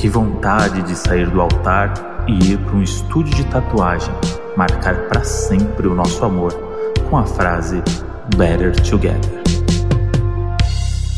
[0.00, 1.92] Que vontade de sair do altar
[2.26, 4.08] e ir para um estúdio de tatuagem,
[4.56, 6.54] marcar para sempre o nosso amor
[7.10, 7.82] com a frase
[8.34, 9.42] Better Together.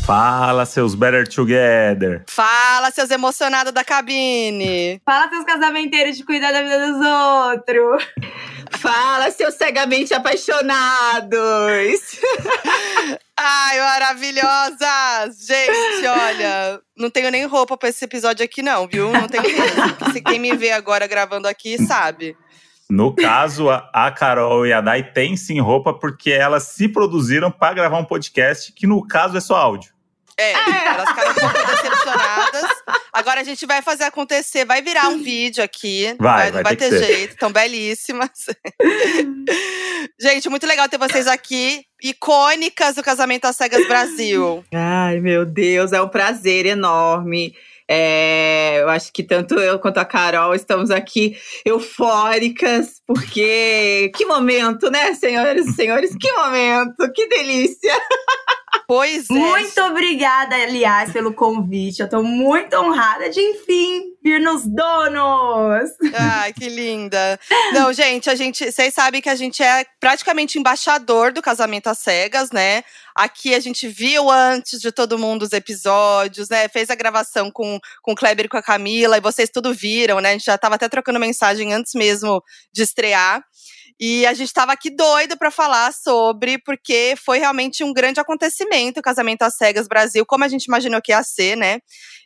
[0.05, 2.25] Fala, seus Better Together!
[2.27, 5.01] Fala, seus emocionados da cabine!
[5.05, 8.05] Fala, seus casamenteiros de cuidar da vida dos outros!
[8.79, 11.39] Fala, seus cegamente apaixonados!
[13.37, 15.45] Ai, maravilhosas!
[15.45, 19.11] Gente, olha, não tenho nem roupa pra esse episódio aqui, não, viu?
[19.11, 19.43] Não tenho.
[20.11, 22.35] Se quem me vê agora gravando aqui sabe.
[22.89, 27.73] No caso, a Carol e a Dai têm sim roupa porque elas se produziram para
[27.73, 29.93] gravar um podcast que, no caso, é só áudio.
[30.37, 32.32] É, elas ficaram um pouco decepcionadas.
[33.13, 36.15] Agora a gente vai fazer acontecer, vai virar um vídeo aqui.
[36.19, 38.31] Vai, não vai vai ter ter jeito, tão belíssimas.
[40.19, 41.85] gente, muito legal ter vocês aqui.
[42.01, 44.65] Icônicas do Casamento às Cegas Brasil.
[44.73, 47.55] Ai, meu Deus, é um prazer enorme.
[47.87, 54.89] É, eu acho que tanto eu quanto a Carol estamos aqui eufóricas, porque que momento,
[54.89, 56.15] né, senhoras e senhores?
[56.19, 57.93] Que momento, que delícia!
[58.93, 59.33] Pois é.
[59.33, 62.03] Muito obrigada, aliás, pelo convite.
[62.03, 65.89] Eu tô muito honrada de, enfim, vir nos donos!
[66.13, 67.39] Ai, que linda.
[67.73, 71.97] Não, gente, a gente, vocês sabem que a gente é praticamente embaixador do Casamento às
[71.97, 72.83] Cegas, né?
[73.15, 76.69] Aqui a gente viu antes de todo mundo os episódios, né?
[76.69, 80.19] Fez a gravação com, com o Kleber e com a Camila, e vocês tudo viram,
[80.19, 80.29] né?
[80.29, 83.43] A gente já tava até trocando mensagem antes mesmo de estrear.
[83.99, 88.99] E a gente estava aqui doido para falar sobre, porque foi realmente um grande acontecimento
[88.99, 91.79] o Casamento às Cegas Brasil, como a gente imaginou que ia ser, né?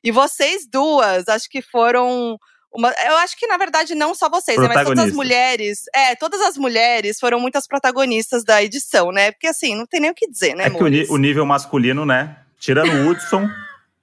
[0.04, 2.38] E vocês duas, acho que foram.
[2.73, 4.68] Uma, eu acho que, na verdade, não só vocês, né?
[4.68, 5.82] Mas todas as mulheres.
[5.94, 9.32] É, todas as mulheres foram muitas protagonistas da edição, né?
[9.32, 12.06] Porque assim, não tem nem o que dizer, né, é que o, o nível masculino,
[12.06, 12.38] né?
[12.60, 13.48] Tirando o Hudson,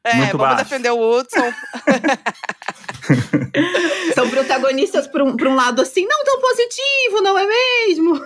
[0.04, 0.64] É, muito vamos baixo.
[0.64, 1.40] defender o Hudson.
[4.14, 8.20] São protagonistas por um, por um lado assim, não tão positivo, não é mesmo?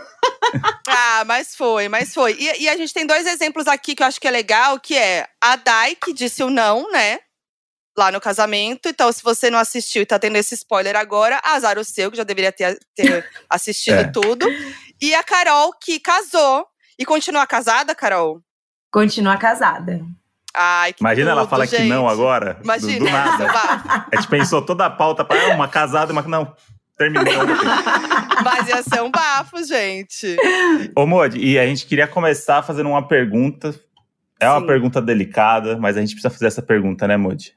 [0.89, 2.35] Ah, mas foi, mas foi.
[2.39, 4.97] E, e a gente tem dois exemplos aqui que eu acho que é legal, que
[4.97, 7.21] é a Dai, que disse o não, né?
[7.97, 8.89] Lá no casamento.
[8.89, 12.17] Então, se você não assistiu e tá tendo esse spoiler agora, azar o seu, que
[12.17, 14.11] já deveria ter, ter assistido É.
[14.11, 14.47] tudo.
[15.01, 16.67] E a Carol, que casou.
[16.99, 18.41] E continua casada, Carol?
[18.91, 20.01] Continua casada.
[20.61, 21.89] Ai, que imagina ela tudo, fala que gente.
[21.89, 22.55] não agora.
[22.55, 23.37] do- Imagina, Do, nada.
[23.39, 23.89] seu bafo.
[24.13, 26.53] A gente pensou toda a pauta para uma casada, mas não.
[26.99, 27.25] Terminou.
[28.43, 30.37] Mas ia ser um bafo, gente.
[30.97, 33.73] Ô, Modi, e a gente queria começar fazendo uma pergunta.
[34.41, 34.67] É uma Sim.
[34.67, 37.53] pergunta delicada, mas a gente precisa fazer essa pergunta, né, Modi?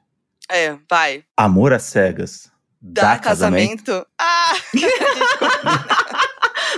[0.50, 1.22] É, vai.
[1.36, 2.50] Amor às cegas.
[2.80, 4.04] Dá, casamento?
[4.20, 4.52] Ah!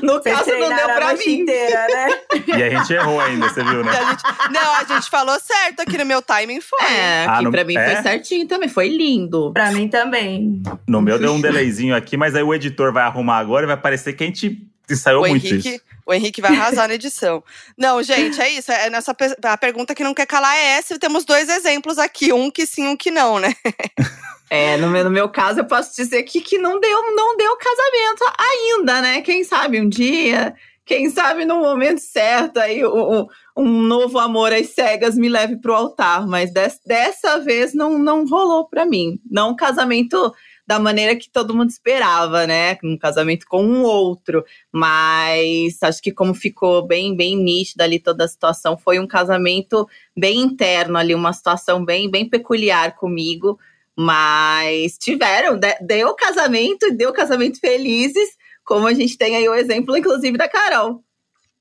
[0.04, 1.24] No Vocês caso, não deu pra mim.
[1.40, 2.18] inteira, né?
[2.56, 3.90] E a gente errou ainda, você viu, né?
[3.90, 6.78] A gente- não, a gente falou certo aqui no meu timing, foi.
[6.86, 7.94] É, Ah, aqui não- pra mim é?
[7.94, 9.50] foi certinho também, foi lindo.
[9.52, 10.62] Pra mim também.
[10.86, 13.76] No meu deu um delayzinho aqui, mas aí o editor vai arrumar agora e vai
[13.76, 14.58] parecer que a gente
[14.90, 15.80] ensaiou o muito Henrique, isso.
[16.04, 17.42] o Henrique vai arrasar na edição.
[17.78, 18.70] Não, gente, é isso.
[18.70, 20.94] É nessa a pergunta que não quer calar é essa.
[20.94, 23.54] E temos dois exemplos aqui, um que sim, um que não, né?
[24.50, 27.56] É, no meu, no meu caso, eu posso dizer aqui que não deu, não deu
[27.56, 29.20] casamento ainda, né?
[29.22, 34.68] Quem sabe um dia, quem sabe no momento certo, aí um, um- novo amor às
[34.68, 36.26] cegas me leve pro altar.
[36.26, 39.18] Mas des- dessa vez não, não rolou pra mim.
[39.30, 40.32] Não um casamento
[40.66, 42.76] da maneira que todo mundo esperava, né?
[42.84, 44.44] Um casamento com um outro.
[44.70, 49.88] Mas acho que como ficou bem, bem nítida ali toda a situação, foi um casamento
[50.16, 53.58] bem interno ali, uma situação bem, bem peculiar comigo.
[53.96, 58.28] Mas tiveram, de- deu casamento e deu casamento felizes,
[58.64, 61.02] como a gente tem aí o exemplo, inclusive, da Carol.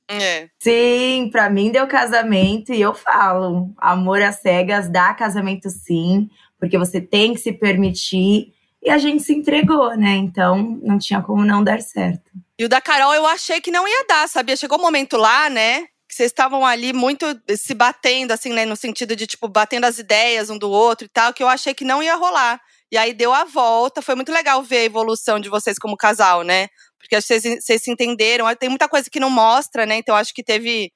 [0.08, 0.50] É.
[0.60, 6.30] Sim, pra mim deu casamento e eu falo, amor às cegas dá casamento sim,
[6.60, 10.16] porque você tem que se permitir e a gente se entregou, né?
[10.16, 12.30] Então não tinha como não dar certo.
[12.60, 14.58] E o da Carol eu achei que não ia dar, sabia?
[14.58, 15.86] Chegou um momento lá, né?
[16.14, 17.26] Vocês estavam ali muito
[17.58, 18.66] se batendo, assim, né?
[18.66, 21.74] No sentido de, tipo, batendo as ideias um do outro e tal, que eu achei
[21.74, 22.62] que não ia rolar.
[22.92, 24.02] E aí deu a volta.
[24.02, 26.68] Foi muito legal ver a evolução de vocês como casal, né?
[27.00, 28.46] Porque vocês, vocês se entenderam.
[28.56, 29.98] Tem muita coisa que não mostra, né?
[29.98, 30.92] Então acho que teve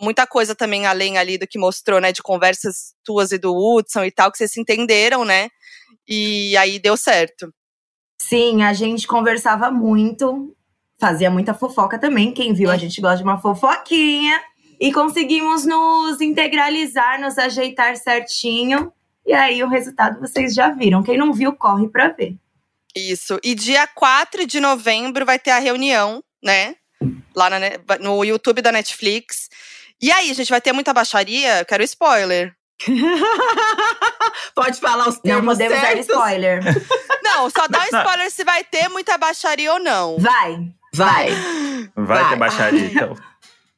[0.00, 2.12] muita coisa também além ali do que mostrou, né?
[2.12, 5.48] De conversas tuas e do Hudson e tal, que vocês se entenderam, né?
[6.08, 7.52] E aí deu certo.
[8.18, 10.56] Sim, a gente conversava muito,
[10.98, 12.32] fazia muita fofoca também.
[12.32, 14.40] Quem viu, a gente gosta de uma fofoquinha.
[14.80, 18.92] E conseguimos nos integralizar, nos ajeitar certinho.
[19.26, 21.02] E aí o resultado vocês já viram.
[21.02, 22.34] Quem não viu, corre pra ver.
[22.94, 23.40] Isso.
[23.42, 26.76] E dia 4 de novembro vai ter a reunião, né?
[27.34, 27.58] Lá na
[28.00, 29.48] no YouTube da Netflix.
[30.00, 31.60] E aí, a gente vai ter muita baixaria?
[31.60, 32.54] Eu quero spoiler.
[34.54, 36.60] Pode falar os Não termos podemos dar spoiler.
[37.22, 38.00] Não, só dá um Não.
[38.00, 40.18] spoiler se vai ter muita baixaria ou não.
[40.18, 41.30] Vai, Vai,
[41.96, 42.28] Vai, Vai.
[42.28, 43.16] ter baixaria, então.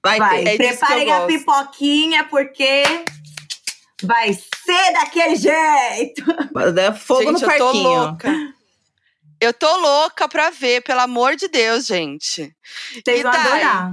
[0.07, 0.45] vai, vai.
[0.45, 0.51] ter.
[0.65, 1.27] É Preparem a gosto.
[1.29, 2.83] pipoquinha, porque
[4.03, 6.23] vai ser daquele jeito.
[6.79, 8.33] É Fogo gente, no eu tô louca.
[9.39, 12.55] Eu tô louca pra ver, pelo amor de Deus, gente.
[13.05, 13.41] Vocês E vão daí?
[13.63, 13.93] adorar.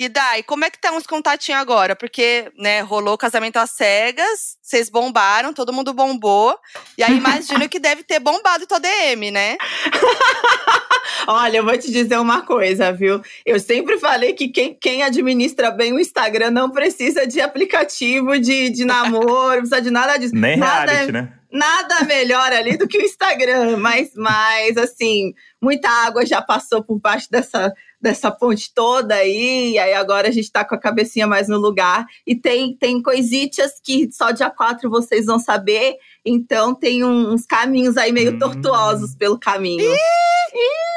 [0.00, 1.94] E Dai, como é que estão os contatinhos agora?
[1.94, 6.58] Porque, né, rolou casamento às cegas, vocês bombaram, todo mundo bombou.
[6.96, 9.58] E aí imagino que deve ter bombado tua DM, né?
[11.28, 13.20] Olha, eu vou te dizer uma coisa, viu?
[13.44, 18.70] Eu sempre falei que quem, quem administra bem o Instagram não precisa de aplicativo de,
[18.70, 20.34] de namoro, não precisa de nada disso.
[20.34, 21.32] Nem nada, reality, né?
[21.52, 23.76] nada melhor ali do que o Instagram.
[23.76, 29.72] Mas, mas, assim, muita água já passou por baixo dessa, dessa ponte toda aí.
[29.72, 32.06] E aí agora a gente tá com a cabecinha mais no lugar.
[32.26, 35.96] E tem, tem coisitas que só dia 4 vocês vão saber.
[36.24, 38.38] Então tem uns caminhos aí meio Hum.
[38.38, 39.94] tortuosos pelo caminho.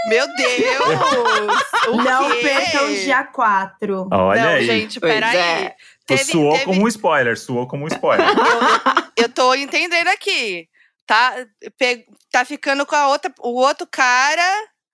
[0.08, 2.04] Meu Deus!
[2.06, 2.38] Não quê?
[2.42, 4.08] percam dia 4.
[4.12, 4.66] Olha Não, aí.
[4.66, 5.38] gente, peraí.
[5.38, 5.76] é.
[6.06, 8.26] Teve, suou teve- como um spoiler, suou como um spoiler.
[9.16, 10.68] eu tô entendendo aqui.
[11.06, 11.34] Tá,
[11.78, 14.44] Pe- tá ficando com a outra, o outro cara.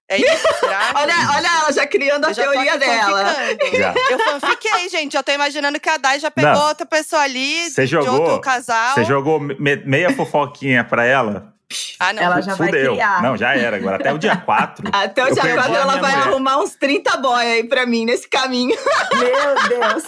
[0.10, 0.18] É?
[0.96, 3.24] Olha, olha ela já criando a já teoria dela.
[3.78, 3.94] Já.
[4.10, 5.16] Eu fanfiquei, gente.
[5.16, 6.68] Eu tô imaginando que a Dai já pegou Não.
[6.68, 8.96] outra pessoa ali, de outro jogou, casal.
[8.96, 11.54] você jogou me- meia fofoquinha pra ela?
[12.00, 12.24] Ah, não.
[12.24, 12.94] Ela já vai Fudeu.
[12.94, 13.22] criar.
[13.22, 13.78] Não, já era.
[13.78, 14.90] Agora até o dia 4.
[14.92, 16.28] Até o dia perdi 4 a ela vai mulher.
[16.28, 18.76] arrumar uns 30 boy aí pra mim nesse caminho.
[19.14, 20.04] Meu Deus.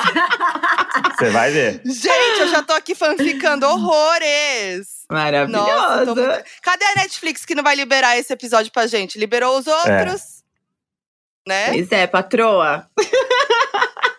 [1.19, 1.79] Você vai ver.
[1.85, 5.00] Gente, eu já tô aqui fanficando horrores.
[5.11, 6.15] Nossa, Maravilhosa.
[6.15, 6.45] muito...
[6.61, 9.19] Cadê a Netflix que não vai liberar esse episódio pra gente?
[9.19, 10.43] Liberou os outros?
[11.47, 11.69] Né?
[11.69, 12.87] Pois é, patroa.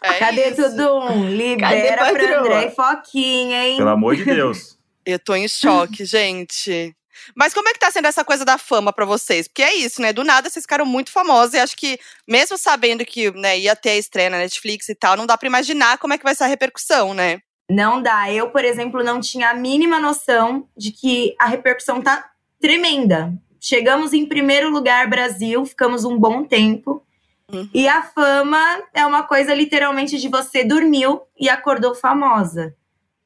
[0.03, 0.63] É Cadê isso.
[0.63, 1.29] Tudum?
[1.29, 2.41] Libera Cadê, pra?
[2.41, 3.77] André e Foquinha, hein?
[3.77, 4.77] Pelo amor de Deus.
[5.07, 6.95] Eu tô em choque, gente.
[7.35, 9.47] Mas como é que tá sendo essa coisa da fama pra vocês?
[9.47, 10.13] Porque é isso, né?
[10.13, 13.91] Do nada vocês ficaram muito famosos e acho que, mesmo sabendo que né, ia ter
[13.91, 16.45] a estreia na Netflix e tal, não dá pra imaginar como é que vai ser
[16.45, 17.41] a repercussão, né?
[17.73, 18.31] Não dá.
[18.31, 22.31] Eu, por exemplo, não tinha a mínima noção de que a repercussão tá
[22.61, 23.33] tremenda.
[23.59, 27.03] Chegamos em primeiro lugar, Brasil, ficamos um bom tempo.
[27.51, 27.69] Uhum.
[27.73, 28.61] E a fama
[28.93, 32.75] é uma coisa literalmente de você dormiu e acordou famosa.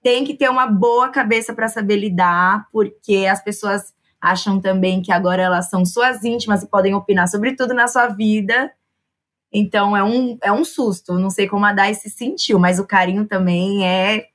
[0.00, 5.10] Tem que ter uma boa cabeça para saber lidar, porque as pessoas acham também que
[5.10, 8.70] agora elas são suas íntimas e podem opinar sobre tudo na sua vida.
[9.52, 11.18] Então é um, é um susto.
[11.18, 14.28] Não sei como a Dai se sentiu, mas o carinho também é.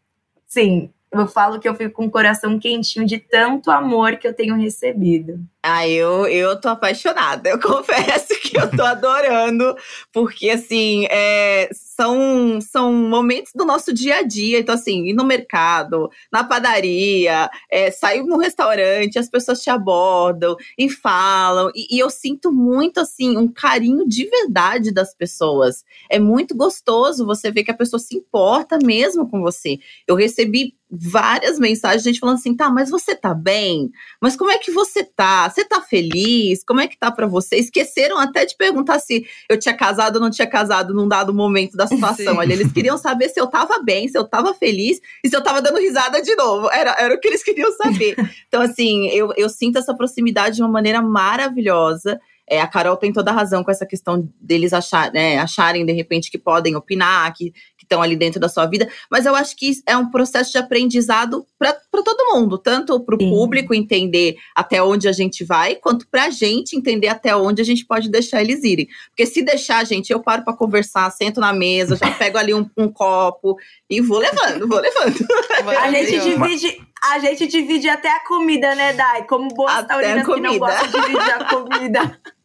[0.52, 4.34] Sim, eu falo que eu fico com o coração quentinho de tanto amor que eu
[4.34, 5.40] tenho recebido.
[5.64, 7.50] Ah, eu, eu tô apaixonada.
[7.50, 9.74] Eu confesso que eu tô adorando,
[10.12, 14.60] porque assim, é, são, são momentos do nosso dia a dia.
[14.60, 20.56] Então, assim, ir no mercado, na padaria, é, sair num restaurante, as pessoas te abordam
[20.78, 21.70] e falam.
[21.76, 25.84] E, e eu sinto muito, assim, um carinho de verdade das pessoas.
[26.10, 29.80] É muito gostoso você ver que a pessoa se importa mesmo com você.
[30.08, 33.90] Eu recebi várias mensagens, gente falando assim, tá, mas você tá bem?
[34.20, 35.50] Mas como é que você tá?
[35.50, 36.64] Você tá feliz?
[36.66, 37.56] Como é que tá pra você?
[37.56, 41.78] Esqueceram até de perguntar se eu tinha casado ou não tinha casado num dado momento
[41.82, 42.34] da situação.
[42.34, 42.40] Sim.
[42.40, 45.44] Olha, eles queriam saber se eu tava bem, se eu tava feliz e se eu
[45.44, 46.70] tava dando risada de novo.
[46.72, 48.16] Era, era o que eles queriam saber.
[48.48, 52.20] Então, assim, eu, eu sinto essa proximidade de uma maneira maravilhosa.
[52.48, 55.94] É, a Carol tem toda a razão com essa questão deles achar, né, acharem, de
[55.94, 57.54] repente, que podem opinar, que
[57.92, 58.90] estão ali dentro da sua vida.
[59.10, 63.16] Mas eu acho que isso é um processo de aprendizado para todo mundo, tanto para
[63.16, 67.62] o público entender até onde a gente vai, quanto para a gente entender até onde
[67.62, 68.88] a gente pode deixar eles irem.
[69.10, 72.66] Porque se deixar, gente, eu paro para conversar, sento na mesa, já pego ali um,
[72.78, 73.58] um copo
[73.90, 75.18] e vou levando, vou levando.
[75.82, 79.24] A gente divide, a gente divide até a comida, né, Dai?
[79.26, 82.20] Como boas Até a taurinas que não gostam de dividir a comida.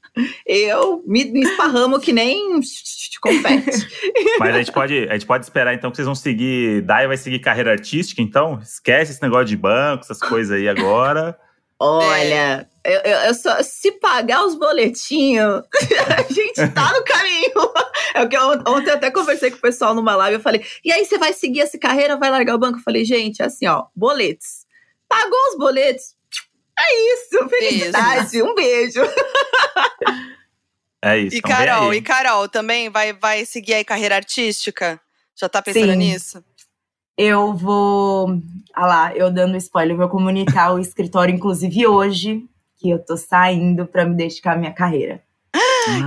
[0.47, 2.61] Eu me, me esparramo que nem
[3.21, 3.87] confete.
[4.39, 6.83] Mas a gente, pode, a gente pode esperar então que vocês vão seguir.
[6.83, 8.59] Dai vai seguir carreira artística, então?
[8.63, 11.39] Esquece esse negócio de banco, essas coisas aí agora.
[11.79, 15.63] Olha, eu, eu, eu só, se pagar os boletinhos,
[16.17, 17.73] a gente tá no caminho.
[18.15, 20.65] É o que eu, ontem eu até conversei com o pessoal numa live, eu falei,
[20.83, 22.79] e aí você vai seguir essa carreira, vai largar o banco?
[22.79, 24.65] Eu falei, gente, é assim, ó, boletos.
[25.07, 26.16] Pagou os boletos?
[26.79, 29.01] É isso, felicidade, um beijo.
[31.03, 31.37] É isso.
[31.37, 35.01] E então Carol, e Carol, também vai, vai seguir aí carreira artística?
[35.35, 35.97] Já tá pensando Sim.
[35.97, 36.45] nisso?
[37.17, 38.43] Eu vou.
[38.75, 42.45] Ah lá, eu dando spoiler, eu vou comunicar o escritório, inclusive hoje,
[42.77, 45.23] que eu tô saindo pra me dedicar à minha carreira.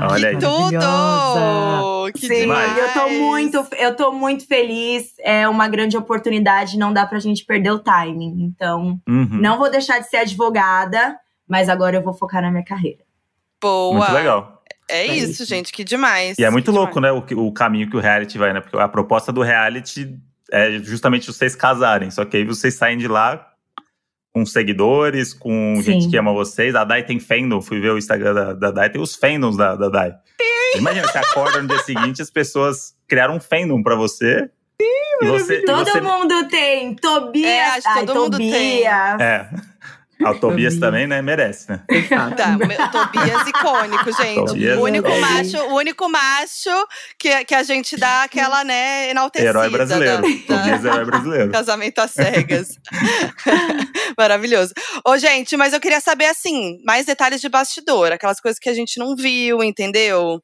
[0.09, 0.37] Olha que aí.
[0.37, 2.11] tudo!
[2.13, 2.77] Que Sim, demais!
[2.77, 5.13] eu tô muito, eu tô muito feliz.
[5.19, 8.43] É uma grande oportunidade, não dá pra gente perder o timing.
[8.43, 9.27] Então, Uhum.
[9.31, 12.99] não vou deixar de ser advogada, mas agora eu vou focar na minha carreira.
[13.61, 13.95] Boa!
[13.97, 14.63] Muito legal.
[14.89, 15.45] É, É isso, isso.
[15.45, 16.37] gente, que demais.
[16.39, 18.61] E é muito que louco, né, o, o caminho que o reality vai, né?
[18.61, 20.17] Porque a proposta do reality
[20.51, 22.09] é justamente vocês casarem.
[22.09, 23.48] Só que aí vocês saem de lá
[24.33, 25.83] com seguidores, com Sim.
[25.83, 26.75] gente que ama vocês.
[26.75, 29.75] A Dai tem fandom, fui ver o Instagram da, da Dai, tem os fandoms da,
[29.75, 30.13] da Dai.
[30.75, 34.49] Imagina, você acorda no dia seguinte, as pessoas criaram um fandom pra você.
[34.79, 36.95] e você, Todo você mundo tem.
[36.95, 37.49] Tobias.
[37.49, 38.53] É, acho que Ai, todo mundo Tobias.
[38.53, 38.85] tem.
[38.85, 39.49] É.
[40.21, 41.21] Ah, o Tobias também, né?
[41.21, 41.81] Merece, né?
[41.89, 42.35] Exato.
[42.35, 44.45] Tá, o Tobias icônico, gente.
[44.47, 49.09] Tobias o único é macho, o único macho que, que a gente dá aquela, né,
[49.11, 49.49] enaltecida.
[49.49, 50.21] Herói brasileiro.
[50.21, 51.51] da- da- Tobias é herói brasileiro.
[51.53, 52.69] Casamento às cegas.
[54.17, 54.73] Maravilhoso.
[55.05, 58.73] Ô, gente, mas eu queria saber, assim, mais detalhes de bastidor, aquelas coisas que a
[58.73, 60.41] gente não viu, entendeu?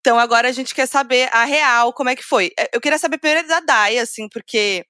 [0.00, 2.50] Então agora a gente quer saber a real, como é que foi.
[2.58, 4.84] É, Eu queria saber primeiro da Dai, assim, porque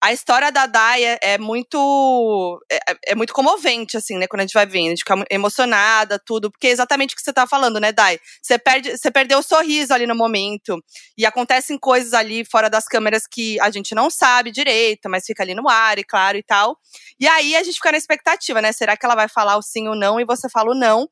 [0.00, 4.26] a história da Dai é, é muito é, é muito comovente, assim, né?
[4.26, 7.22] Quando a gente vai vendo, a gente fica emocionada, tudo, porque é exatamente o que
[7.22, 8.18] você tá falando, né, Dai?
[8.42, 10.78] Você perde, você perdeu o sorriso ali no momento.
[11.16, 15.42] E acontecem coisas ali fora das câmeras que a gente não sabe direito, mas fica
[15.42, 16.76] ali no ar, e claro, e tal.
[17.18, 18.72] E aí a gente fica na expectativa, né?
[18.72, 20.20] Será que ela vai falar o sim ou não?
[20.20, 21.08] E você fala o não.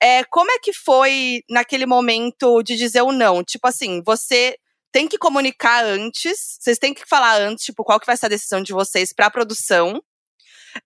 [0.00, 3.42] É, como é que foi naquele momento de dizer o não?
[3.42, 4.56] Tipo assim, você
[4.92, 8.30] tem que comunicar antes, vocês têm que falar antes, tipo, qual que vai ser a
[8.30, 10.02] decisão de vocês pra produção.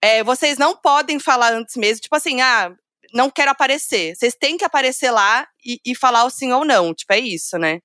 [0.01, 2.75] É, vocês não podem falar antes mesmo, tipo assim, ah,
[3.13, 4.15] não quero aparecer.
[4.17, 6.93] Vocês têm que aparecer lá e, e falar o sim ou não.
[6.93, 7.81] Tipo, é isso, né?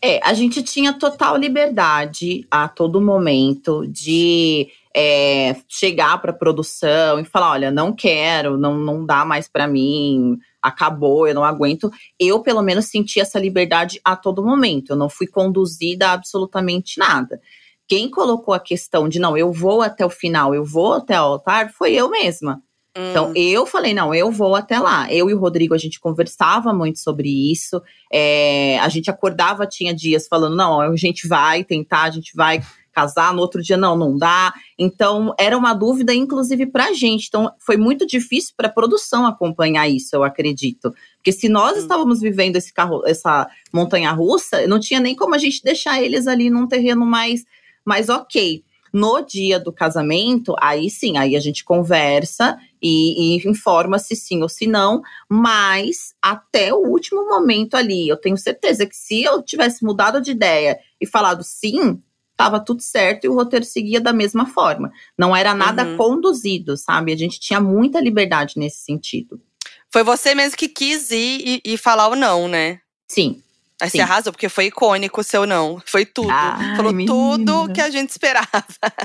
[0.00, 7.24] É, a gente tinha total liberdade a todo momento de é, chegar para produção e
[7.24, 11.90] falar: olha, não quero, não, não dá mais para mim, acabou, eu não aguento.
[12.18, 14.90] Eu, pelo menos, senti essa liberdade a todo momento.
[14.90, 17.40] Eu não fui conduzida a absolutamente nada.
[17.88, 21.24] Quem colocou a questão de não, eu vou até o final, eu vou até o
[21.24, 22.62] altar, foi eu mesma.
[22.94, 25.10] Então, Hum, eu falei, não, eu vou até lá.
[25.10, 27.80] Eu e o Rodrigo, a gente conversava muito sobre isso.
[28.12, 32.62] É, a gente acordava, tinha dias falando, não, a gente vai tentar, a gente vai
[32.92, 33.34] casar.
[33.34, 34.52] No outro dia, não, não dá.
[34.78, 37.26] Então, era uma dúvida, inclusive, pra gente.
[37.28, 40.94] Então, foi muito difícil pra produção acompanhar isso, eu acredito.
[41.16, 45.62] Porque se nós estávamos vivendo esse carro, essa montanha-russa, não tinha nem como a gente
[45.62, 47.44] deixar eles ali num terreno mais,
[47.84, 48.62] mais ok.
[48.92, 54.42] No dia do casamento, aí sim, aí a gente conversa e, e informa se sim
[54.42, 59.42] ou se não, mas até o último momento ali, eu tenho certeza que se eu
[59.42, 62.02] tivesse mudado de ideia e falado sim,
[62.44, 64.92] tava tudo certo e o roteiro seguia da mesma forma.
[65.16, 65.96] Não era nada Uhum.
[65.96, 67.12] conduzido, sabe?
[67.12, 69.40] A gente tinha muita liberdade nesse sentido.
[69.90, 72.80] Foi você mesmo que quis ir e, e falar o não, né?
[73.08, 73.42] Sim.
[73.80, 73.98] Aí Sim.
[73.98, 75.82] você arrasou, porque foi icônico o seu não.
[75.84, 76.30] Foi tudo.
[76.30, 77.12] Ai, Falou menina.
[77.12, 78.48] tudo que a gente esperava.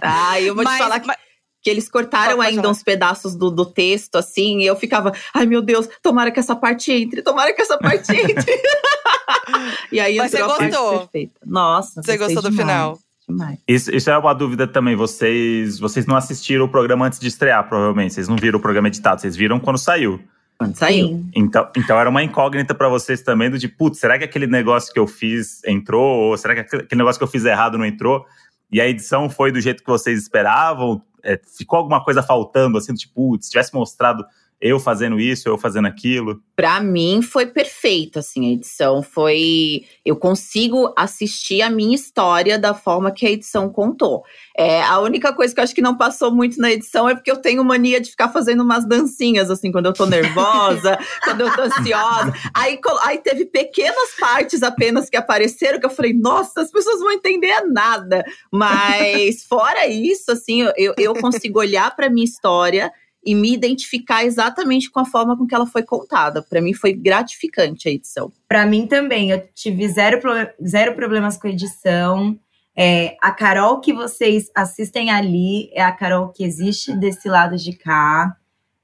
[0.02, 1.18] Ah, eu vou Mas- te falar que mas-
[1.60, 2.72] que eles cortaram ainda falar.
[2.72, 6.56] uns pedaços do, do texto, assim, e eu ficava, ai meu Deus, tomara que essa
[6.56, 8.46] parte entre, tomara que essa parte entre.
[9.92, 11.00] e aí Mas você gostou?
[11.00, 11.40] perfeita.
[11.46, 13.00] Nossa, Você gostou do demais, final?
[13.28, 13.60] Demais.
[13.68, 14.96] Isso, isso é uma dúvida também.
[14.96, 18.14] Vocês, vocês não assistiram o programa antes de estrear, provavelmente.
[18.14, 20.22] Vocês não viram o programa editado, vocês viram quando saiu.
[20.58, 21.08] Quando saiu.
[21.08, 21.30] Sim.
[21.36, 24.94] Então, então era uma incógnita pra vocês também do tipo, putz, será que aquele negócio
[24.94, 26.30] que eu fiz entrou?
[26.30, 28.26] Ou será que aquele negócio que eu fiz errado não entrou?
[28.72, 31.02] E a edição foi do jeito que vocês esperavam?
[31.22, 34.26] É, ficou alguma coisa faltando, assim, do tipo, putz, se tivesse mostrado
[34.60, 36.42] eu fazendo isso, eu fazendo aquilo?
[36.56, 39.86] Pra mim foi perfeito, assim, a edição foi.
[40.04, 44.24] Eu consigo assistir a minha história da forma que a edição contou.
[44.58, 47.30] É, a única coisa que eu acho que não passou muito na edição é porque
[47.30, 51.56] eu tenho mania de ficar fazendo umas dancinhas, assim, quando eu tô nervosa, quando eu
[51.56, 52.34] tô ansiosa.
[52.56, 57.12] Aí, aí teve pequenas partes apenas que apareceram que eu falei, nossa, as pessoas vão
[57.12, 58.24] entender nada.
[58.52, 62.92] Mas fora isso, assim, eu, eu consigo olhar pra minha história
[63.28, 66.42] e me identificar exatamente com a forma com que ela foi contada.
[66.42, 68.32] Para mim foi gratificante a edição.
[68.48, 70.22] Pra mim também, eu tive zero,
[70.66, 72.40] zero problemas com edição.
[72.74, 77.74] É, a Carol que vocês assistem ali é a Carol que existe desse lado de
[77.74, 78.34] cá.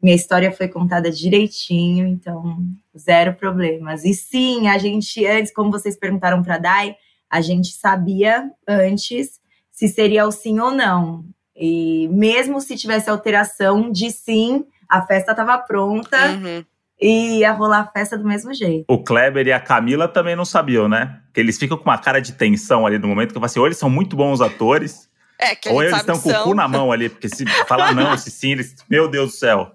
[0.02, 2.58] Minha história foi contada direitinho, então
[2.98, 4.04] zero problemas.
[4.04, 6.98] E sim, a gente antes, como vocês perguntaram para Dai,
[7.30, 9.40] a gente sabia antes
[9.72, 11.24] se seria o sim ou não.
[11.56, 16.66] E mesmo se tivesse alteração de sim, a festa estava pronta Uhum.
[17.00, 18.86] e ia rolar a festa do mesmo jeito.
[18.88, 21.20] O Kleber e a Camila também não sabiam, né?
[21.34, 23.60] Que eles ficam com uma cara de tensão ali no momento, que eu falo assim,
[23.60, 26.92] ou eles são muito bons atores, É, ou eles estão com o cu na mão
[26.92, 28.76] ali, porque se falar não, se sim, eles.
[28.90, 29.72] Meu Deus do céu.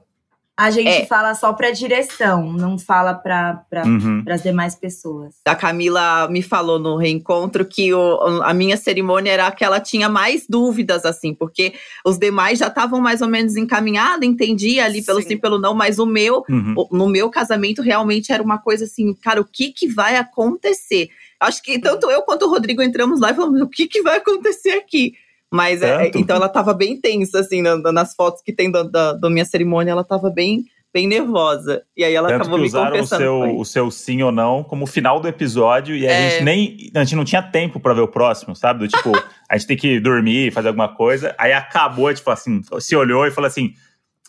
[0.59, 1.07] A gente É.
[1.07, 4.25] fala só pra direção, não fala pra, pra, Uhum.
[4.25, 5.37] pras demais pessoas.
[5.47, 9.79] A Camila me falou no reencontro que o- a minha cerimônia era a que ela
[9.79, 11.75] tinha mais dúvidas, assim, porque
[12.05, 15.29] os demais já estavam mais ou menos encaminhados, entendia ali pelo Sim.
[15.29, 16.75] sim, pelo não, mas o meu, Uhum.
[16.77, 21.09] o- no meu casamento, realmente era uma coisa assim, cara, o que que vai acontecer?
[21.39, 24.17] Acho que tanto eu quanto o Rodrigo entramos lá e falamos, o que que vai
[24.17, 25.13] acontecer aqui?
[25.53, 26.19] Mas, é, Tanto?
[26.19, 29.45] então ela tava bem tensa, assim, na- nas fotos que tem da, da, da minha
[29.45, 31.83] cerimônia, ela tava bem, bem nervosa.
[31.97, 33.23] E aí ela Tanto acabou que me usaram o confessando.
[33.23, 33.51] seu, foi.
[33.53, 36.31] o seu sim ou não como final do episódio e a É.
[36.31, 36.91] gente nem.
[36.95, 38.81] A gente não tinha tempo pra ver o próximo, sabe?
[38.81, 39.11] Do tipo,
[39.49, 41.35] a gente tem que dormir, fazer alguma coisa.
[41.39, 43.73] Aí acabou, tipo assim, se olhou e falou assim: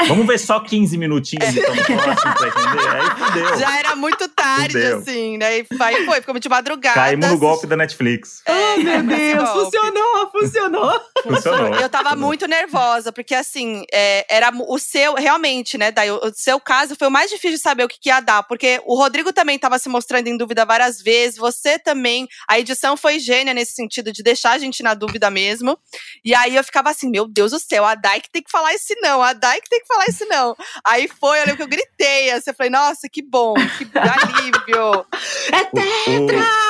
[0.08, 2.90] vamos ver só 15 minutinhos então no próximo pra entender.
[2.90, 3.60] Aí fudeu.
[3.60, 4.98] Já era muito tarde, Fudeu.
[5.00, 5.60] assim, né?
[5.60, 6.96] E aí foi, ficamos de madrugada.
[6.96, 8.42] Caímos no golpe da Netflix.
[8.46, 9.78] É, Meu esse Deus, golpe.
[9.78, 11.02] funcionou, funcionou.
[11.24, 11.76] Funcionou.
[11.76, 16.60] Eu tava muito nervosa, porque assim, é, era o seu, realmente, né, Daí, o seu
[16.60, 19.34] caso foi o mais difícil de saber o que, que ia dar, porque o Rodrigo
[19.34, 23.74] também tava se mostrando em dúvida várias vezes, você também, a edição foi gênia nesse
[23.74, 25.78] sentido de deixar a gente na dúvida mesmo.
[26.24, 28.74] E aí eu ficava assim, meu Deus do céu, a Dai que tem que falar
[28.74, 30.56] esse não, a Dai que tem que falar esse não.
[30.86, 35.06] Aí foi, eu lembro que eu gritei, assim, eu falei, nossa, que bom, que alívio.
[36.24, 36.69] O,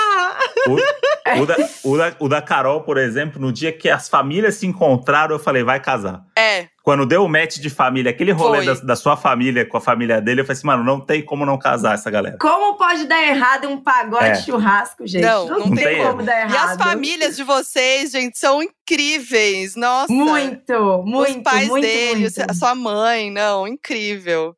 [0.67, 4.55] o- o da, o da- o da Carol, por exemplo, no dia que as famílias
[4.55, 6.21] se encontraram, eu falei, vai casar.
[6.37, 9.81] É, Quando deu o match de família, aquele rolê da, da sua família com a
[9.81, 12.35] família dele, eu falei assim, mano, não tem como não casar essa galera.
[12.41, 14.35] Como pode dar errado um pagode É.
[14.35, 15.21] churrasco, gente?
[15.21, 16.51] Não, Não, não tem, tem como dar errado.
[16.53, 20.11] e as famílias de vocês, gente, são incríveis, nossa.
[20.11, 22.41] Muito, muito, Os pais muito, dele, muito.
[22.49, 24.55] a sua mãe, não, incrível.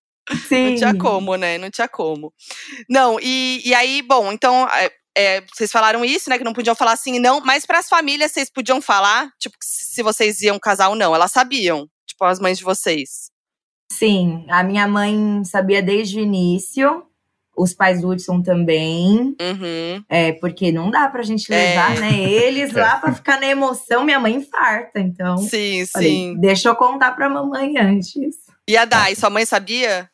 [0.47, 0.69] Sim.
[0.69, 1.57] Não tinha como, né?
[1.57, 2.31] Não tinha como.
[2.89, 4.65] Não, e, e aí, bom, então,
[5.15, 6.38] é, é, vocês falaram isso, né?
[6.38, 9.56] Que não podiam falar sim e não, mas para as famílias vocês podiam falar, tipo,
[9.62, 11.13] se vocês iam casar ou não.
[11.15, 13.30] Elas sabiam, tipo, as mães de vocês.
[13.91, 17.06] Sim, a minha mãe sabia desde o início,
[17.56, 20.03] os pais do Hudson também, Uhum.
[20.08, 21.56] é, porque não dá pra gente É.
[21.56, 26.36] levar, né, eles lá pra ficar na emoção, minha mãe infarta, então Sim, falei, sim.
[26.39, 28.36] deixa eu contar pra mamãe antes.
[28.68, 30.09] E a Dai, sua mãe sabia?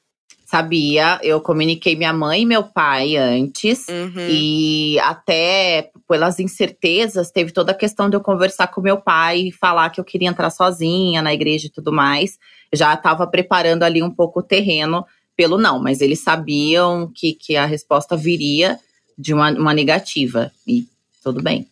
[0.50, 3.86] Sabia, eu comuniquei minha mãe e meu pai antes.
[3.90, 4.30] Uhum.
[4.30, 9.52] E até pelas incertezas, teve toda a questão de eu conversar com meu pai e
[9.52, 12.40] falar que eu queria entrar sozinha na igreja e tudo mais.
[12.74, 15.06] Já estava preparando ali um pouco o terreno
[15.36, 18.80] pelo não, mas eles sabiam que, que a resposta viria
[19.18, 20.50] de uma, uma negativa.
[20.66, 20.88] E
[21.22, 21.68] tudo bem.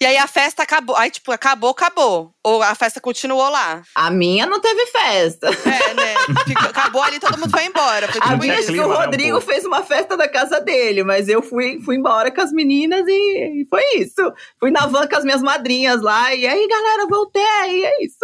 [0.00, 0.96] E aí a festa acabou.
[0.96, 2.32] Aí, tipo, acabou, acabou.
[2.44, 3.82] Ou a festa continuou lá.
[3.94, 5.48] A minha não teve festa.
[5.48, 6.14] É, né?
[6.46, 8.06] Ficou- acabou ali, todo mundo foi embora.
[8.08, 10.60] Foi A tipo minha, acho que o né, um Rodrigo fez uma festa da casa
[10.60, 14.32] dele, mas eu fui, fui embora com as meninas e, e foi isso.
[14.60, 18.18] Fui na van com as minhas madrinhas lá, e aí, galera, voltei, e é isso.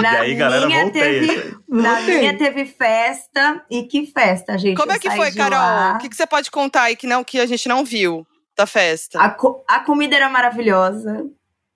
[0.00, 1.02] Na e aí, galera, minha voltei.
[1.02, 1.54] teve, aí.
[1.68, 2.18] na Voltei.
[2.18, 4.76] minha teve festa, e que festa, gente.
[4.76, 5.96] Como é que foi, Carol?
[5.96, 8.26] O que, que você pode contar aí que, não, que a gente não viu
[8.58, 9.20] da festa?
[9.20, 11.24] A, co- a comida era maravilhosa.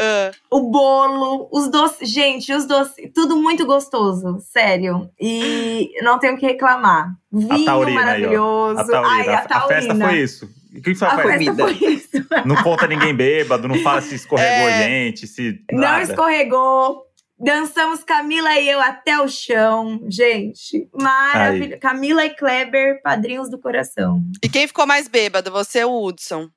[0.01, 2.11] Ah, O bolo, os doces.
[2.11, 3.11] Gente, os doces.
[3.15, 5.09] Tudo muito gostoso, sério.
[5.21, 7.13] E não tenho o que reclamar.
[7.33, 8.81] Vinho A taurina aí, maravilhoso.
[8.81, 9.15] A taurina.
[9.15, 10.09] Ai, a, a, a festa taurina.
[10.09, 10.51] foi isso.
[10.75, 11.55] O que, foi a A festa?
[11.55, 12.09] foi isso.
[12.47, 14.83] Não conta ninguém bêbado, não fala se escorregou É.
[14.89, 15.61] gente, se.
[15.71, 16.03] Não nada.
[16.03, 17.03] escorregou.
[17.39, 20.01] Dançamos Camila e eu até o chão.
[20.09, 21.79] Gente, maravilhoso.
[21.81, 24.23] Camila e Kleber, padrinhos do coração.
[24.43, 25.51] E quem ficou mais bêbado?
[25.51, 26.49] Você ou o Hudson?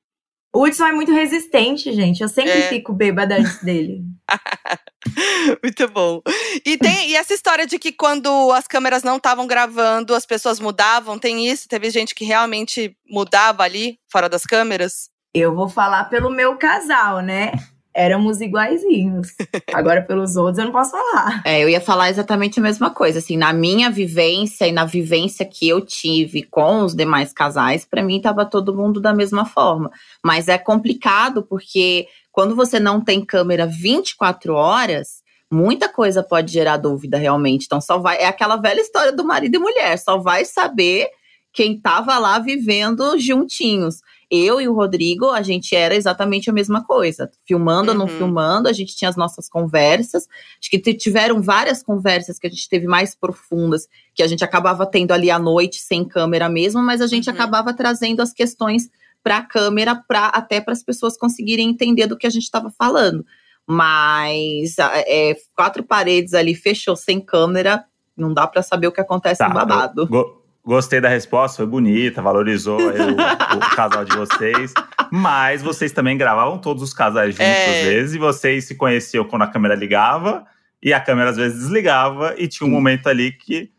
[0.56, 2.22] O Hudson é muito resistente, gente.
[2.24, 2.70] Eu sempre É.
[2.70, 4.04] fico bêbada antes dele.
[5.62, 6.22] Muito bom.
[6.66, 10.60] E tem e essa história de que quando as câmeras não estavam gravando, as pessoas
[10.60, 11.68] mudavam, tem isso?
[11.68, 15.10] Teve gente que realmente mudava ali, fora das câmeras?
[15.34, 17.52] Eu vou falar pelo meu casal, né?
[17.96, 19.30] Éramos iguaizinhos.
[19.74, 21.42] Agora, pelos outros, eu não posso falar.
[21.46, 23.20] É, eu ia falar exatamente a mesma coisa.
[23.20, 28.04] Assim, na minha vivência e na vivência que eu tive com os demais casais, pra
[28.04, 29.90] mim tava todo mundo da mesma forma.
[30.22, 36.76] Mas é complicado porque quando você não tem câmera 24 horas, muita coisa pode gerar
[36.76, 37.64] dúvida realmente.
[37.64, 41.08] Então só vai, é aquela velha história do marido e mulher, só vai saber
[41.56, 44.02] quem tava lá vivendo juntinhos.
[44.30, 47.32] Eu e o Rodrigo, a gente era exatamente a mesma coisa.
[47.48, 48.12] Filmando ou não Uhum.
[48.18, 50.28] filmando, a gente tinha as nossas conversas.
[50.60, 54.86] Acho que tiveram várias conversas que a gente teve mais profundas, que a gente acabava
[54.86, 57.36] tendo ali à noite, sem câmera mesmo, mas a gente Uhum.
[57.36, 58.90] acabava trazendo as questões
[59.24, 62.70] para a câmera, pra, até para as pessoas conseguirem entender do que a gente estava
[62.78, 63.26] falando.
[63.68, 67.86] Mas é, quatro paredes ali, fechou sem câmera,
[68.18, 70.08] não dá para saber o que acontece Tá, no babado.
[70.12, 74.74] eu gostei da resposta, foi bonita, valorizou o, o casal de vocês.
[75.12, 77.82] Mas vocês também gravavam todos os casais juntos É.
[77.82, 80.46] às vezes, e vocês se conheciam quando a câmera ligava,
[80.82, 83.70] e a câmera às vezes desligava, e tinha um momento ali que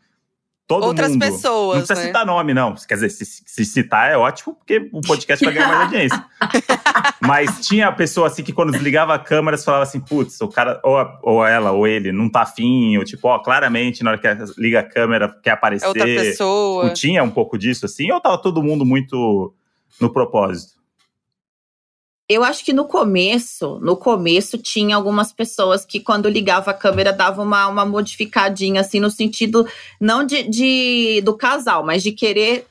[0.67, 1.21] todo Outras mundo.
[1.21, 2.05] pessoas, Não precisa né?
[2.07, 2.75] citar nome, não.
[2.75, 6.25] Quer dizer, se, se citar é ótimo, porque o podcast vai ganhar mais audiência.
[7.21, 10.97] Mas tinha pessoa assim que quando desligava a câmera, falava assim, putz, o cara, ou,
[10.97, 14.27] a- ou ela, ou ele, não tá afim, ou tipo, ó, claramente, na hora que
[14.61, 15.85] liga a câmera, quer aparecer.
[15.85, 16.83] É outra pessoa.
[16.85, 19.53] Tipo, tinha um pouco disso, assim, ou tava todo mundo muito
[20.01, 20.76] no propósito?
[22.29, 27.13] Eu acho que no começo, no começo tinha algumas pessoas que quando ligava a câmera
[27.13, 29.65] dava uma, uma modificadinha, assim, no sentido
[29.99, 32.67] não de, de- do casal, mas de querer.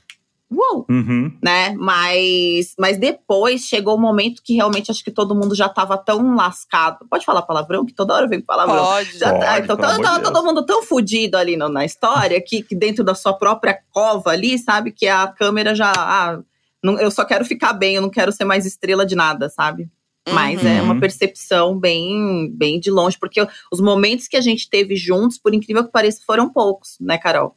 [0.50, 0.86] Uou!
[0.88, 1.32] Uhum.
[1.42, 1.74] Né?
[1.76, 6.36] Mas, mas depois chegou o momento que realmente acho que todo mundo já tava tão
[6.36, 6.98] lascado.
[7.10, 7.84] Pode falar palavrão?
[7.84, 8.76] Que toda hora vem palavrão.
[8.84, 9.18] Pode.
[9.18, 12.62] Já tá, Pode, então tava, tava todo mundo tão fudido ali no- na história que,
[12.62, 14.92] que dentro da sua própria cova ali, sabe?
[14.92, 15.90] Que a câmera já.
[15.96, 16.38] ah,
[16.86, 19.88] não- eu só quero ficar bem, eu não quero ser mais estrela de nada, sabe?
[20.28, 20.86] Mas é Uhum.
[20.86, 25.54] uma percepção bem, bem de longe, porque os momentos que a gente teve juntos, por
[25.54, 27.56] incrível que pareça, foram poucos, né, Carol?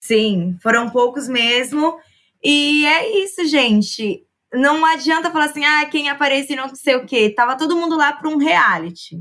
[0.00, 1.98] Sim, foram poucos mesmo.
[2.42, 4.22] E é isso, gente.
[4.52, 7.30] Não adianta falar assim, ah, quem aparece e não sei o quê.
[7.30, 9.18] Tava todo mundo lá para um reality.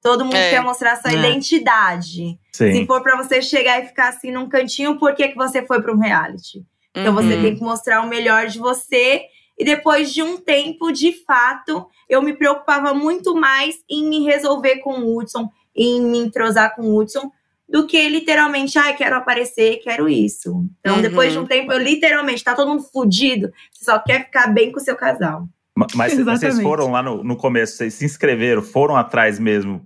[0.00, 0.50] Todo mundo É.
[0.50, 1.16] quer mostrar sua É.
[1.16, 2.38] identidade.
[2.52, 2.86] Se Sim.
[2.86, 5.92] for para você chegar e ficar assim num cantinho, por que, que você foi para
[5.92, 6.64] um reality?
[6.94, 7.42] Então você Uhum.
[7.42, 9.22] tem que mostrar o melhor de você.
[9.58, 14.76] E depois de um tempo, de fato, eu me preocupava muito mais em me resolver
[14.78, 17.30] com o Hudson, em me entrosar com o Hudson,
[17.68, 20.64] do que literalmente, ai, quero aparecer, quero isso.
[20.80, 21.02] Então, Uhum.
[21.02, 24.70] depois de um tempo, eu literalmente, tá todo mundo fudido, você só quer ficar bem
[24.70, 25.48] com o seu casal.
[25.76, 26.62] Ma- Mas vocês Exatamente.
[26.62, 29.84] foram lá no, no começo, vocês se inscreveram, foram atrás mesmo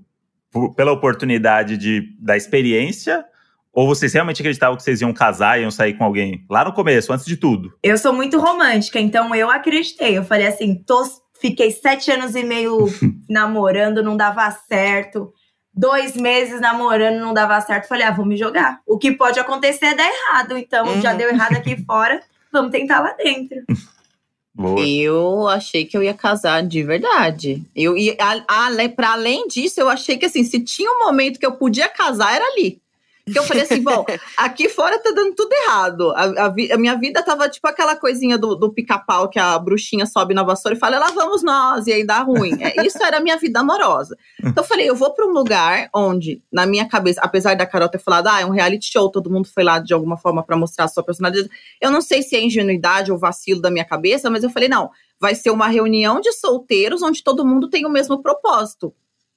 [0.51, 3.25] por- pela oportunidade de, da experiência?
[3.73, 6.45] Ou vocês realmente acreditavam que vocês iam casar, iam sair com alguém?
[6.51, 7.73] Lá no começo, antes de tudo.
[7.83, 10.17] Eu sou muito romântica, então eu acreditei.
[10.19, 11.05] Eu falei assim, tô,
[11.41, 12.87] fiquei sete anos e meio
[13.29, 15.33] namorando, não dava certo.
[15.73, 17.87] Dois meses namorando, não dava certo.
[17.87, 18.81] Falei, ah, vou me jogar.
[18.85, 20.57] O que pode acontecer é dar errado.
[20.59, 21.01] Então, Uhum.
[21.01, 22.21] já deu errado aqui fora,
[22.53, 23.59] vamos tentar lá dentro.
[24.53, 24.81] Boa.
[24.85, 27.63] Eu achei que eu ia casar de verdade.
[27.77, 31.39] Eu ia, a, ale- pra além disso, eu achei que assim, se tinha um momento
[31.39, 32.81] que eu podia casar, era ali.
[33.29, 34.05] Porque eu falei assim, bom,
[34.37, 36.11] aqui fora tá dando tudo errado.
[36.11, 39.59] A, a vi- a minha vida tava tipo aquela coisinha do, do pica-pau que a
[39.59, 42.57] bruxinha sobe na vassoura e fala, lá vamos nós, e aí dá ruim.
[42.63, 44.17] É, isso era a minha vida amorosa.
[44.41, 47.89] Então eu falei, eu vou pra um lugar onde, na minha cabeça, apesar da Carol
[47.89, 50.57] ter falado, ah, é um reality show, todo mundo foi lá de alguma forma pra
[50.57, 51.49] mostrar a sua personalidade.
[51.81, 54.91] Eu não sei se é ingenuidade ou vacilo da minha cabeça, mas eu falei, não,
[55.21, 58.95] vai ser uma reunião de solteiros onde todo mundo tem o mesmo propósito.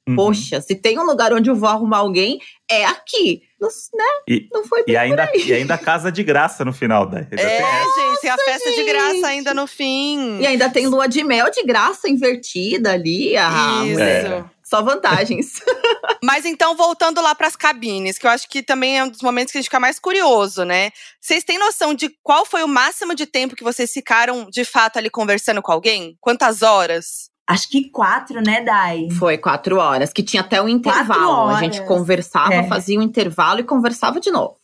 [0.10, 0.16] Uhum.
[0.16, 3.44] Poxa, se tem um lugar onde eu vou arrumar alguém, é aqui.
[3.60, 4.04] Não, né?
[4.28, 5.48] E- não foi bem E ainda, por aí.
[5.48, 7.08] e ainda casa de graça no final.
[7.10, 7.28] Né?
[7.32, 9.26] Ainda É, gente, tem a festa de graça gente.
[9.26, 10.40] ainda no fim.
[10.40, 13.38] E ainda tem lua de mel de graça invertida ali.
[13.38, 13.92] Ah, Isso.
[13.92, 14.26] mulher.
[14.32, 14.44] É.
[14.64, 15.60] Só vantagens.
[16.24, 19.52] Mas então, voltando lá pras cabines, que eu acho que também é um dos momentos
[19.52, 20.92] que a gente fica mais curioso, né?
[21.20, 24.98] Vocês têm noção de qual foi o máximo de tempo que vocês ficaram, de fato,
[24.98, 26.16] ali conversando com alguém?
[26.22, 27.30] Quantas horas?
[27.52, 29.10] Acho que quatro, né, Dai?
[29.18, 31.50] Foi quatro horas, que tinha até um intervalo.
[31.50, 32.68] A gente conversava, É.
[32.68, 34.56] fazia um intervalo e conversava de novo.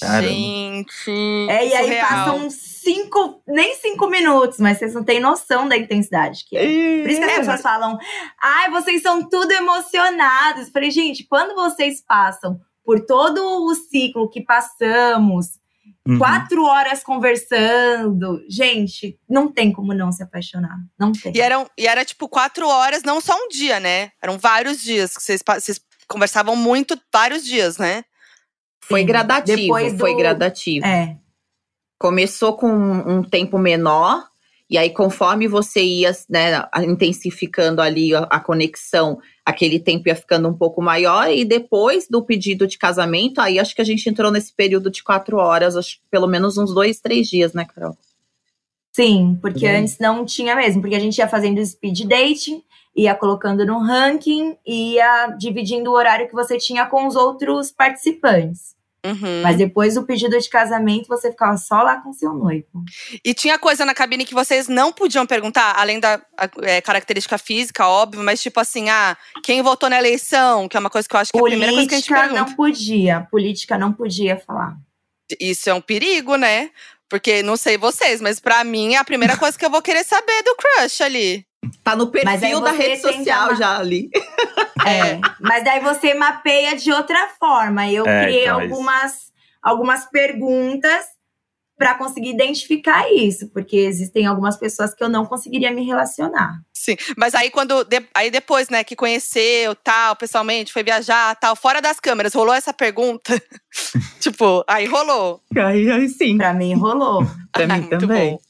[0.00, 0.28] Caramba.
[0.28, 1.10] Gente.
[1.50, 2.08] É, e aí surreal.
[2.08, 7.02] passam cinco, nem cinco minutos, mas vocês não têm noção da intensidade que é.
[7.02, 7.98] Por isso que as É, pessoas falam,
[8.42, 10.66] ai, vocês são tudo emocionados.
[10.66, 15.46] Eu falei, gente, quando vocês passam por todo o ciclo que passamos,
[16.08, 16.18] Uhum.
[16.18, 20.76] quatro horas conversando, gente, não tem como não se apaixonar.
[20.98, 21.32] Não tem.
[21.34, 24.10] E, eram, e era tipo quatro horas, não só um dia, né?
[24.20, 28.04] Eram vários dias que vocês, vocês conversavam muito, vários dias, né?
[28.84, 29.06] Foi Sim.
[29.06, 30.84] gradativo, Depois foi do- gradativo.
[30.84, 31.16] É.
[32.00, 34.28] Começou com um tempo menor,
[34.72, 40.48] e aí, conforme você ia né, intensificando ali a, a conexão, aquele tempo ia ficando
[40.48, 44.32] um pouco maior, e depois do pedido de casamento, aí acho que a gente entrou
[44.32, 47.94] nesse período de quatro horas, acho que pelo menos uns dois, três dias, né, Carol?
[48.92, 49.76] Sim, porque Uhum.
[49.80, 52.62] antes não tinha mesmo, porque a gente ia fazendo speed dating,
[52.96, 58.74] ia colocando no ranking, ia dividindo o horário que você tinha com os outros participantes.
[59.04, 59.42] Uhum.
[59.42, 62.84] Mas depois do pedido de casamento, você ficava só lá com seu noivo.
[63.24, 66.20] E tinha coisa na cabine que vocês não podiam perguntar, além da
[66.62, 70.90] é, característica física, óbvio, mas tipo assim, ah, quem votou na eleição, que é uma
[70.90, 72.50] coisa que eu acho que é a primeira coisa que a gente Política pergunta.
[72.50, 74.76] não podia, política não podia falar.
[75.40, 76.70] Isso é um perigo, né?
[77.08, 80.04] Porque não sei vocês, mas pra mim é a primeira coisa que eu vou querer
[80.04, 81.44] saber do crush ali.
[81.84, 84.10] Tá no perfil da rede social ma- já ali.
[84.86, 87.88] É, mas daí você mapeia de outra forma.
[87.88, 88.74] Eu É, criei então, é isso.
[88.74, 91.04] algumas, algumas perguntas
[91.78, 96.60] para conseguir identificar isso, porque existem algumas pessoas que eu não conseguiria me relacionar.
[96.72, 101.56] Sim, mas aí quando de, aí depois, né, que conheceu, tal, pessoalmente, foi viajar, tal,
[101.56, 103.40] fora das câmeras, rolou essa pergunta?
[104.20, 105.40] tipo, aí rolou.
[105.56, 106.36] Aí, aí sim.
[106.38, 107.24] Para mim rolou.
[107.52, 108.32] pra mim Muito também.
[108.32, 108.40] bom.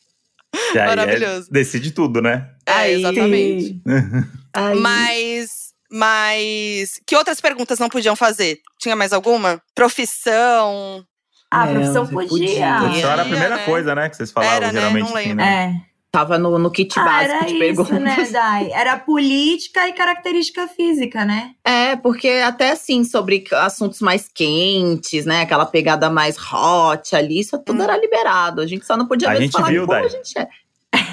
[0.54, 1.48] E aí é- Maravilhoso.
[1.50, 2.48] decide tudo, né?
[2.66, 3.80] É, exatamente.
[4.54, 5.48] Aí, Mas,
[5.90, 8.58] mas que outras perguntas não podiam fazer?
[8.78, 9.62] Tinha mais alguma?
[9.74, 11.04] Profissão?
[11.50, 12.28] A É, profissão podia.
[12.28, 12.76] podia.
[12.80, 13.64] Profissão era a primeira né?
[13.64, 14.08] coisa, né?
[14.08, 14.72] Que vocês falavam Era, né?
[14.80, 15.08] geralmente.
[15.08, 15.36] Não assim, lembro.
[15.44, 15.82] né?
[15.88, 15.91] É.
[16.12, 18.00] Tava no, no kit Ah, básico era de isso, perguntas.
[18.02, 18.70] né, Dai?
[18.70, 21.52] Era política e característica física, né?
[21.64, 25.40] É, porque até assim, sobre assuntos mais quentes, né?
[25.40, 27.84] Aquela pegada mais hot ali, isso tudo Hum.
[27.84, 28.60] era liberado.
[28.60, 30.04] A gente só não podia A mesmo gente falar viu, como Dai.
[30.04, 30.48] a gente é.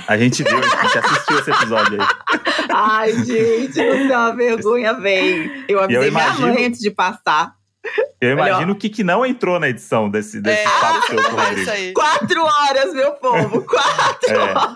[0.05, 2.07] A gente viu, a gente assistiu esse episódio aí.
[2.69, 5.63] Ai, gente, não é uma vergonha, véi.
[5.69, 7.53] Eu avisei minha imagino- mãe antes de passar.
[8.19, 11.35] Eu imagino o que, que não entrou na edição desse, desse É, papo seu com
[11.35, 11.61] o é Rodrigo.
[11.61, 11.93] isso aí.
[11.93, 14.37] Quatro horas, meu povo, quatro É.
[14.37, 14.73] horas.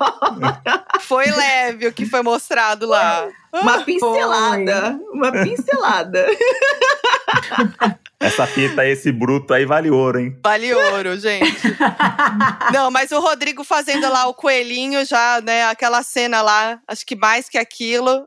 [1.02, 3.28] Foi leve o que foi mostrado lá.
[3.54, 6.26] Uma pincelada, uma pincelada.
[8.24, 10.38] Essa fita, esse bruto aí vale ouro, hein?
[10.42, 11.76] Vale ouro, gente.
[12.74, 15.66] Não, mas o Rodrigo fazendo lá o coelhinho já, né?
[15.66, 18.26] Aquela cena lá, acho que mais que aquilo.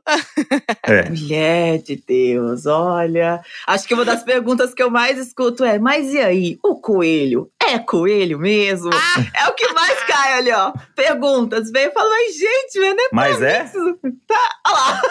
[0.83, 1.09] É.
[1.09, 3.41] Mulher de Deus, olha.
[3.65, 7.49] Acho que uma das perguntas que eu mais escuto é: mas e aí, o coelho?
[7.67, 8.91] É coelho mesmo?
[9.33, 10.71] É o que mais cai ali, ó.
[10.95, 11.71] Perguntas.
[11.71, 13.65] Vem e fala, mas gente, mas não é Mas é?
[13.65, 13.99] isso.
[14.27, 15.01] Tá, olha lá.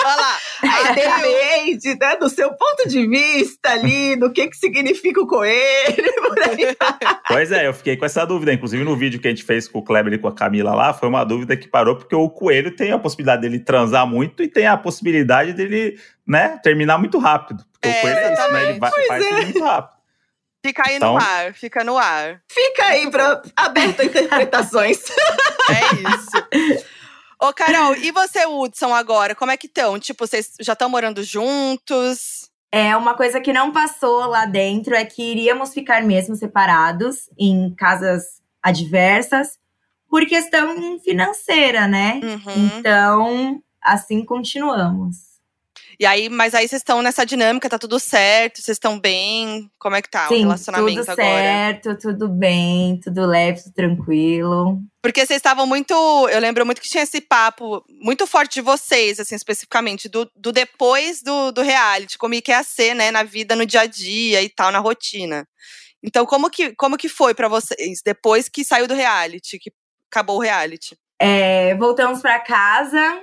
[0.00, 0.36] Olha lá.
[0.62, 6.12] Aí depende, né, do seu ponto de vista ali, do que, que significa o coelho,
[6.22, 6.76] por aí.
[7.26, 8.52] Pois é, eu fiquei com essa dúvida.
[8.52, 10.94] Inclusive, no vídeo que a gente fez com o Kleber e com a Camila lá,
[10.94, 14.48] foi uma dúvida que parou, porque o coelho tem a possibilidade dele transar muito e
[14.48, 17.64] tem a possibilidade dele, né, terminar muito rápido.
[17.72, 18.70] Porque É, o coelho é isso, né?
[18.70, 19.32] Ele vai, faz é.
[19.32, 19.98] muito rápido.
[20.64, 22.40] Fica aí Então- no ar, fica no ar.
[22.50, 24.98] Fica aí para aberto a interpretações.
[25.70, 26.84] É isso.
[27.40, 29.34] Ô, Carol, e você, Hudson, agora?
[29.34, 29.98] Como é que estão?
[29.98, 32.50] Tipo, vocês já estão morando juntos?
[32.70, 37.74] É, uma coisa que não passou lá dentro é que iríamos ficar mesmo separados em
[37.74, 39.58] casas adversas
[40.08, 42.20] por questão financeira, né?
[42.22, 42.78] Uhum.
[42.78, 45.27] Então, assim continuamos.
[46.00, 49.68] E aí, mas aí vocês estão nessa dinâmica, tá tudo certo, vocês estão bem?
[49.80, 51.42] Como é que tá o Sim, relacionamento tudo agora?
[51.42, 54.78] certo, tudo bem, tudo leve, tudo tranquilo.
[55.02, 55.92] Porque vocês estavam muito.
[56.28, 60.52] Eu lembro muito que tinha esse papo muito forte de vocês, assim, especificamente, do, do
[60.52, 64.40] depois do, do reality, como que ia ser, né, na vida, no dia a dia
[64.40, 65.48] e tal, na rotina.
[66.00, 69.72] Então, como que, como que foi pra vocês depois que saiu do reality, que
[70.08, 70.96] acabou o reality?
[71.20, 73.20] É, voltamos pra casa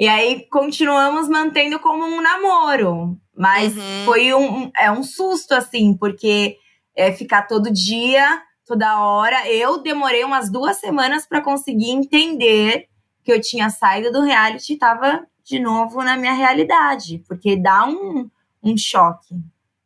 [0.00, 3.16] e aí continuamos mantendo como um namoro.
[3.36, 4.04] Mas Uhum.
[4.06, 6.56] foi um, um- é um susto, assim, porque
[6.96, 9.48] é, ficar todo dia, toda hora.
[9.48, 12.86] Eu demorei umas duas semanas pra conseguir entender
[13.22, 17.22] que eu tinha saído do reality e tava de novo na minha realidade.
[17.28, 18.28] Porque dá um,
[18.62, 19.34] um choque.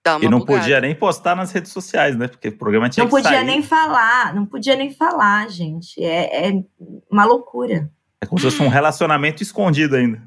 [0.03, 0.61] Dá E não bugada.
[0.61, 2.29] podia nem postar nas redes sociais, né?
[2.29, 3.47] Porque o programa tinha não que podia sair.
[3.47, 6.03] nem falar, não podia nem falar, gente.
[6.03, 6.53] É, é
[7.11, 7.91] uma loucura.
[8.25, 10.23] É como se fosse um relacionamento escondido ainda.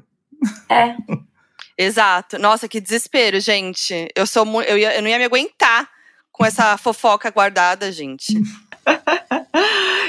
[0.68, 0.94] É.
[1.76, 2.38] Exato.
[2.38, 4.08] Nossa, que desespero, gente.
[4.16, 5.88] Eu sou eu, ia- eu não ia me aguentar
[6.32, 8.34] com essa fofoca guardada, gente.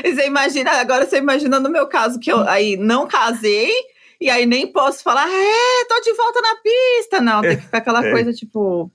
[0.03, 3.69] E você imagina, agora você imagina no meu caso, que eu aí não casei,
[4.21, 7.19] e aí nem posso falar, é, tô de volta na pista.
[7.19, 8.11] Não, tem que ficar aquela É.
[8.11, 8.89] coisa tipo.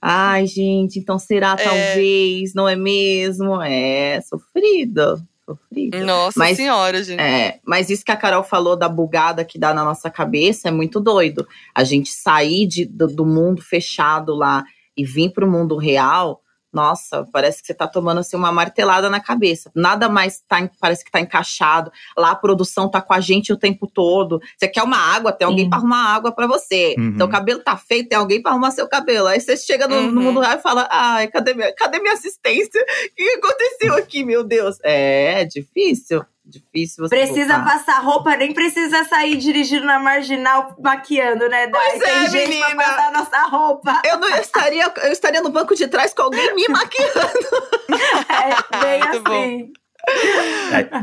[0.00, 1.62] Ai, gente, então será É.
[1.64, 3.60] talvez, não é mesmo?
[3.60, 6.04] É sofrido, sofrido.
[6.04, 7.20] Nossa Mas- senhora, gente.
[7.20, 10.70] É, mas isso que a Carol falou da bugada que dá na nossa cabeça é
[10.70, 11.46] muito doido.
[11.74, 14.64] A gente sair de- do, do mundo fechado lá
[14.96, 16.40] e vir para o mundo real,
[16.76, 19.70] nossa, parece que você tá tomando assim, uma martelada na cabeça.
[19.74, 21.90] Nada mais tá, parece que tá encaixado.
[22.16, 24.38] Lá a produção tá com a gente o tempo todo.
[24.58, 25.70] Você quer uma água, tem alguém Sim.
[25.70, 26.94] para arrumar água para você.
[26.98, 27.16] Uhum.
[27.16, 29.26] Seu cabelo tá feito, tem alguém para arrumar seu cabelo.
[29.26, 30.24] Aí você chega no, no Uhum.
[30.26, 32.80] mundo real e fala: ai, cadê minha, cadê minha assistência?
[32.82, 34.76] O que aconteceu aqui, meu Deus?
[34.82, 36.22] É difícil.
[36.48, 37.64] Difícil você Precisa voltar.
[37.72, 41.66] passar roupa, nem precisa sair dirigindo na marginal maquiando, né?
[41.66, 41.90] Dai?
[41.90, 42.66] Pois é, Tem gente menina.
[42.76, 44.02] pra passar a nossa roupa.
[44.04, 47.66] Eu não eu estaria, eu estaria no banco de trás com alguém me maquiando.
[48.28, 49.32] É bem Muito bom.
[49.32, 49.72] assim.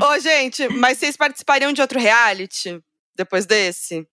[0.05, 2.79] Ô, gente, mas vocês participariam de outro reality
[3.15, 4.07] depois desse?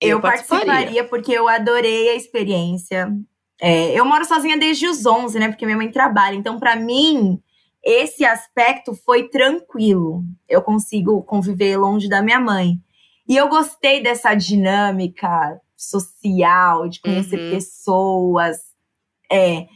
[0.00, 3.08] Eu, participaria porque eu adorei a experiência.
[3.60, 5.48] É, eu moro sozinha desde os 11, né?
[5.48, 6.34] Porque minha mãe trabalha.
[6.34, 7.40] Então, pra mim,
[7.84, 10.22] esse aspecto foi tranquilo.
[10.48, 12.78] Eu consigo conviver longe da minha mãe.
[13.28, 17.50] E eu gostei dessa dinâmica social, de conhecer Uhum.
[17.50, 18.56] pessoas.
[19.30, 19.66] É.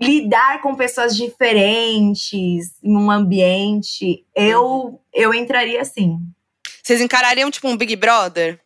[0.00, 6.20] lidar com pessoas diferentes em um ambiente, eu, eu entraria sim.
[6.82, 8.60] Vocês encarariam tipo um Big Brother?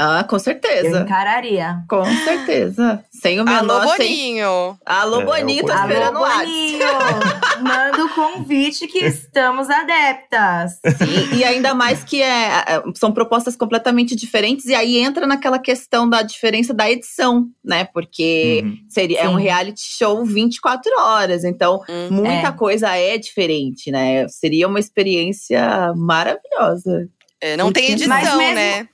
[0.00, 1.00] Ah, com Eu certeza.
[1.00, 1.78] encararia.
[1.90, 3.04] Com certeza.
[3.10, 3.82] Sem o menor.
[3.82, 4.06] Alô, sem...
[4.08, 4.78] Boninho!
[4.86, 6.20] Alô, É, Boninho, tô eu- Alô, esperando o.
[6.20, 6.86] Boninho!
[7.60, 10.78] Manda o convite que estamos adeptas.
[11.32, 15.58] E, e ainda mais que é, é, são propostas completamente diferentes, e aí entra naquela
[15.58, 17.84] questão da diferença da edição, né?
[17.92, 18.76] Porque Uhum.
[18.88, 19.42] seria, é um Sim.
[19.42, 22.08] reality show 24 horas, então Hum.
[22.12, 22.52] muita É.
[22.52, 24.28] coisa é diferente, né?
[24.28, 27.08] Seria uma experiência maravilhosa.
[27.40, 28.88] É, não tem edição, mesmo- né?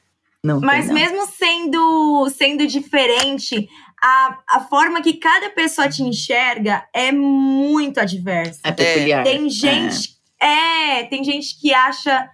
[0.45, 3.67] Não Mas tem, mesmo sendo, sendo diferente,
[4.01, 8.61] a, a forma que cada pessoa te enxerga é muito adversa.
[8.63, 9.25] É peculiar.
[9.25, 10.11] Tem gente.
[10.39, 11.05] É.
[11.05, 12.29] tem gente que acha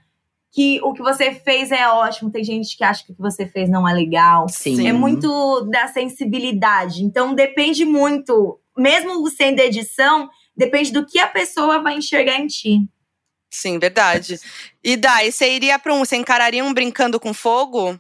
[0.53, 3.47] que o que você fez é ótimo, tem gente que acha que o que você
[3.47, 4.49] fez não é legal.
[4.49, 4.89] Sim.
[4.89, 7.05] É muito da sensibilidade.
[7.05, 12.81] Então depende muito, mesmo sendo edição, depende do que a pessoa vai enxergar em ti.
[13.51, 14.41] Sim, verdade.
[14.83, 16.05] E Dai, você iria pra um.
[16.05, 17.99] Você encararia um brincando com fogo?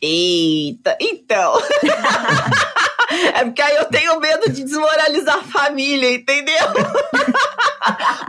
[0.00, 1.54] Eita, então.
[3.34, 6.56] é porque aí eu tenho medo de desmoralizar a família, entendeu?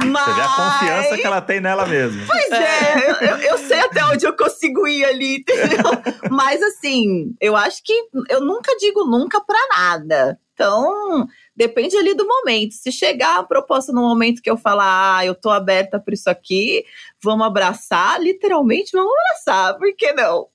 [0.06, 0.26] Mas.
[0.26, 2.26] Você vê a confiança que ela tem nela mesmo.
[2.26, 5.84] Pois é, eu, eu- eu sei até onde eu consigo ir ali, entendeu?
[6.30, 7.94] Mas assim, eu acho que
[8.30, 10.40] eu nunca digo nunca pra nada.
[10.54, 12.74] Então, depende ali do momento.
[12.74, 16.30] Se chegar a proposta no momento que eu falar, ah, eu tô aberta pra isso
[16.30, 16.84] aqui,
[17.24, 20.48] vamos abraçar, literalmente vamos abraçar, por que não?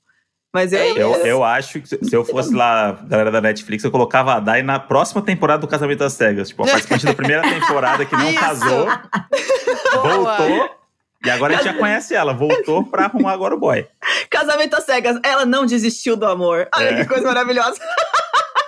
[0.54, 4.32] Mas eu, Eu, eu acho que se eu fosse lá, galera da Netflix, eu colocava
[4.34, 6.48] a Dai na próxima temporada do Casamento às Cegas.
[6.48, 8.40] Tipo, a participante da primeira temporada que não Isso.
[8.40, 8.86] casou,
[10.02, 10.70] voltou.
[11.24, 13.86] E agora a gente já conhece ela, voltou pra arrumar agora o boy.
[14.30, 16.68] Casamento às cegas, ela não desistiu do amor.
[16.74, 16.94] Olha É.
[17.02, 17.78] que coisa maravilhosa.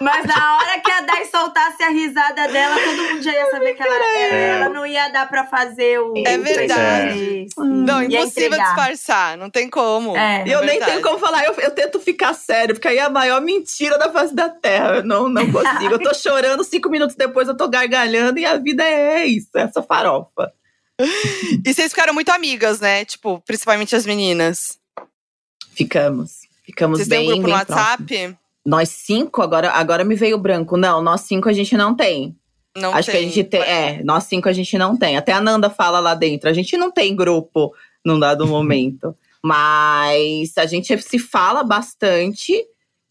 [0.00, 3.74] Mas na hora que a Dai soltasse a risada dela, todo mundo já ia saber
[3.74, 6.14] que ela, ela, ela não ia dar pra fazer o.
[6.24, 7.18] É o verdade.
[7.18, 7.52] feliz.
[7.56, 8.66] Não, Ia impossível entregar.
[8.66, 9.36] disfarçar.
[9.36, 10.16] Não tem como.
[10.16, 10.42] É.
[10.46, 10.92] eu nem verdade.
[10.92, 14.10] tenho como falar, eu, eu tento ficar sério, porque aí é a maior mentira da
[14.12, 14.96] face da terra.
[14.96, 15.94] Eu não, não consigo.
[15.94, 19.62] Eu tô chorando, cinco minutos depois eu tô gargalhando e a vida é isso, é
[19.62, 20.52] essa farofa.
[21.64, 23.04] E vocês ficaram muito amigas, né?
[23.04, 24.78] Tipo, principalmente as meninas.
[25.74, 26.40] Ficamos.
[26.64, 28.36] Ficamos Vocês têm bem, um grupo no bem próximos.
[28.68, 30.76] Nós cinco, agora, agora me veio branco.
[30.76, 32.36] Não, nós cinco a gente não tem.
[32.76, 33.20] Não Acho tem.
[33.20, 33.62] que a gente tem.
[33.62, 35.16] É, nós cinco a gente não tem.
[35.16, 36.50] Até a Nanda fala lá dentro.
[36.50, 37.72] A gente não tem grupo
[38.04, 39.16] num dado momento.
[39.42, 42.62] Mas a gente se fala bastante.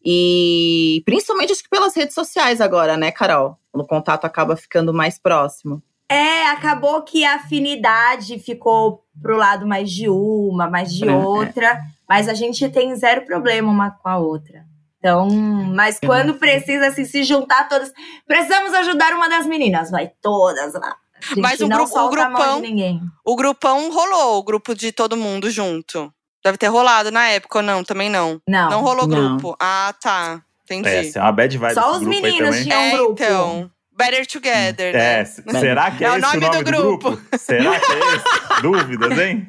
[0.06, 3.58] E principalmente acho que pelas redes sociais agora, né, Carol?
[3.74, 5.82] O contato acaba ficando mais próximo.
[6.08, 11.15] É, acabou que a afinidade ficou pro lado mais de uma, mais de É, é.
[11.15, 11.80] outra.
[12.08, 14.66] Mas a gente tem zero problema uma com a outra.
[15.08, 15.30] Então,
[15.74, 17.91] mas quando precisa assim, se juntar todas.
[18.28, 20.96] Precisamos ajudar uma das meninas, vai todas lá.
[21.38, 23.02] Mas o não grupo- o grupão- de ninguém.
[23.26, 26.13] O grupão rolou, o grupo de todo mundo junto.
[26.43, 27.84] Deve ter rolado na época ou não?
[27.86, 28.41] Também não.
[28.48, 28.70] Não.
[28.70, 29.38] Não rolou Não.
[29.38, 29.56] grupo.
[29.60, 30.41] Ah, tá.
[30.65, 30.89] Entendi.
[30.89, 33.12] É, assim, é uma bad vibe Só os grupo meninos tinham- um É, grupo.
[33.24, 33.72] então.
[33.98, 35.20] Better Together, É, né?
[35.22, 37.20] s- será que é, É o esse nome o nome do do grupo?
[37.39, 38.62] Será que é esse?
[38.62, 39.48] Dúvidas, hein?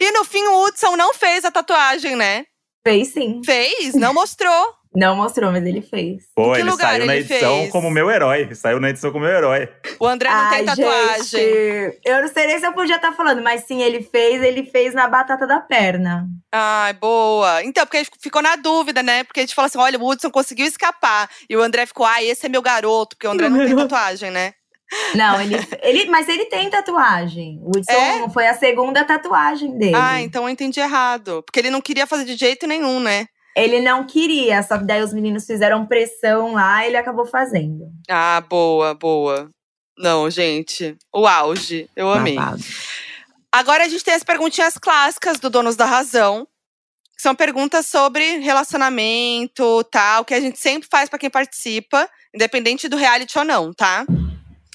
[0.00, 2.46] E no fim, o Hudson não fez a tatuagem, né?
[2.86, 3.40] Fez sim.
[3.44, 4.74] Fez, não mostrou.
[4.96, 6.22] Não mostrou, mas ele fez.
[6.36, 7.72] Pô, que ele lugar saiu na ele edição fez?
[7.72, 8.54] como meu herói.
[8.54, 9.68] Saiu na edição como meu herói.
[9.98, 11.24] O André não tem Ai, tatuagem.
[11.24, 14.64] gente, eu não sei nem se eu podia estar falando, mas sim, ele fez, ele
[14.66, 16.28] fez na batata da perna.
[16.52, 17.64] Ai, boa.
[17.64, 19.24] Então, porque a gente ficou na dúvida, né?
[19.24, 21.28] Porque a gente falou assim: olha, o Hudson conseguiu escapar.
[21.50, 24.30] E o André ficou, ah, esse é meu garoto, porque o André não tem tatuagem,
[24.30, 24.54] né?
[25.14, 27.58] Não, ele, ele, mas ele tem tatuagem.
[27.62, 28.28] O Hudson É?
[28.30, 29.94] foi a segunda tatuagem dele.
[29.96, 31.42] Ah, então eu entendi errado.
[31.44, 33.26] Porque ele não queria fazer de jeito nenhum, né?
[33.56, 37.86] Ele não queria, só que daí os meninos fizeram pressão lá e ele acabou fazendo.
[38.10, 39.48] Ah, boa, boa.
[39.96, 41.88] Não, gente, o auge.
[41.94, 42.34] Eu amei.
[42.34, 42.62] Babado.
[43.52, 46.46] Agora a gente tem as perguntinhas clássicas do Donos da Razão.
[47.16, 52.88] Que são perguntas sobre relacionamento, tal, que a gente sempre faz pra quem participa, independente
[52.88, 54.04] do reality ou não, tá?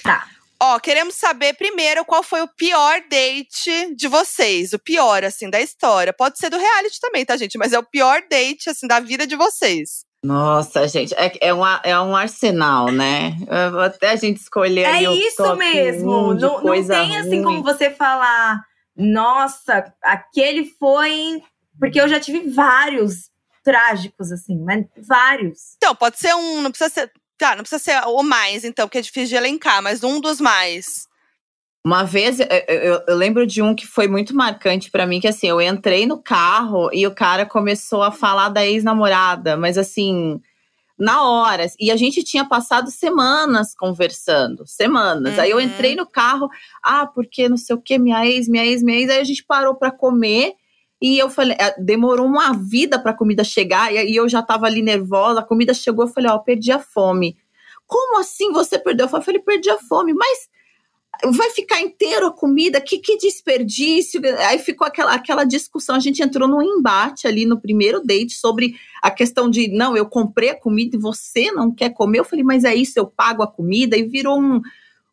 [0.09, 0.27] Tá.
[0.61, 4.73] Ó, queremos saber primeiro qual foi o pior date de vocês.
[4.73, 6.11] O pior, assim, da história.
[6.11, 7.57] Pode ser do reality também, tá, gente?
[7.57, 10.03] Mas é o pior date, assim, da vida de vocês.
[10.21, 13.37] Nossa, gente, é, é, um, a- é um arsenal, né?
[13.85, 16.31] Até a gente escolher É isso mesmo.
[16.31, 17.43] um não, não tem assim ruim.
[17.43, 18.61] como você falar,
[18.97, 21.41] nossa, aquele foi.
[21.79, 23.29] Porque eu já tive vários
[23.63, 25.75] trágicos, assim, mas vários.
[25.77, 27.11] Então, pode ser um, não precisa ser.
[27.39, 30.39] Tá, não precisa ser o mais, então, porque é difícil de elencar, mas um dos
[30.41, 31.07] mais.
[31.85, 35.27] Uma vez, eu, eu- eu lembro de um que foi muito marcante pra mim, que
[35.27, 40.41] assim, eu entrei no carro e o cara começou a falar da ex-namorada, mas assim,
[40.99, 41.65] na hora.
[41.79, 45.39] E a gente tinha passado semanas conversando, semanas.
[45.39, 45.63] Aí eu Uhum.
[45.63, 46.49] entrei no carro,
[46.83, 49.09] ah, porque não sei o que, minha ex, minha ex, minha ex.
[49.09, 50.55] Aí a gente parou pra comer.
[51.01, 54.81] E eu falei, eh, demorou uma vida pra comida chegar, e eu já tava ali
[54.81, 57.37] nervosa, a comida chegou, eu falei, ó, perdi a fome.
[57.87, 59.21] Como assim você perdeu a fome?
[59.21, 60.49] Eu falei, perdi a fome, mas
[61.33, 62.79] vai ficar inteiro a comida?
[62.79, 64.21] Que, que desperdício!
[64.47, 68.75] Aí ficou aquela, aquela discussão, a gente entrou num embate ali no primeiro date sobre
[69.01, 72.19] a questão de, não, eu comprei a comida e você não quer comer.
[72.19, 74.61] Eu falei, mas é isso, eu pago a comida, e virou um,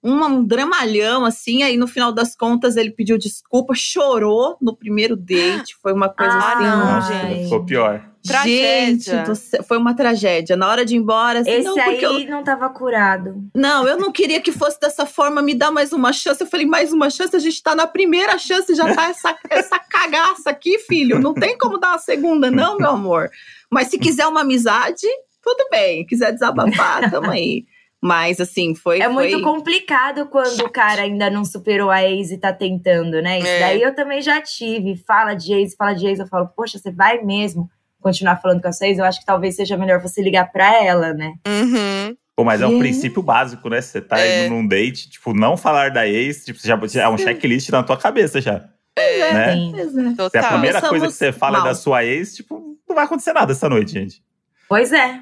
[0.06, 5.16] um, um dramalhão, assim, aí no final das contas ele pediu desculpa, chorou no primeiro
[5.16, 6.62] date, foi uma coisa Ah, assim.
[6.64, 7.00] não,
[7.30, 7.44] gente.
[7.44, 8.04] ficou pior.
[8.26, 8.86] Tragédia.
[9.18, 10.56] Gente do céu, foi uma tragédia.
[10.56, 13.44] Na hora de ir embora, assim, Esse não, porque aí eu, não tava curado.
[13.54, 16.40] não, eu não queria que fosse dessa forma, me dá mais uma chance.
[16.42, 19.78] Eu falei, mais uma chance, a gente tá na primeira chance, já tá essa, essa
[19.78, 21.20] cagaça aqui, filho.
[21.20, 23.30] Não tem como dar uma segunda, não, meu amor.
[23.70, 25.06] Mas se quiser uma amizade,
[25.40, 26.04] tudo bem.
[26.04, 27.64] Quiser desabafar, tamo aí.
[28.06, 29.00] Mas assim, foi.
[29.00, 29.42] É muito foi...
[29.42, 33.40] complicado quando o cara ainda não superou a ex e tá tentando, né?
[33.40, 33.60] Isso É.
[33.60, 34.96] daí eu também já tive.
[34.96, 36.20] Fala de ex, fala de ex.
[36.20, 37.68] Eu falo, poxa, você vai mesmo
[38.00, 38.98] continuar falando com a sua ex?
[38.98, 41.34] Eu acho que talvez seja melhor você ligar pra ela, né?
[41.48, 42.16] Uhum.
[42.36, 43.80] Pô, mas é um princípio básico, né?
[43.80, 44.46] Você tá É.
[44.46, 47.82] indo num date, tipo, não falar da ex, tipo, já, já é um checklist na
[47.82, 48.68] tua cabeça já.
[48.96, 49.52] É, né?
[49.54, 49.74] Sim.
[49.76, 50.28] é.
[50.30, 51.68] Se a primeira coisa que você fala é mal.
[51.68, 54.22] da sua ex, tipo, não vai acontecer nada essa noite, gente.
[54.68, 55.20] Pois é.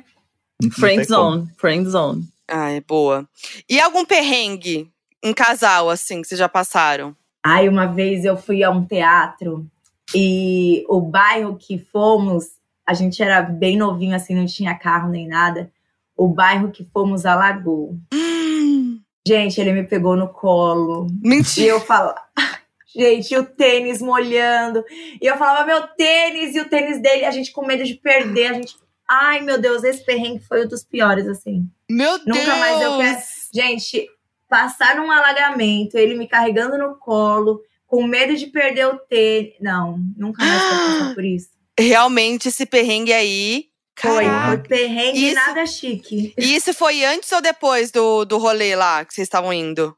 [0.73, 2.34] Friend zone, friend zone.
[2.49, 3.29] Ai, boa.
[3.69, 4.91] E algum perrengue
[5.23, 7.17] em casal, assim, que vocês já passaram?
[7.43, 9.67] Ai, uma vez eu fui a um teatro
[10.15, 12.45] e o bairro que fomos,
[12.87, 15.71] a gente era bem novinho, assim, não tinha carro nem nada.
[16.17, 17.99] O bairro que fomos alagou.
[18.13, 21.07] Hum, Gente, ele me pegou no colo.
[21.23, 21.69] E mentira.
[21.69, 22.21] eu falava,
[22.95, 24.85] gente, o tênis molhando.
[25.21, 28.47] E eu falava, meu tênis, e o tênis dele, a gente com medo de perder,
[28.49, 28.77] a gente.
[29.09, 31.69] Ai, meu Deus, esse perrengue foi um dos piores, assim.
[31.91, 32.39] Meu Deus!
[32.39, 33.19] Nunca mais eu quero-
[33.55, 34.09] Gente,
[34.49, 39.55] passar num alagamento, ele me carregando no colo, com medo de perder o tênis.
[39.61, 41.49] Não, nunca mais quero passar por isso.
[41.79, 43.67] Realmente, esse perrengue aí.
[43.97, 46.35] Foi, foi perrengue Isso- nada chique.
[46.37, 49.97] E isso foi antes ou depois do, do rolê lá que vocês estavam indo?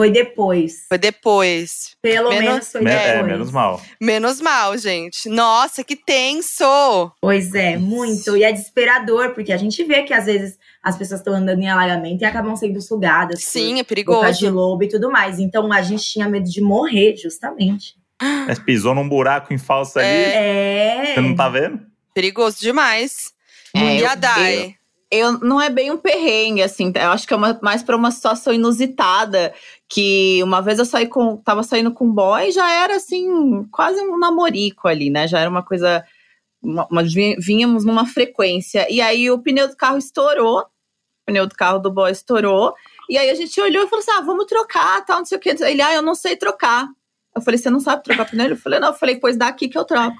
[0.00, 0.86] Foi depois.
[0.88, 1.94] Foi depois.
[2.00, 3.08] Pelo Menos- menos foi Me- depois.
[3.10, 3.82] É, menos mal.
[4.00, 5.28] Menos mal, gente.
[5.28, 6.64] Nossa, que tenso!
[7.20, 8.34] Pois é, muito.
[8.36, 11.68] E é desesperador, porque a gente vê que às vezes as pessoas estão andando em
[11.68, 13.44] alagamento e acabam sendo sugadas.
[13.44, 14.50] Sim, é por boca de perigoso.
[14.50, 15.38] lobo e tudo mais.
[15.38, 17.94] Então a gente tinha medo de morrer, justamente.
[18.46, 21.12] Mas pisou num buraco em falso ali, É.
[21.14, 21.78] você não tá vendo?
[22.14, 23.32] Perigoso demais.
[23.76, 24.74] É, e eu- a Dai?
[25.12, 28.12] Eu não é bem um perrengue, assim, eu acho que é uma- mais pra uma
[28.12, 29.52] situação inusitada.
[29.92, 31.36] Que uma vez eu saí com.
[31.38, 35.26] Tava saindo com um boy, já era assim, quase um namorico ali, né?
[35.26, 36.04] Já era uma coisa.
[36.62, 37.02] Uma, uma-
[37.38, 38.86] vínhamos numa frequência.
[38.90, 40.60] E aí o pneu do carro estourou.
[40.60, 40.66] O
[41.26, 42.74] pneu do carro do boy estourou.
[43.08, 45.40] E aí a gente olhou e falou assim: ah, vamos trocar, tal, não sei o
[45.40, 45.56] quê.
[45.60, 46.86] Ele, ah, eu não sei trocar.
[47.34, 48.46] Eu falei, você não sabe trocar pneu?
[48.46, 50.16] Ele falou, não, eu falei, pois dá aqui que eu troco.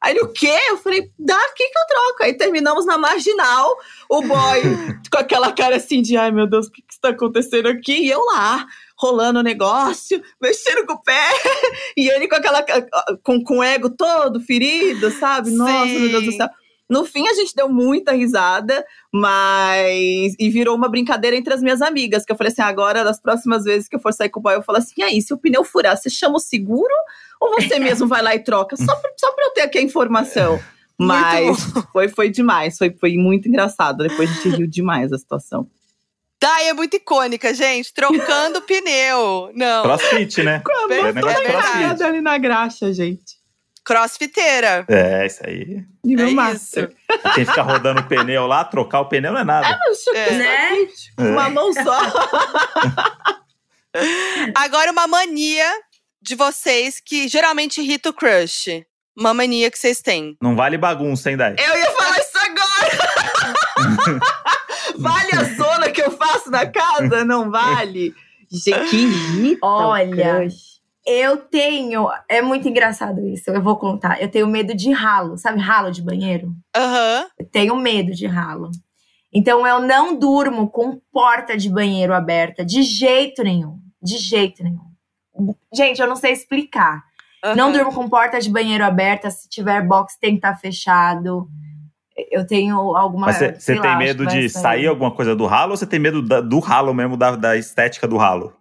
[0.00, 0.54] Aí ele, o quê?
[0.68, 2.22] Eu falei, dá aqui que eu troco.
[2.22, 3.74] Aí terminamos na marginal,
[4.08, 4.60] o boy
[5.10, 8.04] com aquela cara assim de, ai meu Deus, o que, que está acontecendo aqui?
[8.04, 8.66] E eu lá,
[9.04, 11.28] rolando o negócio, mexendo com o pé,
[11.96, 12.64] e ele com aquela,
[13.22, 15.50] com, com o ego todo ferido, sabe?
[15.50, 16.38] Nossa, meu Deus do Sim.
[16.38, 16.48] céu.
[16.88, 20.34] No fim, a gente deu muita risada, mas.
[20.38, 22.26] E virou uma brincadeira entre as minhas amigas.
[22.26, 24.54] Que eu falei assim: agora, das próximas vezes que eu for sair com o boy,
[24.54, 26.94] eu falo assim: e aí, se o pneu furar, você chama o seguro?
[27.40, 28.76] Ou você mesmo vai lá e troca?
[28.76, 30.60] Só pra, só pra eu ter aqui a informação.
[30.98, 31.56] Mas
[31.90, 33.98] foi, foi demais, foi, foi muito engraçado.
[34.06, 35.66] Depois a gente riu demais a situação.
[36.44, 37.90] Dai é muito icônica, gente.
[37.94, 39.50] Trocando pneu.
[39.54, 39.82] Não.
[39.82, 40.60] Crossfit, né?
[40.62, 43.36] Com a É mão toda ali na graxa, gente.
[43.82, 44.84] Crossfiteira.
[44.86, 45.82] É, isso aí.
[46.04, 46.94] Nível É master.
[47.34, 49.80] Quem fica rodando o pneu lá, trocar o pneu não é nada.
[50.14, 50.30] É.
[50.32, 50.86] Né?
[51.18, 51.96] Uma mão só.
[54.54, 55.66] Agora, uma mania
[56.20, 58.84] de vocês que geralmente irrita o crush.
[59.16, 60.36] Uma mania que vocês têm.
[60.42, 61.54] Não vale bagunça, hein, Dai?
[61.56, 62.90] Eu ia falar isso agora!
[64.98, 65.53] vale a
[66.44, 67.24] faço na casa?
[67.24, 68.14] Não vale?
[68.50, 70.46] Gente, que irrita Olha.
[71.06, 72.08] Eu tenho.
[72.28, 74.22] É muito engraçado isso, eu vou contar.
[74.22, 76.54] Eu tenho medo de ralo, sabe ralo de banheiro?
[76.74, 77.26] Aham.
[77.38, 78.70] Eu tenho medo de ralo.
[79.32, 83.78] Então eu não durmo com porta de banheiro aberta, de jeito nenhum.
[84.02, 84.94] De jeito nenhum.
[85.74, 87.02] Gente, eu não sei explicar.
[87.56, 87.72] Não aham.
[87.72, 89.30] durmo com porta de banheiro aberta.
[89.30, 91.48] Se tiver box, tem que estar fechado.
[92.30, 93.26] Eu tenho alguma.
[93.26, 96.22] Mas você tem lá, medo de sair alguma coisa do ralo ou você tem medo
[96.22, 98.52] da- do ralo mesmo, da, da estética do ralo?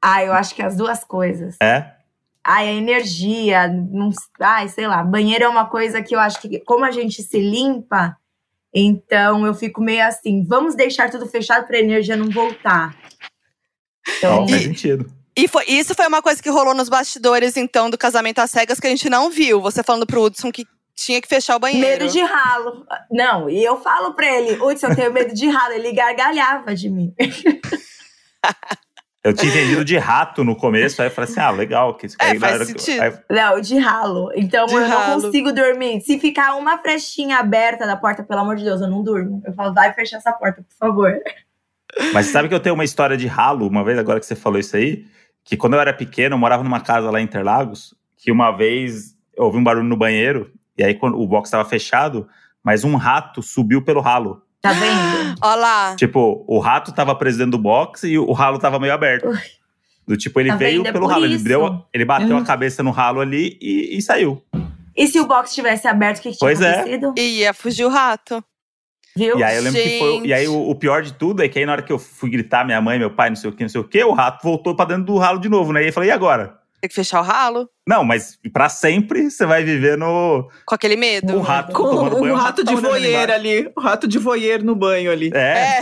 [0.00, 1.56] Ah, eu acho que as duas coisas.
[1.62, 1.92] É?
[2.44, 5.02] Ai, a energia, não, ai, sei lá.
[5.02, 8.16] Banheiro é uma coisa que eu acho que, como a gente se limpa,
[8.74, 12.96] Então eu fico meio assim, vamos deixar tudo fechado pra energia não voltar.
[14.18, 15.12] Então, Então, faz E- sentido.
[15.36, 18.78] E foi, isso foi uma coisa que rolou nos bastidores, então, do casamento às cegas
[18.80, 19.60] que a gente não viu.
[19.62, 20.66] Você falando pro Hudson que
[21.04, 21.86] tinha que fechar o banheiro.
[22.04, 22.86] medo de ralo.
[23.10, 25.74] Não, e eu falo pra ele, Hudson, eu tenho medo de ralo.
[25.74, 27.14] Ele gargalhava de mim.
[29.24, 31.94] Eu tinha entendido de rato no começo, aí eu falei assim: ah, legal.
[31.94, 33.00] Que isso É, aí, faz sentido.
[33.00, 34.32] aí- Não, de ralo.
[34.34, 35.14] Então De eu ralo.
[35.14, 36.00] não consigo dormir.
[36.00, 39.40] Se ficar uma frechinha aberta da porta, pelo amor de Deus, eu não durmo.
[39.46, 41.14] Eu falo, vai fechar essa porta, por favor.
[42.12, 44.58] Mas sabe que eu tenho uma história de ralo, uma vez agora que você falou
[44.58, 45.04] isso aí,
[45.44, 49.14] que quando eu era pequeno, eu morava numa casa lá em Interlagos, que uma vez
[49.36, 52.28] eu ouvi um barulho no banheiro, e aí quando o box estava fechado,
[52.62, 54.42] mas um rato subiu pelo ralo.
[54.60, 55.34] Tá vendo?
[55.42, 55.96] Ó lá.
[55.96, 59.28] Tipo, o rato tava preso dentro do box e o ralo tava meio aberto.
[59.28, 59.38] Ui.
[60.06, 60.86] Do tipo, ele Tá veio?
[60.86, 62.40] É pelo por ralo, ele, deu, ele bateu Hum.
[62.40, 64.42] a cabeça no ralo ali e, e saiu.
[64.96, 66.74] E se o box tivesse aberto, o que, que tinha Pois é.
[66.74, 67.14] acontecido?
[67.16, 68.42] E ia fugir o rato.
[69.16, 69.38] Viu?
[69.38, 70.12] E aí eu lembro que foi.
[70.14, 70.26] Gente.
[70.28, 72.30] E aí o, o pior de tudo é que aí na hora que eu fui
[72.30, 74.42] gritar, minha mãe, meu pai, não sei o que, não sei o que, o rato
[74.42, 75.80] voltou pra dentro do ralo de novo, né?
[75.80, 76.58] E aí eu falei, e agora?
[76.82, 77.68] Tem que fechar o ralo.
[77.86, 80.50] Não, mas pra sempre você vai viver no.
[80.66, 81.36] Com aquele medo.
[81.36, 83.72] O rato Com tomando banho, o rato de tá olhando ali voyeur ali.
[83.76, 85.30] O rato de voyeur no banho ali.
[85.32, 85.80] É, É.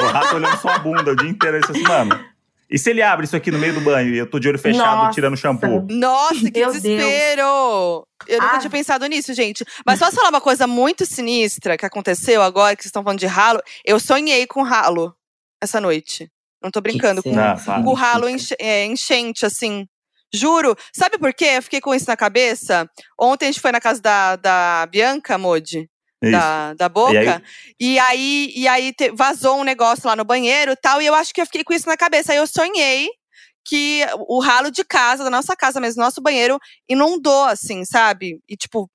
[0.00, 1.58] o rato olhando sua bunda o dia inteiro.
[1.66, 2.24] Você assim, mano.
[2.70, 4.56] E se ele abre isso aqui no meio do banho e eu tô de olho
[4.56, 5.10] fechado Nossa.
[5.14, 5.84] tirando shampoo?
[5.90, 6.74] Nossa, que Meu Deus.
[6.80, 8.06] desespero!
[8.28, 8.58] Eu nunca Ah.
[8.60, 9.64] tinha pensado nisso, gente.
[9.84, 13.26] Mas posso falar uma coisa muito sinistra que aconteceu agora, que vocês estão falando de
[13.26, 13.60] ralo?
[13.84, 15.12] Eu sonhei com ralo
[15.60, 16.30] essa noite.
[16.62, 17.20] Não tô brincando.
[17.20, 17.82] Que com, Não, para.
[17.82, 19.84] com o ralo enche- é, enchente, assim.
[20.32, 20.76] Juro.
[20.94, 21.52] Sabe por quê?
[21.56, 22.88] Eu fiquei com isso na cabeça.
[23.20, 25.88] Ontem a gente foi na casa da, da Bianca, Modi.
[26.22, 26.32] Isso.
[26.32, 27.12] Da, da Boca.
[27.14, 27.42] E aí-
[27.80, 31.00] E aí, e aí te- vazou um negócio lá no banheiro e tal.
[31.00, 32.32] E eu acho que eu fiquei com isso na cabeça.
[32.32, 33.08] Aí eu sonhei
[33.64, 36.58] que o ralo de casa, da nossa casa mesmo, nosso banheiro,
[36.88, 38.38] inundou, assim, sabe?
[38.48, 38.88] E, tipo,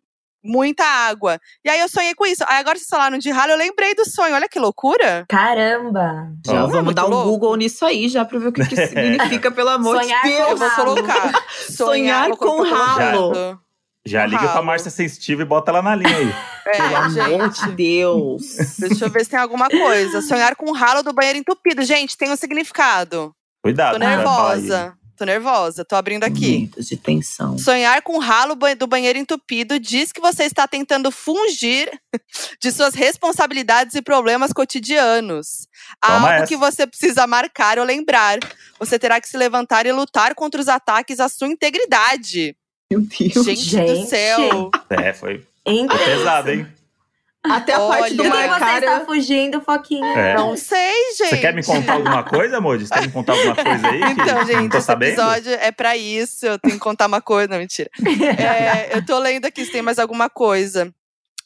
[0.45, 1.39] muita água.
[1.63, 2.43] E aí eu sonhei com isso.
[2.47, 4.35] Aí agora vocês falaram de ralo, eu lembrei do sonho.
[4.35, 5.25] Olha que loucura.
[5.27, 6.29] Caramba!
[6.45, 6.53] Já.
[6.53, 7.29] Não é vamos muito dar um louco?
[7.31, 10.35] Google nisso aí, já pra ver o que, que significa, pelo amor Sonhar de com
[10.37, 10.49] Deus.
[10.51, 10.95] Eu vou ralo.
[10.95, 11.45] colocar.
[11.69, 13.59] Sonhar com ralo.
[14.07, 14.65] Já Com liga pra ralo.
[14.67, 16.31] Márcia Sensitiva e bota ela na linha aí.
[16.63, 17.11] Pelo É, amor
[17.51, 17.65] gente.
[17.65, 18.43] de Deus.
[18.77, 20.21] Deixa eu ver se tem alguma coisa.
[20.21, 21.81] Sonhar com o ralo do banheiro entupido.
[21.83, 23.33] Gente, tem um significado.
[23.63, 23.93] Cuidado.
[23.93, 24.15] Tô né?
[24.15, 24.93] nervosa.
[25.17, 25.85] Tô nervosa.
[25.85, 26.53] Tô abrindo aqui.
[26.53, 27.57] Momentos de tensão.
[27.57, 31.89] Sonhar com o ralo do banheiro entupido diz que você está tentando fugir
[32.61, 35.67] de suas responsabilidades e problemas cotidianos.
[36.01, 36.47] Toma Algo essa.
[36.47, 38.39] que você precisa marcar ou lembrar.
[38.77, 42.55] Você terá que se levantar e lutar contra os ataques à sua integridade.
[42.91, 43.45] Meu Deus.
[43.45, 44.09] Gente, do Gente.
[44.09, 44.69] céu.
[44.89, 46.67] É, foi, foi pesado, hein?
[47.51, 48.09] Até a parte Olha.
[48.15, 48.83] do Do você marcar.
[48.83, 50.05] está fugindo, Foquinha?
[50.17, 50.35] É.
[50.35, 51.29] Não sei, gente.
[51.29, 52.87] Você quer me contar alguma coisa, Moody?
[52.87, 53.99] Você quer me contar alguma coisa aí?
[54.15, 55.13] que Então, não gente, tô esse sabendo?
[55.13, 56.45] episódio é pra isso.
[56.45, 57.47] Eu tenho que contar uma coisa.
[57.49, 57.89] Não, mentira.
[58.37, 60.93] É, eu tô lendo aqui se tem mais alguma coisa.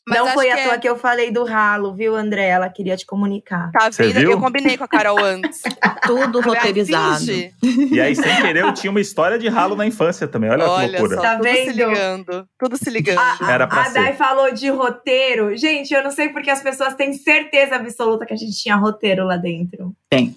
[0.09, 2.47] Mas Não foi à é- toa que eu falei do ralo, viu, André?
[2.47, 3.71] Ela queria te comunicar.
[3.71, 4.19] Tá Você vendo?
[4.19, 4.31] viu?
[4.31, 5.61] Eu combinei com a Carol antes.
[6.05, 7.19] Tudo "Ai, roteirizado.
[7.19, 7.53] finge."
[7.91, 10.49] E aí, sem querer, eu tinha uma história de ralo na infância também.
[10.49, 11.15] Olha, que Olha loucura.
[11.17, 11.71] só, Tá tudo se vendo?
[11.75, 12.47] ligando.
[12.57, 13.19] Tudo se ligando.
[13.19, 13.93] A, a, Era pra a ser.
[13.93, 15.55] Dai falou de roteiro.
[15.55, 19.25] Gente, eu não sei porque as pessoas têm certeza absoluta que a gente tinha roteiro
[19.25, 19.93] lá dentro.
[20.09, 20.35] Tem.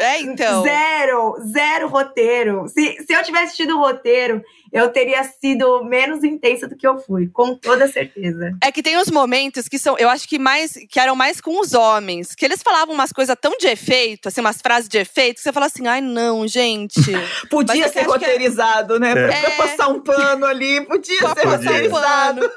[0.00, 0.62] É, então.
[0.62, 2.66] Zero, zero roteiro.
[2.68, 7.28] Se, se eu tivesse tido roteiro, eu teria sido menos intensa do que eu fui,
[7.28, 8.52] com toda certeza.
[8.62, 11.60] É que tem uns momentos que são, eu acho que mais que eram mais com
[11.60, 15.36] os homens, que eles falavam umas coisas tão de efeito, assim, umas frases de efeito,
[15.36, 17.00] que você fala assim, ai não, gente.
[17.50, 19.12] Podia Mas ser é- roteirizado, né?
[19.12, 19.40] Pra, É.
[19.40, 22.50] pra passar um pano ali, podia Só ser um roteirizado.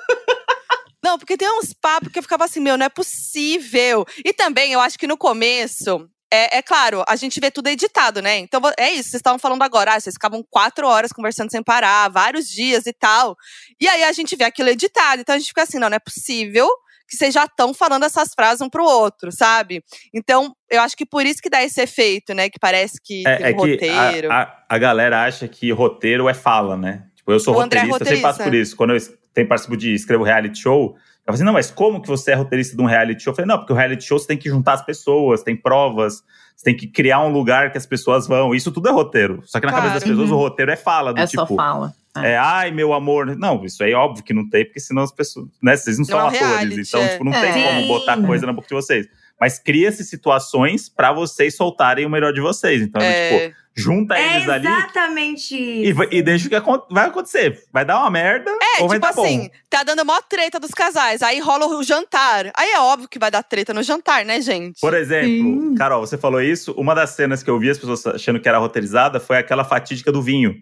[1.04, 4.06] Não, porque tem uns papos que eu ficava assim, meu, não é possível.
[4.24, 8.22] E também, eu acho que no começo, é, é claro, a gente vê tudo editado,
[8.22, 8.38] né?
[8.38, 12.10] Então é isso, vocês estavam falando agora, ah, vocês ficavam quatro horas conversando sem parar,
[12.10, 13.36] vários dias e tal.
[13.80, 16.00] E aí a gente vê aquilo editado, então a gente fica assim, não, não é
[16.00, 16.70] possível
[17.10, 19.84] que vocês já estão falando essas frases um pro outro, sabe?
[20.14, 22.52] Então, eu acho que por isso que dá esse efeito, né?
[22.52, 24.32] Que parece que É, tem é um que roteiro.
[24.32, 27.06] a, a, a galera acha que roteiro é fala, né?
[27.16, 28.44] Tipo, eu sou André é roteirista, eu sempre roteirista.
[28.44, 28.76] por isso.
[28.76, 29.00] Quando eu
[29.34, 30.96] tenho participo de escrevo reality show,
[31.30, 33.32] eu falo assim, não, mas como que você é roteirista de um reality show?
[33.32, 36.24] Eu falei, não, porque o reality show você tem que juntar as pessoas, tem provas,
[36.56, 38.54] você tem que criar um lugar que as pessoas vão.
[38.54, 39.42] Isso tudo é roteiro.
[39.46, 40.16] Só que na cabeça das Claro.
[40.18, 40.38] pessoas Uhum.
[40.38, 41.46] o roteiro é fala, do É tipo.
[41.48, 41.94] só fala.
[42.18, 42.32] É.
[42.32, 43.36] É, ai, meu amor.
[43.38, 45.46] Não, isso aí é óbvio que não tem, porque senão as pessoas.
[45.62, 47.08] Né, vocês não, Não são é atores, reality, então, é.
[47.10, 47.42] tipo, não É.
[47.54, 47.88] tem como Sim.
[47.88, 49.08] botar coisa na boca de vocês.
[49.40, 52.82] Mas cria-se situações pra vocês soltarem o melhor de vocês.
[52.82, 57.64] Então, tipo, É, junta É eles ali exatamente e, e deixa o que vai acontecer.
[57.72, 59.24] Vai dar uma merda É, ou vai tipo dar bom.
[59.24, 61.22] assim, tá dando mó treta dos casais.
[61.22, 62.52] Aí rola o jantar.
[62.56, 64.82] Aí é óbvio que vai dar treta no jantar, né, gente?
[64.82, 65.76] Por exemplo, Sim.
[65.76, 66.74] Carol, você falou isso.
[66.74, 70.12] Uma das cenas que eu vi as pessoas achando que era roteirizada foi aquela fatídica
[70.12, 70.56] do vinho.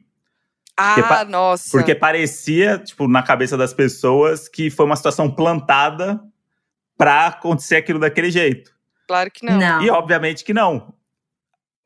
[0.78, 1.71] ah, nossa.
[1.71, 6.21] Porque parecia, tipo, na cabeça das pessoas que foi uma situação plantada
[6.98, 8.72] pra acontecer aquilo daquele jeito.
[9.08, 9.58] Claro que não.
[9.58, 9.82] Não.
[9.82, 10.93] E obviamente que não.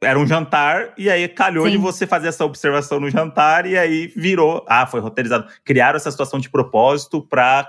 [0.04, 1.74] Era um jantar, e aí calhou Sim.
[1.74, 4.66] de você fazer essa observação no jantar, e aí virou.
[4.68, 5.48] Ah, foi roteirizado.
[5.64, 7.68] Criaram essa situação de propósito pra,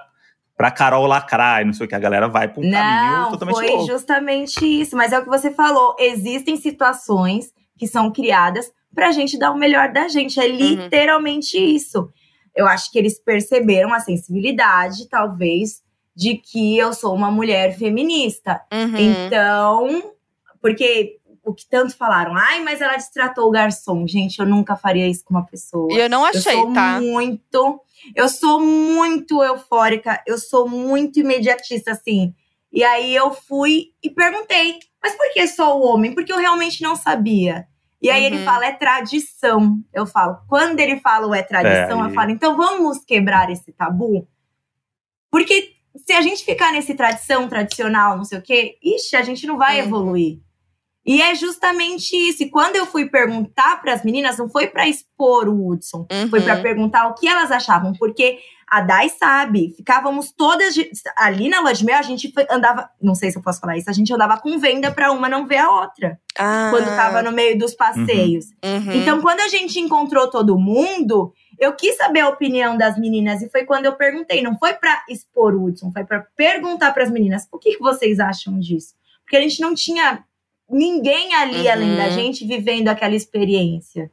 [0.57, 1.95] pra Carol lacrar, e não sei o que.
[1.95, 3.86] A galera vai pra um caminho Não, totalmente foi louco.
[3.86, 4.97] justamente isso.
[4.97, 5.95] Mas é o que você falou.
[5.99, 10.40] Existem situações que são criadas pra gente dar o melhor da gente.
[10.40, 12.11] É literalmente isso.
[12.57, 15.82] Eu acho que eles perceberam a sensibilidade, talvez,
[16.14, 18.62] de que eu sou uma mulher feminista.
[18.72, 18.96] Uhum.
[18.96, 20.12] Então,
[20.60, 24.06] porque o que tanto falaram, ai, mas ela destratou o garçom.
[24.06, 25.92] Gente, eu nunca faria isso com uma pessoa.
[25.92, 27.00] E eu não achei, eu sou tá?
[27.00, 27.80] muito,
[28.14, 32.34] eu sou muito eufórica, eu sou muito imediatista, assim.
[32.72, 36.14] E aí eu fui e perguntei, mas por que só o homem?
[36.14, 37.66] Porque eu realmente não sabia.
[38.00, 38.44] E aí ele Uhum.
[38.44, 39.78] fala, é tradição.
[39.92, 43.72] Eu falo, quando ele fala o é tradição, É, eu falo, então vamos quebrar esse
[43.72, 44.26] tabu?
[45.30, 49.47] Porque se a gente ficar nesse tradição, tradicional, não sei o quê, ixi, a gente
[49.47, 49.86] não vai Uhum.
[49.86, 50.38] evoluir.
[51.05, 52.45] E é justamente isso.
[52.45, 56.38] E quando eu fui perguntar para as meninas, não foi para expor o Hudson, foi
[56.38, 56.45] Uhum.
[56.45, 58.38] para perguntar o que elas achavam, porque
[58.70, 60.88] a Dai sabe, ficávamos todas de-
[61.18, 63.76] ali na lua de mel, a gente foi- andava, não sei se eu posso falar
[63.76, 67.20] isso, a gente andava com venda para uma não ver a outra, Ah, quando tava
[67.20, 68.47] no meio dos passeios.
[68.64, 68.93] uhum.
[68.93, 73.48] Então, quando a gente encontrou todo mundo, eu quis saber a opinião das meninas e
[73.50, 77.11] foi quando eu perguntei, não foi para expor o Hudson, foi para perguntar para as
[77.11, 78.94] meninas, o que, que vocês acham disso?
[79.24, 80.24] Porque a gente não tinha
[80.68, 81.72] ninguém ali Uhum.
[81.72, 84.11] além da gente vivendo aquela experiência.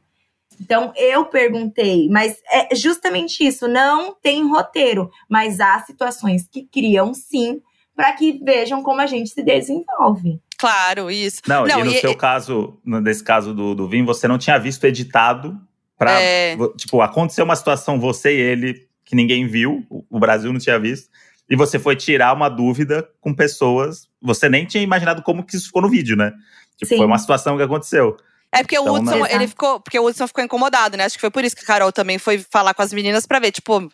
[0.60, 7.14] Então eu perguntei, mas é justamente isso, não tem roteiro, mas há situações que criam
[7.14, 7.62] sim
[7.96, 10.38] para que vejam como a gente se desenvolve.
[10.58, 11.40] Claro, isso.
[11.48, 14.28] Não, Não, e no e- seu e- caso, no- nesse caso do, do Vim, você
[14.28, 15.58] não tinha visto editado
[16.00, 16.18] pra.
[16.20, 16.56] É.
[16.78, 20.78] Tipo, aconteceu uma situação, você e ele, que ninguém viu, o- o Brasil não tinha
[20.80, 21.10] visto,
[21.48, 24.08] e você foi tirar uma dúvida com pessoas.
[24.22, 26.32] Você nem tinha imaginado como que isso ficou no vídeo, né?
[26.76, 26.96] Tipo, Sim.
[26.96, 28.16] foi uma situação que aconteceu.
[28.50, 31.04] É porque o Então, Hudson, não- ele ficou, porque o Hudson ficou incomodado, né?
[31.04, 33.38] Acho que foi por isso que a Carol também foi falar com as meninas pra
[33.38, 33.88] ver, tipo,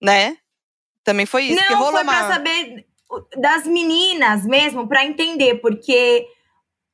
[0.00, 0.36] né?
[1.04, 1.62] Também foi isso.
[1.68, 2.32] Não, rolou foi pra uma...
[2.32, 2.86] saber
[3.38, 6.24] das meninas mesmo, pra entender, porque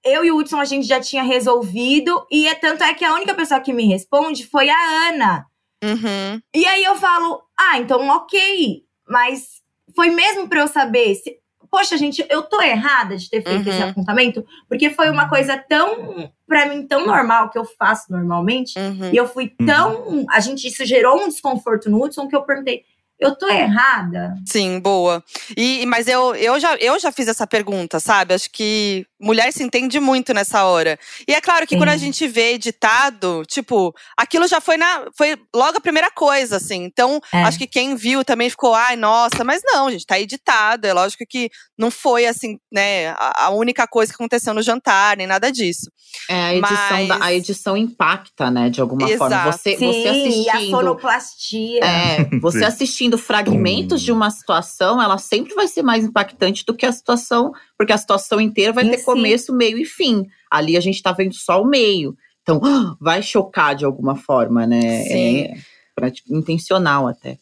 [0.06, 3.14] eu e o Hudson a gente já tinha resolvido, e é tanto é que a
[3.14, 5.46] única pessoa que me responde foi a Ana.
[5.84, 6.40] Uhum.
[6.54, 9.60] E aí eu falo, ah, então ok, mas
[9.94, 11.36] foi mesmo pra eu saber se.
[11.70, 13.72] Poxa, gente, eu tô errada de ter feito Uhum.
[13.72, 18.78] esse apontamento, porque foi uma coisa tão, pra mim, tão normal que eu faço normalmente.
[18.78, 19.10] Uhum.
[19.12, 20.24] E eu fui tão.
[20.30, 22.84] A gente, isso gerou um desconforto no Hudson que eu perguntei:
[23.18, 24.34] eu tô errada?
[24.46, 25.22] Sim, boa.
[25.56, 28.32] E, e- mas eu, eu, já, eu já fiz essa pergunta, sabe?
[28.32, 30.98] Acho que mulher se entende muito nessa hora.
[31.26, 31.78] E é claro que Sim.
[31.80, 35.06] quando a gente vê editado, tipo, aquilo já foi na.
[35.16, 36.84] Foi logo a primeira coisa, assim.
[36.84, 37.42] Então, É.
[37.44, 40.86] acho que quem viu também ficou, ai, nossa, mas não, gente, tá editado.
[40.86, 45.26] É lógico que não foi assim, né, a, única coisa que aconteceu no jantar, nem
[45.26, 45.90] nada disso.
[46.28, 49.26] É, a edição, da- Mas- a edição impacta, né, de alguma forma.
[49.26, 49.52] Exato.
[49.58, 50.70] Você, Sim, você e a assistindo.
[50.70, 51.80] sonoplastia.
[51.84, 52.64] É, você Sim.
[52.64, 57.52] assistindo fragmentos de uma situação, ela sempre vai ser mais impactante do que a situação,
[57.78, 58.98] porque a situação inteira vai Em ter.
[59.06, 60.26] Começo, meio e fim.
[60.50, 62.16] Ali a gente tá vendo só o meio.
[62.42, 62.60] Então,
[63.00, 65.02] vai chocar de alguma forma, né?
[65.04, 65.40] Sim.
[65.42, 65.54] É
[65.96, 67.38] prati- intencional até.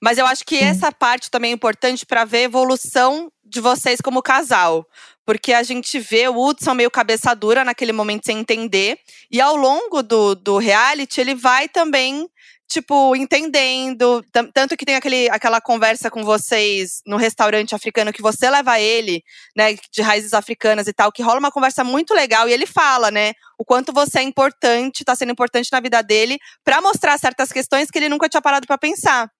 [0.00, 0.64] Mas eu acho que Sim.
[0.64, 4.84] essa parte também é importante pra ver a evolução de vocês como casal.
[5.24, 8.98] Porque a gente vê o Hudson meio cabeça dura naquele momento sem entender.
[9.30, 12.28] E ao longo do, do reality, ele vai também,
[12.72, 14.24] tipo, entendendo.
[14.52, 19.22] Tanto que tem aquele, aquela conversa com vocês no restaurante africano que você leva ele,
[19.56, 22.48] né, de raízes africanas e tal, que rola uma conversa muito legal.
[22.48, 26.38] E ele fala, né, o quanto você é importante, tá sendo importante na vida dele,
[26.64, 29.30] pra mostrar certas questões que ele nunca tinha parado pra pensar.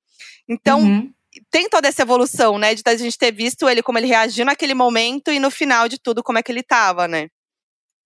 [0.48, 1.12] Então, Uhum.
[1.50, 2.74] tem toda essa evolução, né?
[2.74, 5.98] De a gente ter visto ele como ele reagiu naquele momento e no final de
[5.98, 7.28] tudo como é que ele tava, né?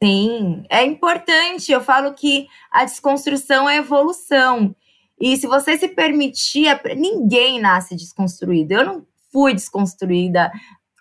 [0.02, 1.72] Sim, é importante.
[1.72, 4.76] Eu falo que a desconstrução é evolução.
[5.20, 8.72] E se você se permitir, ninguém nasce desconstruído.
[8.72, 10.50] Eu não fui desconstruída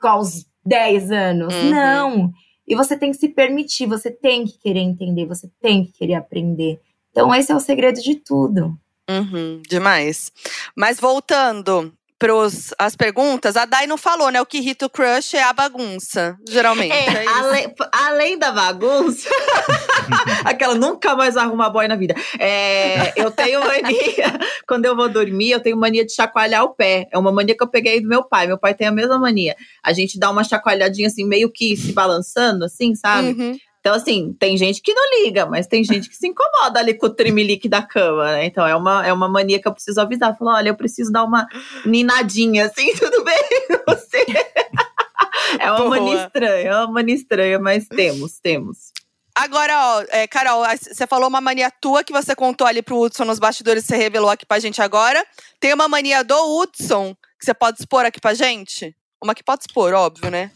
[0.01, 1.70] aos 10 anos, Uhum.
[1.70, 2.32] não.
[2.68, 6.16] E você tem que se permitir, você tem que querer entender, você tem que querer
[6.16, 6.80] aprender.
[7.11, 8.78] Então, esse é o segredo de tudo.
[9.09, 10.32] Uhum, demais.
[10.76, 14.41] Mas voltando pros as perguntas, a Dai não falou, né?
[14.41, 16.93] O que irrita o crush é a bagunça, geralmente.
[16.93, 19.30] É, É, além, além da bagunça,
[20.45, 22.16] aquela nunca mais arruma boy na vida.
[22.39, 27.07] É, eu tenho mania, quando eu vou dormir, eu tenho mania de chacoalhar o pé.
[27.11, 28.47] É uma mania que eu peguei do meu pai.
[28.47, 29.55] Meu pai tem a mesma mania.
[29.84, 33.30] A gente dá uma chacoalhadinha assim, meio que se balançando, assim, sabe?
[33.30, 33.57] Uhum.
[33.86, 37.06] Então, assim, tem gente que não liga, mas tem gente que se incomoda ali com
[37.06, 38.46] o trimelique da cama, né?
[38.48, 40.36] Então, é uma, é uma mania que eu preciso avisar.
[40.36, 41.48] Falar, olha, eu preciso dar uma
[41.86, 43.38] ninadinha, assim, tudo bem?
[43.88, 44.26] Você
[45.62, 45.90] É uma Boa.
[45.92, 48.92] mania estranha, é uma mania estranha, mas temos, temos.
[49.36, 53.24] Agora, ó, é, Carol, você falou uma mania tua que você contou ali pro Hudson
[53.24, 55.24] nos bastidores, você revelou aqui pra gente agora.
[55.60, 58.96] Tem uma mania do Hudson que você pode expor aqui pra gente?
[59.24, 60.50] Uma que pode expor, óbvio, né?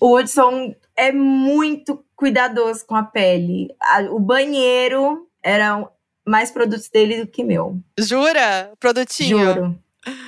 [0.00, 3.68] O Hudson é muito cuidadoso com a pele.
[3.80, 5.86] A- O banheiro era
[6.26, 7.78] mais produtos dele do que meu.
[7.98, 8.72] Jura?
[8.80, 9.38] Produtinho.
[9.38, 9.78] Juro.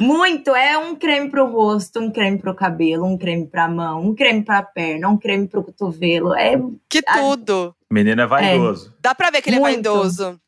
[0.00, 0.54] Muito.
[0.54, 4.42] É um creme pro rosto, um creme pro cabelo, um creme pra mão, um creme
[4.44, 6.34] pra perna, um creme pro cotovelo.
[6.34, 6.56] É
[6.88, 7.74] Que tudo.
[7.90, 8.94] Menino é vaidoso.
[9.00, 9.74] Dá pra ver que ele é Muito.
[9.90, 10.38] vaidoso.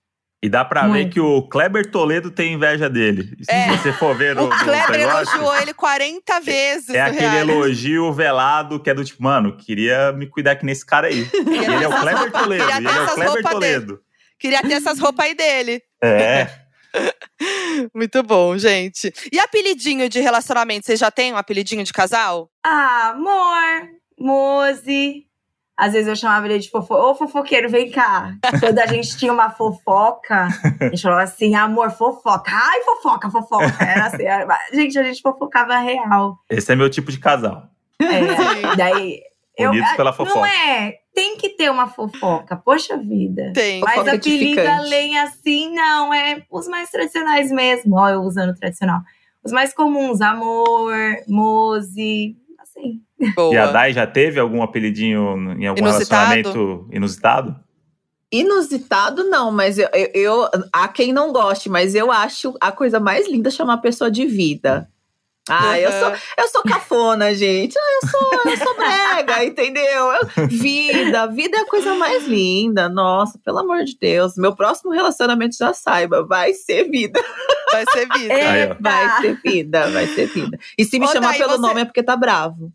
[0.42, 1.12] E dá pra ver Muito.
[1.12, 3.36] que o Kleber Toledo tem inveja dele.
[3.42, 3.68] Se É.
[3.76, 6.88] você for ver no, O no Kleber negócio, elogiou ele 40 vezes.
[6.88, 7.50] É aquele reality.
[7.50, 11.28] elogio velado que é do tipo, mano, queria me cuidar que nesse cara aí.
[11.46, 12.64] Ele é o Kleber roupas- Toledo.
[12.64, 14.00] queria ter ele é o essas Kleber roupas Toledo.
[14.38, 15.82] Queria ter essas roupas aí dele.
[16.02, 16.48] É.
[17.94, 19.12] Muito bom, gente.
[19.30, 20.86] E apelidinho de relacionamento?
[20.86, 22.50] Vocês já têm um apelidinho de casal?
[22.64, 23.88] Ah, amor,
[24.18, 25.26] Mose.
[25.80, 26.92] Às vezes eu chamava ele de fofo.
[26.94, 28.34] Ô, fofoqueiro, vem cá.
[28.60, 30.48] Quando a gente tinha uma fofoca,
[30.80, 32.50] a gente falava assim, amor, fofoca.
[32.52, 33.82] Ai, fofoca, fofoca.
[33.82, 34.24] Era assim.
[34.24, 36.36] era- Gente, a gente fofocava real.
[36.50, 37.62] Esse é meu tipo de casal.
[38.00, 39.20] É, daí.
[39.56, 40.48] Eu, Unidos pela Não fofoca.
[40.48, 40.94] é.
[41.14, 42.56] Tem que ter uma fofoca.
[42.56, 43.52] Poxa vida.
[43.54, 43.80] Tem.
[43.80, 46.14] Mas Fofoca apelido além assim, não.
[46.14, 47.96] É os mais tradicionais mesmo.
[47.96, 49.00] Ó, eu usando o tradicional.
[49.42, 50.92] Os mais comuns, amor,
[51.26, 52.36] Mose,
[52.80, 53.32] assim.
[53.34, 53.54] Boa.
[53.54, 56.30] E a Dai já teve algum apelidinho em algum Inusitado?
[56.30, 57.56] relacionamento inusitado?
[58.32, 63.00] Inusitado, não, mas eu, eu, eu- há quem não goste, mas eu acho a coisa
[63.00, 64.88] mais linda chamar a pessoa de vida.
[65.48, 67.76] Ah, eu sou, eu sou cafona, gente.
[67.76, 70.12] Ah, Eu sou, eu sou brega, entendeu?
[70.12, 72.88] Eu- vida, vida é a coisa mais linda.
[72.88, 74.36] Nossa, pelo amor de Deus.
[74.36, 77.20] Meu próximo relacionamento já saiba, vai ser vida.
[77.72, 78.34] Vai ser vida.
[78.40, 78.74] É.
[78.74, 80.58] Vai ser vida, vai ser vida.
[80.78, 82.70] E se me Ô, chamar Dai, pelo você- nome é porque tá bravo.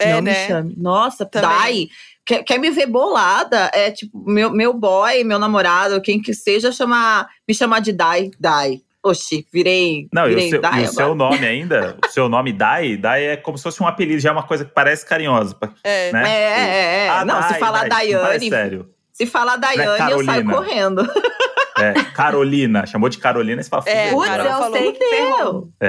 [0.00, 0.30] É, não né?
[0.42, 0.74] me chame.
[0.78, 1.48] Nossa, Também.
[1.48, 1.88] Dai,
[2.24, 3.68] quer, quer me ver bolada?
[3.74, 8.30] É tipo, meu, meu boy, meu namorado, quem que seja, chamar, me chamar de Dai.
[8.38, 8.80] Dai.
[9.04, 12.28] Oxi, virei, Não, e o, virei seu, Dai e o seu nome ainda, o seu
[12.28, 15.06] nome Dai, Dai é como se fosse um apelido, já é uma coisa que parece
[15.06, 16.12] carinhosa, É.
[16.12, 16.28] né?
[16.28, 17.08] É, é, é.
[17.08, 18.90] Ah, não, se Dai, falar Dai, não parece Daiane, sério.
[19.12, 21.08] se falar Daiane, eu saio correndo.
[21.80, 25.68] É, Carolina, chamou de Carolina, você fala, É, Putz, eu sei que ferrou.
[25.78, 25.86] É.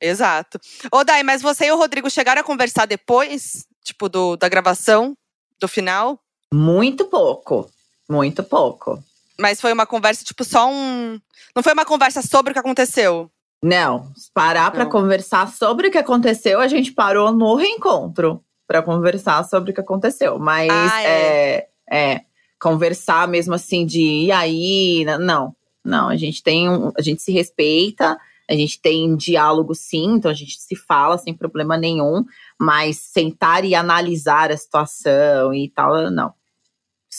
[0.00, 0.08] É.
[0.08, 0.58] Exato.
[0.90, 5.16] Ô, Dai, mas você e o Rodrigo chegaram a conversar depois, tipo, do, da gravação,
[5.60, 6.18] do final?
[6.52, 7.70] Muito pouco.
[8.10, 9.00] Muito pouco.
[9.38, 11.20] Mas foi uma conversa, tipo, só um.
[11.56, 13.30] Não foi uma conversa sobre o que aconteceu.
[13.64, 19.42] Não, parar para conversar sobre o que aconteceu, a gente parou no reencontro para conversar
[19.44, 20.38] sobre o que aconteceu.
[20.38, 21.68] Mas Ah, é.
[21.90, 22.20] é,
[22.60, 25.56] conversar mesmo assim de e aí, não.
[25.82, 28.18] Não, a gente tem um, a gente se respeita,
[28.50, 32.24] a gente tem diálogo sim, então a gente se fala sem problema nenhum,
[32.60, 36.34] mas sentar e analisar a situação e tal, não.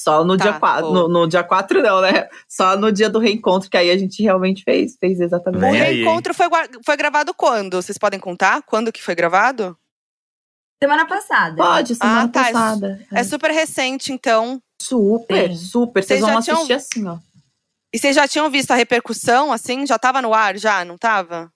[0.03, 0.93] Só no Tá, dia 4, boa.
[0.93, 2.29] no, no dia 4 não, né?
[2.47, 5.75] Só no dia do reencontro, que aí a gente realmente fez, fez exatamente O aí,
[5.75, 6.47] reencontro foi,
[6.85, 7.81] foi gravado quando?
[7.81, 8.61] Vocês podem contar?
[8.63, 9.77] Quando que foi gravado?
[10.81, 11.55] Semana passada.
[11.55, 12.43] Pode, semana Ah, tá.
[12.43, 13.05] passada.
[13.11, 14.61] É super recente, então.
[14.79, 15.55] Super, Sim.
[15.55, 16.03] super.
[16.03, 17.17] Vocês Vocês vão já tinham- assistir assim, ó.
[17.93, 19.87] E vocês já tinham visto a repercussão, assim?
[19.87, 20.85] Já tava no ar, já?
[20.85, 21.49] Não tava?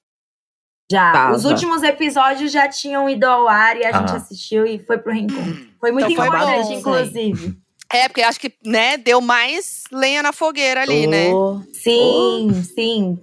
[0.92, 1.12] Já.
[1.12, 1.36] Tava.
[1.36, 4.16] Os últimos episódios já tinham ido ao ar e a gente Ah.
[4.16, 5.70] assistiu e foi pro reencontro.
[5.80, 7.61] Foi muito Então importante, inclusive.
[7.94, 11.30] É, porque acho que, né, deu mais lenha na fogueira ali, né?
[11.34, 13.20] Oh, Sim, sim.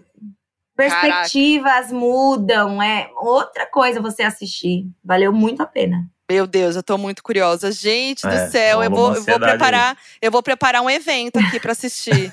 [0.77, 4.87] Perspectivas mudam, é outra coisa você assistir.
[5.05, 6.05] Valeu muito a pena.
[6.31, 7.73] Meu Deus, eu tô muito curiosa.
[7.73, 11.59] Gente É, do céu, eu vou, eu vou preparar, eu vou preparar um evento aqui
[11.59, 12.33] pra assistir.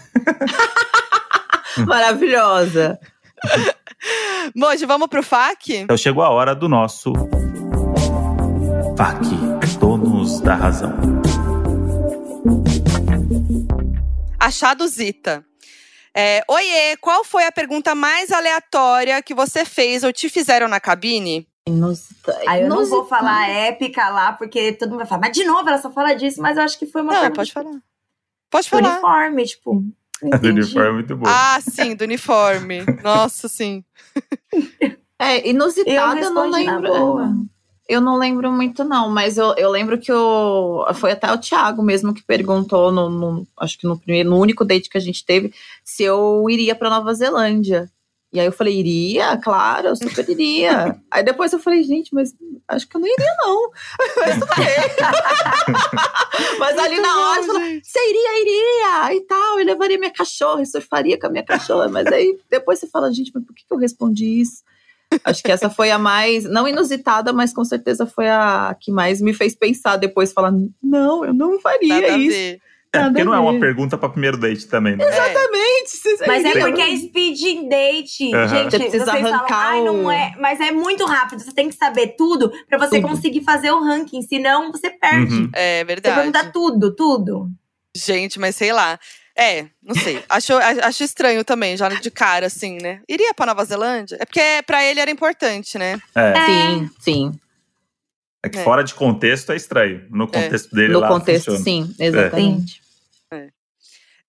[1.88, 3.00] Maravilhosa.
[4.54, 5.74] Moji, vamos pro FAQ?
[5.78, 7.14] Então chegou a hora do nosso
[8.98, 9.26] FAQ,
[9.80, 10.94] donos da razão.
[14.46, 15.44] Achado Zita.
[16.16, 20.80] É, Oiê, qual foi a pergunta mais aleatória que você fez ou te fizeram na
[20.80, 21.48] cabine?
[21.68, 25.44] Inusita- Aí eu não vou falar épica lá, porque todo mundo vai falar, mas de
[25.44, 27.72] novo ela só fala disso, mas eu acho que foi uma Não, pergunta pode falar.
[28.52, 28.92] Pode do falar.
[28.94, 29.84] uniforme, tipo.
[30.22, 31.26] não Do uniforme é muito bom.
[31.28, 32.86] Ah, sim, do uniforme.
[33.04, 33.84] Nossa, sim.
[35.18, 37.48] É, Eu inusitada, eu, não respondi na lembro.
[37.88, 41.84] Eu não lembro muito, não, mas eu, eu lembro que o, foi até o Thiago
[41.84, 45.24] mesmo que perguntou, no, no- acho que no primeiro, no único date que a gente
[45.24, 47.88] teve, se eu iria pra Nova Zelândia.
[48.34, 49.38] E aí eu falei, iria?
[49.38, 51.00] Claro, eu super iria.
[51.12, 52.34] aí depois eu falei, gente, mas
[52.68, 53.70] acho que eu não iria, não.
[54.18, 55.78] mas tudo bem.
[56.60, 60.62] mas ali na hora, eu falei, você iria, iria, e tal, eu levaria minha cachorra,
[60.62, 61.88] e surfaria com a minha cachorra.
[61.88, 64.64] Mas aí depois você fala, gente, mas por que que eu respondi isso?
[65.24, 69.22] Acho que essa foi a mais, não inusitada, mas com certeza foi a que mais
[69.22, 70.52] me fez pensar depois, falar,
[70.84, 72.38] não, eu não faria Nada isso.
[72.94, 75.04] É, Nada porque não é uma pergunta pra primeiro date também, né?
[75.04, 75.08] É.
[75.10, 75.90] Exatamente.
[75.98, 78.34] vocês Mas é porque é speed date.
[78.34, 78.48] Aham.
[78.48, 80.34] Gente, Você precisa vocês falam, arrancar ai, o- não é.
[80.40, 81.42] Mas é muito rápido.
[81.42, 83.10] Você tem que saber tudo pra você Tudo.
[83.10, 84.22] conseguir fazer o ranking.
[84.22, 85.36] Senão, você perde.
[85.36, 85.50] Uhum.
[85.54, 86.16] É Você verdade.
[86.16, 87.50] pergunta tudo, tudo.
[87.94, 88.98] Gente, mas sei lá.
[89.38, 90.24] É, não sei.
[90.30, 93.02] Acho, acho estranho também, já de cara, assim, né?
[93.08, 94.18] Iria pra Nova Zelândia?
[94.20, 96.00] É porque pra ele era importante, né?
[96.16, 97.32] É, Sim, sim.
[98.44, 98.64] é que É.
[98.64, 100.06] fora de contexto é estranho.
[100.10, 101.64] No contexto dele No lá contexto, funciona.
[101.64, 102.82] sim, exatamente.
[102.82, 102.85] É,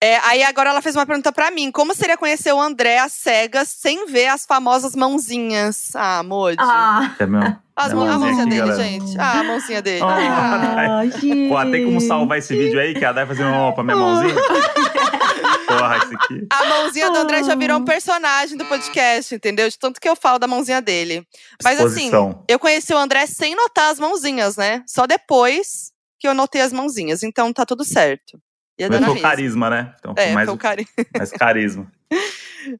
[0.02, 1.70] aí agora ela fez uma pergunta pra mim.
[1.72, 5.90] Como seria conhecer o André às cegas sem ver as famosas mãozinhas?
[5.94, 6.56] Ah, Moji.
[6.60, 7.58] Ah, É mesmo?
[7.74, 8.82] As a mão- a mãozinha aqui, dele, galera.
[8.82, 9.18] gente.
[9.18, 10.02] Ah, a mãozinha dele.
[10.02, 10.06] Oh.
[10.08, 11.02] Ah.
[11.06, 11.48] Gente.
[11.48, 14.34] Pô, tem como salvar esse vídeo aí, que a Dai fazendo uma pra minha mãozinha?
[15.66, 16.46] Porra, esse aqui.
[16.50, 19.68] A mãozinha do André já virou um personagem do podcast, entendeu?
[19.68, 21.26] De tanto que eu falo da mãozinha dele.
[21.62, 22.44] Mas assim, Exposição.
[22.48, 24.82] eu conheci o André sem notar as mãozinhas, né?
[24.86, 27.22] Só depois que eu notei as mãozinhas.
[27.22, 28.38] Então tá tudo certo.
[28.78, 29.94] E a Mas foi o carisma, né?
[29.98, 30.88] Então, É, mais, foi o carinho.
[31.16, 31.90] mais carisma.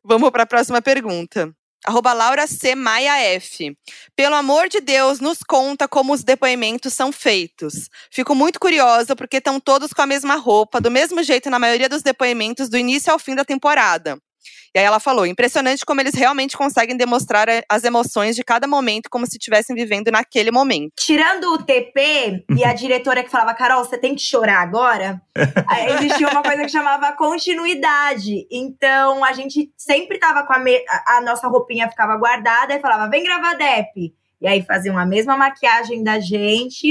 [0.04, 1.52] Vamos para a próxima pergunta.
[1.86, 2.74] Arroba Laura C.
[2.74, 3.76] Maia F.
[4.16, 7.88] Pelo amor de Deus, nos conta como os depoimentos são feitos.
[8.10, 11.88] Fico muito curiosa porque estão todos com a mesma roupa, do mesmo jeito na maioria
[11.88, 14.18] dos depoimentos do início ao fim da temporada.
[14.76, 18.66] E aí ela falou: impressionante como eles realmente conseguem demonstrar eh, as emoções de cada
[18.66, 20.92] momento como se estivessem vivendo naquele momento.
[20.98, 25.18] tirando o TP e a diretora que falava, Carol, você tem que chorar agora,
[25.98, 28.46] existia uma coisa que chamava continuidade.
[28.50, 32.80] Então, a gente sempre tava com a, me- a- a nossa roupinha ficava guardada e
[32.80, 34.14] falava, vem gravar DEP.
[34.40, 36.90] E aí faziam a mesma maquiagem da gente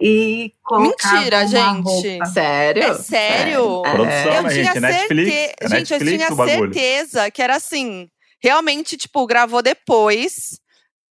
[0.00, 1.82] e colocavam Mentira, uma gente.
[1.82, 2.26] roupa.
[2.26, 2.82] Sério?
[2.84, 3.82] É sério?
[3.84, 3.90] É.
[3.92, 4.80] Produção, Eu né, tinha gente?
[4.80, 5.32] Netflix.
[5.32, 8.08] certe- É Gente, eu Netflix tinha certeza que era assim.
[8.42, 10.32] Realmente, tipo, gravou depois,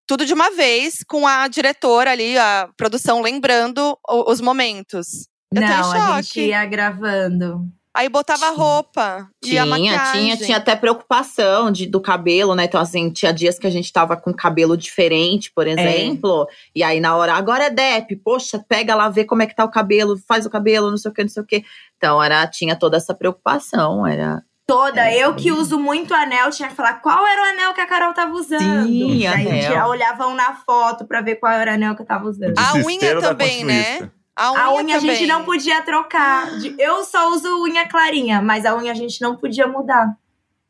[0.08, 3.98] tudo de uma vez, com a diretora ali, a produção, lembrando
[4.28, 5.28] os momentos.
[5.54, 6.24] Eu tô em Não, a choque.
[6.24, 7.68] gente ia gravando.
[7.96, 10.22] Aí botava a roupa e a Tinha, maquiagem.
[10.22, 12.66] tinha, tinha até preocupação de, do cabelo, né?
[12.66, 16.48] Então, assim, tinha dias que a gente tava com cabelo diferente, por exemplo.
[16.76, 19.66] E aí, na hora, agora é DEP, poxa, pega lá, vê como é que tá
[19.66, 21.64] o cabelo, faz o cabelo, não sei o que, não sei o que.
[21.98, 24.44] Então, era, tinha toda essa preocupação, era.
[24.68, 25.10] Toda.
[25.10, 25.18] É.
[25.18, 28.14] Eu que uso muito anel, tinha que falar qual era o anel que a Carol
[28.14, 28.86] tava usando.
[28.86, 29.62] Sim, aí anel.
[29.74, 32.54] já olhavam na foto pra ver qual era o anel que eu tava usando.
[32.56, 34.12] A unha também, né?
[34.40, 36.58] A unha, A unha a gente não podia trocar.
[36.60, 40.16] De- Eu só uso unha clarinha, mas a unha a gente não podia mudar.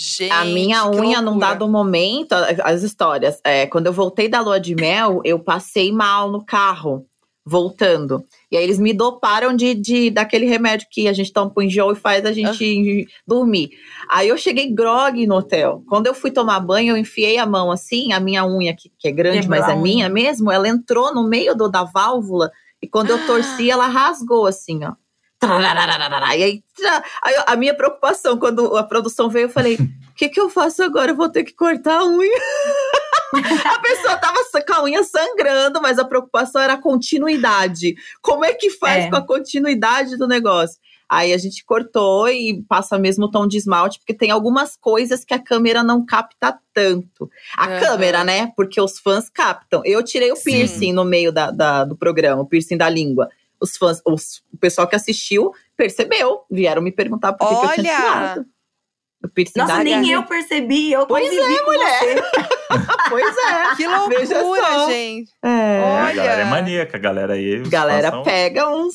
[0.01, 3.39] Gente, a minha unha, num dado momento, as histórias.
[3.43, 7.05] É, quando eu voltei da lua de mel, eu passei mal no carro,
[7.45, 8.23] voltando.
[8.49, 11.91] E aí eles me doparam de, de daquele remédio que a gente toma pro enjoo
[11.91, 13.71] e faz a gente dormir.
[14.09, 15.83] Aí eu cheguei grog no hotel.
[15.89, 19.07] Quando eu fui tomar banho, eu enfiei a mão assim, a minha unha, que, que
[19.07, 19.83] é grande, Quebrou mas a é unha.
[19.83, 22.49] minha mesmo, ela entrou no meio do, da válvula.
[22.81, 24.93] E quando eu torci, ela rasgou assim, ó.
[26.37, 26.63] E aí,
[27.47, 29.79] a minha preocupação, quando a produção veio, eu falei: o
[30.15, 31.11] que, que eu faço agora?
[31.11, 32.39] Eu vou ter que cortar a unha.
[33.73, 37.95] a pessoa tava com a unha sangrando, mas a preocupação era a continuidade.
[38.21, 39.09] Como é que faz É.
[39.09, 40.77] com a continuidade do negócio?
[41.09, 45.33] Aí a gente cortou e passa mesmo tom de esmalte, porque tem algumas coisas que
[45.33, 47.29] a câmera não capta tanto.
[47.57, 47.79] A Aham.
[47.79, 48.51] câmera, né?
[48.55, 49.81] Porque os fãs captam.
[49.83, 50.51] Eu tirei o Sim.
[50.51, 53.27] piercing no meio da, da- do programa, o piercing da língua.
[53.59, 57.83] Os fãs, os- o pessoal que assistiu percebeu, vieram me perguntar por que, que eu
[57.83, 58.01] tinha Olha!
[58.03, 58.45] tirado.
[59.21, 60.91] O piercing Nossa, nem eu percebi.
[60.93, 62.21] Eu Pois convivi com você.
[63.09, 63.75] Pois é.
[63.75, 65.31] Que loucura, gente.
[65.43, 65.47] É.
[65.49, 66.13] É, a Olha.
[66.15, 67.63] galera é maníaca, a galera aí.
[67.67, 68.93] Galera são- pega uns,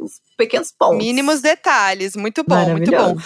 [0.00, 0.98] uns pequenos pontos.
[0.98, 2.16] Mínimos detalhes.
[2.16, 3.16] Muito bom, muito bom.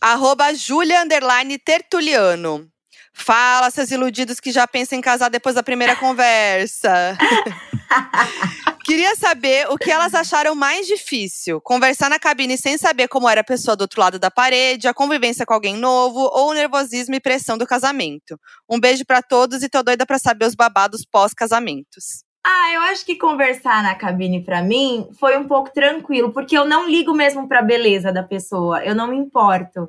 [0.00, 2.68] Arroba Julia Underline Tertuliano.
[3.12, 7.18] Fala, seus iludidos que já pensam em casar depois da primeira conversa.
[8.86, 13.40] Queria saber o que elas acharam mais difícil: conversar na cabine sem saber como era
[13.40, 17.14] a pessoa do outro lado da parede, a convivência com alguém novo ou o nervosismo
[17.16, 18.38] e pressão do casamento.
[18.68, 22.24] Um beijo pra todos e tô doida pra saber os babados pós-casamentos.
[22.44, 26.64] Ah, eu acho que conversar na cabine pra mim foi um pouco tranquilo, porque eu
[26.64, 29.88] não ligo mesmo pra beleza da pessoa, eu não me importo.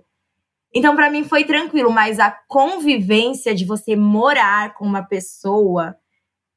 [0.74, 5.95] Então pra mim foi tranquilo, mas a convivência de você morar com uma pessoa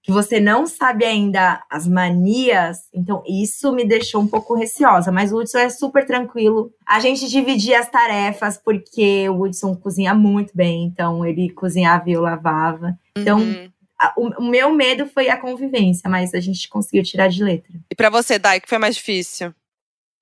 [0.02, 5.32] que você não sabe ainda as manias, então isso me deixou um pouco receosa, mas
[5.32, 6.70] o Hudson é super tranquilo.
[6.86, 12.12] A gente dividia as tarefas porque o Hudson cozinha muito bem, então ele cozinhava e
[12.12, 12.94] eu lavava.
[13.16, 13.70] Então, Uhum.
[14.16, 17.72] O, o meu medo foi a convivência, mas a gente conseguiu tirar de letra.
[17.90, 19.54] E pra você, Dai, que foi mais difícil?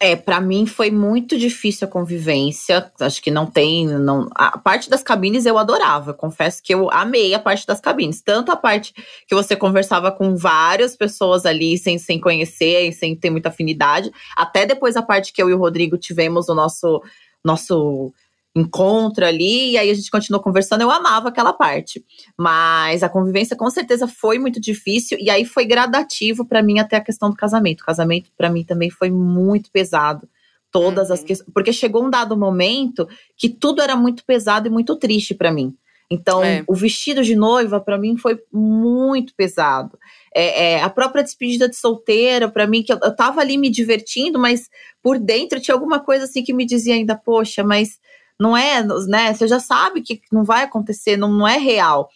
[0.05, 2.91] É, para mim foi muito difícil a convivência.
[2.99, 4.29] Acho que não tem, não.
[4.35, 6.13] A parte das cabines eu adorava.
[6.13, 8.93] Confesso que eu amei a parte das cabines, tanto a parte
[9.29, 14.11] que você conversava com várias pessoas ali sem, sem conhecer e sem ter muita afinidade,
[14.37, 17.01] até depois a parte que eu e o Rodrigo tivemos o nosso
[17.45, 18.13] nosso
[18.55, 22.05] encontro ali, e aí a gente continuou conversando, eu amava aquela parte.
[22.37, 26.97] Mas a convivência com certeza foi muito difícil, e aí foi gradativo para mim até
[26.97, 27.81] a questão do casamento.
[27.81, 30.29] O casamento para mim também foi muito pesado.
[30.71, 31.15] Todas uhum.
[31.15, 31.51] as questões.
[31.53, 35.75] Porque chegou um dado momento que tudo era muito pesado e muito triste para mim.
[36.11, 36.63] Então, é.
[36.67, 39.99] o vestido de noiva para mim foi muito pesado.
[40.35, 43.71] É, é, a própria despedida de solteira, para mim, que eu, eu tava ali me
[43.71, 44.69] divertindo, mas
[45.03, 47.99] por dentro tinha alguma coisa assim que me dizia ainda, poxa, mas
[48.39, 49.33] não é, né?
[49.33, 52.09] Você já sabe que não vai acontecer, não, não é real.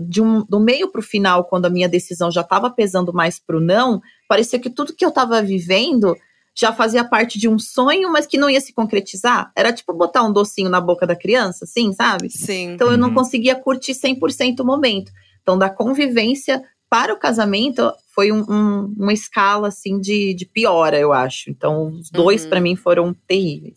[0.00, 3.38] De um, do meio para o final, quando a minha decisão já estava pesando mais
[3.38, 6.16] para o não, parecia que tudo que eu estava vivendo
[6.56, 9.52] já fazia parte de um sonho, mas que não ia se concretizar.
[9.54, 12.28] Era tipo botar um docinho na boca da criança, assim, sabe?
[12.28, 12.72] Sim.
[12.72, 13.14] Então eu não uhum.
[13.14, 15.12] conseguia curtir 100% o momento.
[15.40, 20.98] Então, da convivência para o casamento, foi um, um, uma escala, assim, de, de piora,
[20.98, 21.48] eu acho.
[21.48, 22.50] Então, os dois, uhum.
[22.50, 23.76] para mim, foram terríveis.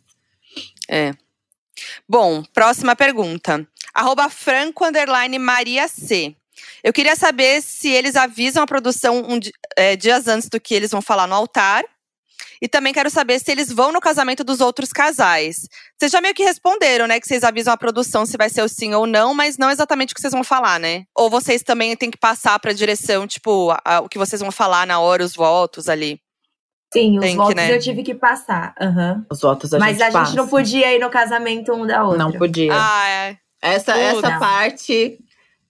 [0.89, 1.13] É,
[2.07, 3.67] Bom, próxima pergunta.
[3.93, 4.85] Arroba Franco
[5.39, 6.35] Maria C.
[6.83, 9.39] Eu queria saber se eles avisam a produção um,
[9.77, 11.83] é, dias antes do que eles vão falar no altar.
[12.61, 15.67] E também quero saber se eles vão no casamento dos outros casais.
[15.97, 17.19] Vocês já meio que responderam, né?
[17.19, 20.11] Que vocês avisam a produção se vai ser o sim ou não, mas não exatamente
[20.11, 21.05] o que vocês vão falar, né?
[21.15, 24.39] Ou vocês também têm que passar para a direção, tipo, a, a, o que vocês
[24.39, 26.20] vão falar na hora, os votos ali.
[26.93, 27.73] Sim, os Tem votos que, né?
[27.73, 28.75] eu tive que passar.
[28.79, 29.25] Uhum.
[29.31, 30.25] Os votos a Mas gente a passa.
[30.31, 32.17] gente não podia ir no casamento um da outra.
[32.17, 32.71] Não podia.
[32.73, 33.37] Ah, é.
[33.61, 35.17] Essa, essa parte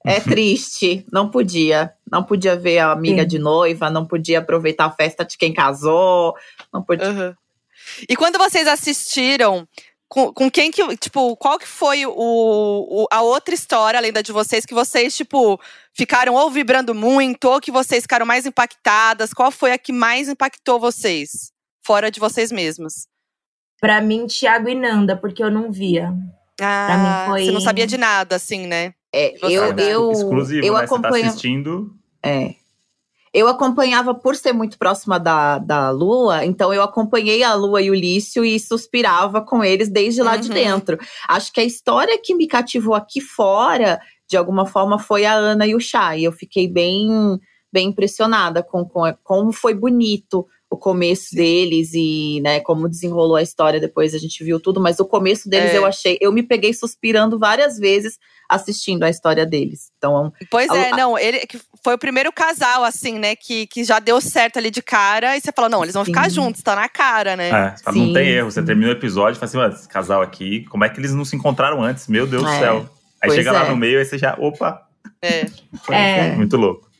[0.03, 1.05] é triste.
[1.11, 1.93] Não podia.
[2.11, 3.27] Não podia ver a amiga Sim.
[3.27, 6.33] de noiva, não podia aproveitar a festa de quem casou.
[6.73, 7.07] Não podia.
[7.09, 7.33] Uhum.
[8.09, 9.67] E quando vocês assistiram,
[10.11, 14.21] com, com quem que, tipo, qual que foi o, o, a outra história, além da
[14.21, 15.57] de vocês, que vocês, tipo,
[15.93, 19.33] ficaram ou vibrando muito, ou que vocês ficaram mais impactadas?
[19.33, 21.53] Qual foi a que mais impactou vocês?
[21.81, 23.07] Fora de vocês mesmas.
[23.79, 26.13] Pra mim, Thiago e Nanda, porque eu não via.
[26.59, 27.45] Ah, foi...
[27.45, 28.93] você não sabia de nada, assim, né?
[29.15, 30.83] É, eu, eu, Exclusivo, eu né?
[30.83, 31.13] acompanho...
[31.13, 31.95] Você tá assistindo.
[32.21, 32.55] É.
[33.33, 37.89] Eu acompanhava por ser muito próxima da, da Lua, então eu acompanhei a Lua e
[37.89, 40.41] o Lício e suspirava com eles desde lá uhum.
[40.41, 40.97] de dentro.
[41.29, 45.65] Acho que a história que me cativou aqui fora, de alguma forma, foi a Ana
[45.65, 46.23] e o Chay.
[46.25, 47.09] Eu fiquei bem,
[47.71, 53.41] bem impressionada com, com como foi bonito o começo deles e, né, como desenrolou a
[53.41, 55.77] história depois a gente viu tudo, mas o começo deles é.
[55.77, 58.17] eu achei, eu me peguei suspirando várias vezes
[58.47, 59.91] assistindo a história deles.
[59.97, 61.41] Então, pois a, é, não, ele
[61.83, 65.41] foi o primeiro casal assim, né, que, que já deu certo ali de cara e
[65.41, 66.13] você fala, não, eles vão sim.
[66.13, 67.49] ficar juntos, tá na cara, né?
[67.49, 70.63] É, não tem erro, você termina o episódio e fala assim, mas esse casal aqui,
[70.69, 72.07] como é que eles não se encontraram antes?
[72.07, 72.45] Meu Deus é.
[72.45, 72.89] do céu.
[73.21, 73.69] Aí pois chega lá é.
[73.69, 74.87] no meio, aí você já, opa.
[75.21, 75.45] É.
[75.91, 76.31] é.
[76.31, 76.90] Muito louco.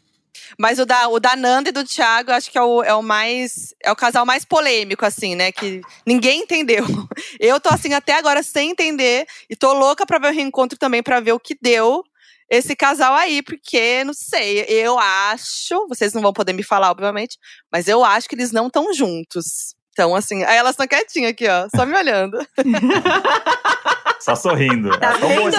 [0.61, 3.01] Mas o da, o da Nanda e do Thiago, acho que é o, é o
[3.01, 3.73] mais.
[3.83, 5.51] É o casal mais polêmico, assim, né?
[5.51, 6.85] Que ninguém entendeu.
[7.39, 9.25] Eu tô assim até agora sem entender.
[9.49, 12.03] E tô louca pra ver o reencontro também, pra ver o que deu
[12.47, 15.87] esse casal aí, porque, não sei, eu acho.
[15.87, 17.39] Vocês não vão poder me falar, obviamente,
[17.71, 19.73] mas eu acho que eles não estão juntos.
[19.93, 22.37] Então, assim, aí elas estão quietinhas aqui, ó, só me olhando.
[24.21, 24.91] só sorrindo.
[24.99, 25.57] Tá vendo?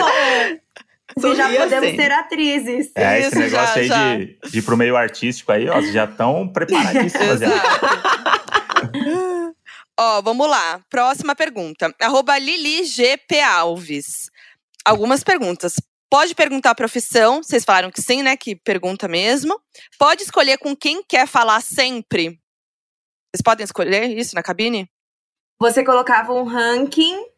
[1.16, 1.96] Vocês já podemos assim.
[1.96, 2.90] ser atrizes.
[2.96, 4.16] É, Isso, esse negócio já, aí já.
[4.16, 7.40] De, de ir pro meio artístico aí, ó, vocês já estão preparadíssimas.
[9.98, 10.80] ó, vamos lá.
[10.88, 11.94] Próxima pergunta.
[12.00, 14.30] Arroba Lili GP Alves.
[14.84, 15.74] Algumas perguntas.
[16.10, 18.36] Pode perguntar a profissão, vocês falaram que sim, né?
[18.36, 19.58] Que pergunta mesmo.
[19.98, 22.38] Pode escolher com quem quer falar sempre.
[23.32, 24.90] Vocês podem escolher isso na cabine?
[25.58, 27.32] Você colocava um ranking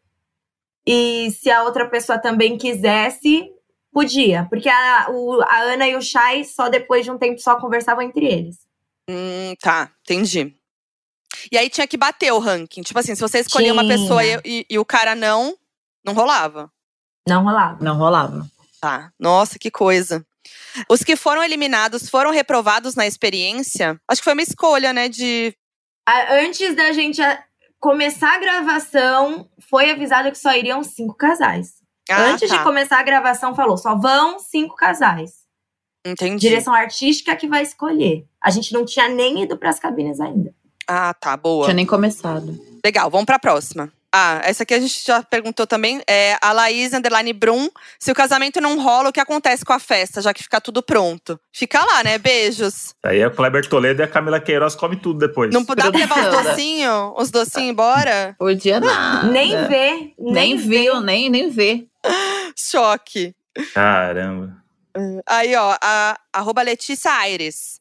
[0.85, 3.49] e se a outra pessoa também quisesse,
[3.95, 7.55] Podia, porque a, o, a Ana e o Chay só depois de um tempo só
[7.55, 8.57] conversavam entre eles.
[9.09, 10.53] Hum, tá, entendi.
[11.49, 12.81] E aí tinha que bater o ranking.
[12.81, 15.55] Tipo assim, se você escolher uma pessoa e, e, e, o cara não,
[16.03, 16.69] não rolava.
[17.25, 17.81] Não rolava.
[17.81, 18.45] Não rolava.
[18.81, 19.13] Tá.
[19.17, 20.27] Nossa, que coisa.
[20.89, 23.97] Os que foram eliminados foram reprovados na experiência?
[24.09, 25.07] Acho que foi uma escolha, né?
[25.07, 25.55] De.
[26.31, 27.21] Antes da gente
[27.79, 31.84] começar a gravação, foi avisado que só iriam cinco casais.
[32.09, 32.57] Ah, Antes tá.
[32.57, 35.45] de começar a gravação, falou: só vão cinco casais.
[36.05, 36.47] Entendi.
[36.47, 38.25] Direção artística que vai escolher.
[38.41, 40.53] A gente não tinha nem ido para as cabines ainda.
[40.87, 41.65] Ah, tá, boa.
[41.65, 42.59] Tinha nem começado.
[42.85, 43.91] Legal, vamos para a próxima.
[44.17, 46.01] Ah, essa aqui a gente já perguntou também.
[46.07, 47.67] É a Laís Underline Brum.
[47.99, 50.81] Se o casamento não rola, o que acontece com a festa, já que fica tudo
[50.81, 51.37] pronto?
[51.51, 52.17] Fica lá, né?
[52.17, 52.93] Beijos.
[53.03, 55.53] Aí é o Kleber Toledo e a Camila Queiroz come tudo depois.
[55.53, 57.13] Não dá pra levar os docinhos?
[57.17, 58.35] Os docinhos embora?
[58.39, 59.27] Podia nada.
[59.27, 60.13] Nem vê.
[60.17, 61.85] Nem viu, nem, nem vê.
[62.55, 63.35] Choque.
[63.73, 64.57] Caramba.
[65.27, 67.79] Aí, ó, a arroba Letícia Aires.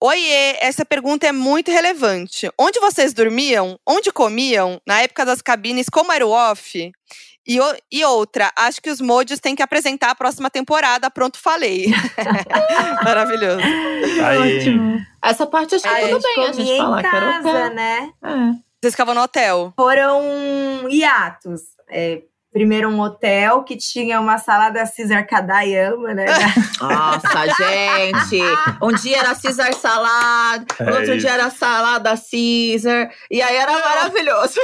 [0.00, 2.48] Oiê, essa pergunta é muito relevante.
[2.58, 3.78] Onde vocês dormiam?
[3.86, 4.80] Onde comiam?
[4.86, 6.92] Na época das cabines, como era o off?
[7.46, 11.10] E, o- e outra, acho que os mods têm que apresentar a próxima temporada.
[11.10, 11.86] Pronto, falei.
[13.02, 13.60] Maravilhoso.
[14.24, 18.12] Aí, Essa parte acho que tudo bem a gente falar em era casa, né?
[18.22, 18.28] É.
[18.80, 19.72] Vocês ficavam no hotel.
[19.76, 20.22] Foram
[20.88, 21.62] hiatos.
[21.90, 26.26] É, primeiro um hotel que tinha uma salada Cesar Kadayama, né?
[26.80, 28.40] Nossa, gente!
[28.82, 31.18] Um dia era Caesar salad, no É outro isso.
[31.26, 34.58] dia era salada Caesar, e aí era maravilhoso.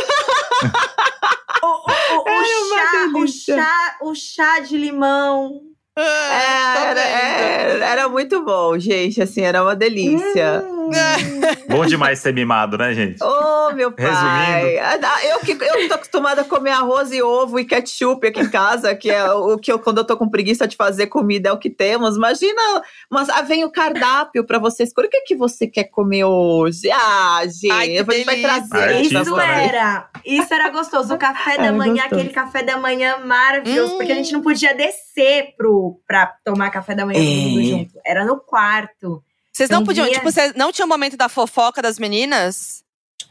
[1.62, 5.60] o, o- o- o chá, o chá, o chá de limão.
[5.96, 7.82] Ah, É, tô era, vendo.
[7.82, 10.64] é, era muito bom, gente, assim, era uma delícia.
[10.68, 10.90] Hum.
[11.68, 13.22] bom demais ser mimado, né, gente?
[13.22, 14.04] Ô, meu pai!
[14.04, 15.06] Resumindo.
[15.06, 18.50] Ah, Eu que, eu tô acostumada a comer arroz e ovo e ketchup aqui em
[18.50, 21.52] casa, que é o que eu, quando eu tô com preguiça de fazer comida, é
[21.52, 22.16] o que temos.
[22.16, 22.60] Imagina,
[23.08, 25.06] mas ah, vem o cardápio pra você escolher.
[25.06, 26.90] O que, que você quer comer hoje?
[26.90, 28.94] Ah, gente, Ai, que a gente vai trazer.
[28.96, 29.66] Artista, Isso né?
[29.68, 31.14] era, isso era gostoso.
[31.14, 32.14] O café da Era manhã, gostoso.
[32.16, 33.96] aquele café da manhã maravilhoso, Hum.
[33.96, 35.03] porque a gente não podia descer
[35.56, 37.64] pro, pra tomar café da manhã todo mundo É.
[37.64, 38.00] junto.
[38.04, 39.22] Era no quarto.
[39.52, 42.82] Vocês não podiam, via- tipo, vocês não tinha um momento da fofoca das meninas?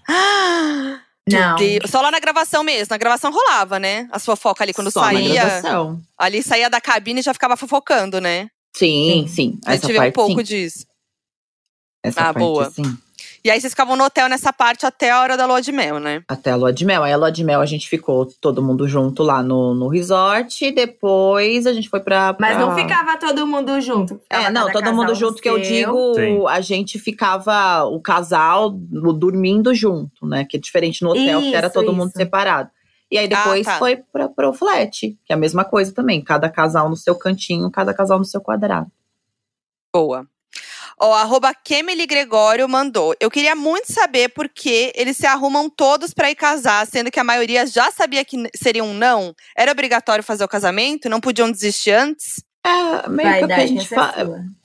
[0.10, 1.58] Ah, Não.
[1.88, 2.88] Só lá na gravação mesmo.
[2.92, 4.08] Na gravação rolava, né?
[4.12, 5.34] As fofocas ali quando Só na saía.
[5.34, 6.02] gravação.
[6.18, 8.50] Ali saía da cabine e já ficava fofocando, né?
[8.76, 9.60] Sim, sim.
[9.66, 10.44] A Essa gente vê um parte, pouco sim.
[10.44, 10.86] disso.
[12.04, 12.70] Essa Ah, parte, boa.
[12.72, 12.98] sim.
[13.46, 16.00] E aí vocês ficavam no hotel nessa parte até a hora da lua de mel,
[16.00, 16.24] né?
[16.30, 17.04] Até a lua de mel.
[17.04, 20.72] Aí a lua de mel a gente ficou todo mundo junto lá no, no resort.
[20.72, 22.34] Depois a gente foi pra.
[22.40, 24.18] Mas pra- não ficava todo mundo junto.
[24.30, 26.46] É, não, todo mundo junto que eu digo, Sim.
[26.48, 30.46] a gente ficava, o casal dormindo junto, né?
[30.46, 32.18] Que é diferente no hotel, que era Isso, todo mundo isso.
[32.18, 32.70] separado.
[33.12, 33.78] E aí depois tá.
[33.78, 36.24] foi pra, pro flat, que é a mesma coisa também.
[36.24, 38.90] Cada casal no seu cantinho, cada casal no seu quadrado.
[39.94, 40.26] Boa.
[41.06, 43.14] Ó, arroba Kemily Gregório mandou.
[43.20, 47.20] Eu queria muito saber por que eles se arrumam todos pra ir casar, sendo que
[47.20, 49.36] a maioria já sabia que seria um não.
[49.58, 51.10] Era obrigatório fazer o casamento?
[51.10, 52.42] Não podiam desistir antes?
[52.66, 54.14] É, meio Vai que o que a gente sua.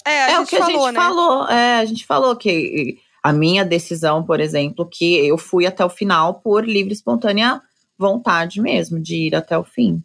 [0.06, 1.00] É, a É gente o que a falou, gente né?
[1.00, 1.48] falou.
[1.48, 5.90] É, a gente falou que a minha decisão, por exemplo, que eu fui até o
[5.90, 7.60] final por livre e espontânea
[7.98, 10.00] vontade mesmo, de ir até o fim.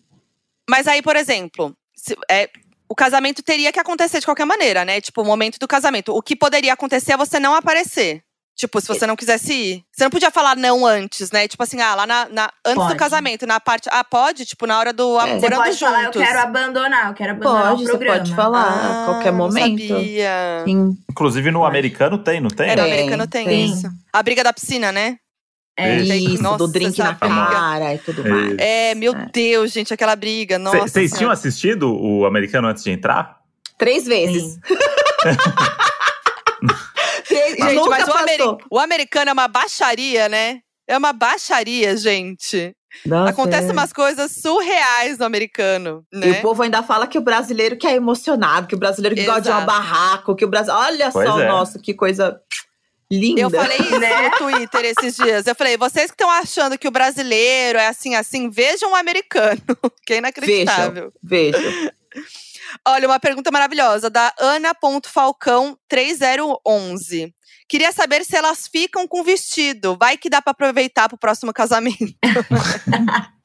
[0.68, 2.50] Mas aí, por exemplo, se- é,
[2.94, 5.02] o casamento teria que acontecer de qualquer maneira, né?
[5.02, 6.16] Tipo, o momento do casamento.
[6.16, 8.22] O que poderia acontecer é você não aparecer.
[8.56, 9.84] Tipo, se você não quisesse ir.
[9.92, 11.48] Você não podia falar não antes, né?
[11.48, 13.00] Tipo assim, ah, lá na, na- antes do Pode.
[13.00, 13.90] casamento, na parte.
[13.92, 14.46] Ah, pode?
[14.46, 15.24] Tipo, na hora do É.
[15.24, 15.80] Você morando pode juntos.
[15.80, 18.18] falar, eu quero abandonar, eu quero abandonar Pode, o você programa.
[18.20, 19.88] pode falar a Ah, qualquer não momento.
[19.88, 20.64] Sabia.
[20.68, 20.96] Sim.
[21.10, 21.72] Inclusive no Pode.
[21.72, 22.70] americano tem, não tem?
[22.70, 23.66] É, no Tem, americano tem, tem.
[23.66, 23.88] isso.
[24.14, 25.18] A briga da piscina, né?
[25.76, 25.98] É.
[25.98, 26.14] Isso.
[26.34, 27.36] Isso, Nossa, do drink na briga.
[27.36, 28.56] cara e tudo É mais.
[28.60, 29.30] É, meu É.
[29.34, 30.60] Deus, gente, aquela briga.
[30.60, 30.80] Nossa.
[30.82, 33.38] Vocês tinham assistido o americano antes de entrar?
[33.78, 34.60] Três vezes.
[37.28, 38.22] Gente, nunca mas o, passou.
[38.22, 40.60] ameri- o americano é uma baixaria, né?
[40.88, 42.76] É uma baixaria, gente.
[43.06, 43.72] Nossa, Acontecem é.
[43.72, 46.28] umas coisas surreais no americano, né?
[46.28, 49.24] E o povo ainda fala que o brasileiro que é emocionado, que o brasileiro que
[49.26, 49.66] gosta de um Exato.
[49.66, 50.74] barraco, que o Brasil.
[50.74, 51.48] Olha Pois só, é.
[51.48, 52.40] nossa, que coisa
[53.20, 53.42] linda.
[53.42, 54.30] Eu falei isso Né?
[54.30, 55.48] no Twitter esses dias.
[55.48, 59.62] Eu falei, vocês que estão achando que o brasileiro é assim, assim, vejam o americano,
[60.06, 61.12] que é inacreditável.
[61.22, 61.94] Veja, veja.
[62.88, 67.32] Olha, uma pergunta maravilhosa da Ana.falcão3011.
[67.70, 69.96] Queria saber se elas ficam com vestido.
[70.00, 72.14] Vai que dá pra aproveitar pro próximo casamento.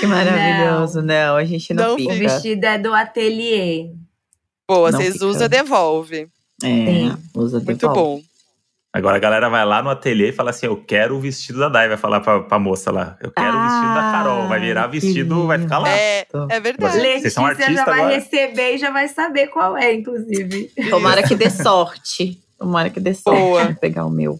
[0.00, 1.00] Que maravilhoso.
[1.00, 2.14] Não, a gente não, Não O fica.
[2.14, 3.90] vestido é do ateliê.
[4.68, 5.24] Boa, Não vocês fica.
[5.24, 6.28] usam e devolve.
[6.62, 7.16] É, Sim.
[7.34, 8.00] usa Muito devolve.
[8.00, 8.20] bom.
[8.94, 11.68] Agora a galera vai lá no ateliê e fala assim: Eu quero o vestido da
[11.70, 11.88] Dai.
[11.88, 14.48] Vai falar pra, pra moça lá: Eu quero o vestido da Carol.
[14.48, 15.88] Vai virar Ah, que vestido, vai ficar lá.
[15.88, 16.92] É, é verdade.
[16.92, 18.14] Vocês Letícia são artistas já vai agora?
[18.14, 20.70] receber e já vai saber qual é, inclusive.
[20.90, 22.38] Tomara que dê sorte.
[22.58, 23.66] Tomara que dê sorte Boa.
[23.66, 24.36] de pegar o meu.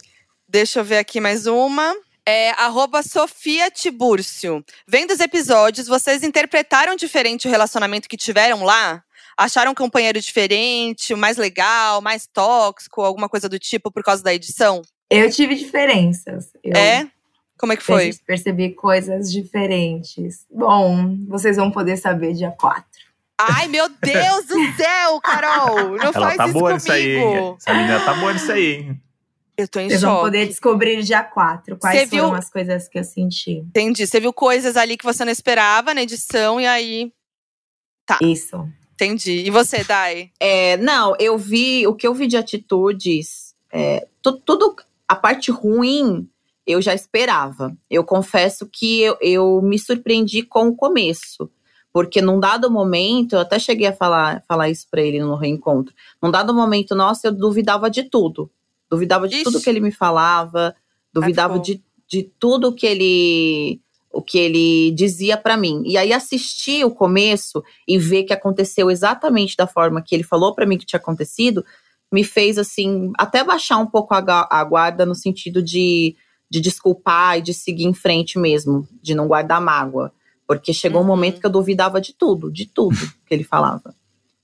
[0.46, 1.94] Deixa eu ver aqui mais uma.
[2.24, 4.62] É, arroba Sofia Tibúrcio.
[4.86, 9.02] Vendo os episódios, vocês interpretaram diferente o relacionamento que tiveram lá?
[9.36, 14.32] Acharam um companheiro diferente, mais legal, mais tóxico, alguma coisa do tipo por causa da
[14.34, 14.82] edição?
[15.10, 16.50] Eu tive diferenças.
[16.62, 17.08] Eu É?
[17.58, 18.04] Como é que foi?
[18.06, 20.44] perce- percebi coisas diferentes.
[20.50, 22.84] Bom, vocês vão poder saber dia 4.
[23.38, 25.96] Ai, meu Deus do céu, Carol!
[25.96, 26.74] Não Ela faz tá isso boa comigo.
[26.74, 27.16] nisso aí.
[27.58, 29.00] Essa menina tá boa nisso aí, hein?
[29.56, 30.12] Eu tô em Vocês choque.
[30.12, 33.58] vão poder descobrir dia 4 quais Você foram viu- as coisas que eu senti.
[33.58, 34.06] Entendi.
[34.06, 37.12] Você viu coisas ali que você não esperava na edição e aí.
[38.22, 38.66] Isso.
[39.04, 39.44] Entendi.
[39.46, 40.30] E você, Dai?
[40.38, 44.76] É, não, eu vi o que eu vi de atitudes, é, tu- tudo
[45.08, 46.28] a parte ruim
[46.66, 47.76] eu já esperava.
[47.90, 51.50] Eu confesso que eu, eu me surpreendi com o começo.
[51.92, 55.92] Porque num dado momento, eu até cheguei a falar, falar isso pra ele no reencontro.
[56.22, 58.50] Num dado momento, nossa, eu duvidava de tudo.
[58.90, 59.44] Duvidava de Ixi.
[59.44, 60.74] tudo que ele me falava,
[61.12, 61.60] duvidava bom.
[61.62, 63.80] de, de tudo que ele
[64.12, 65.82] o que ele dizia pra mim.
[65.86, 70.54] E aí assistir o começo e ver que aconteceu exatamente da forma que ele falou
[70.54, 71.64] pra mim que tinha acontecido,
[72.12, 76.14] me fez assim, até baixar um pouco a, guarda no sentido de,
[76.50, 80.12] de desculpar e de seguir em frente mesmo, de não guardar mágoa.
[80.46, 81.08] Porque chegou um Uhum.
[81.08, 83.94] momento que eu duvidava de tudo, de tudo que ele falava.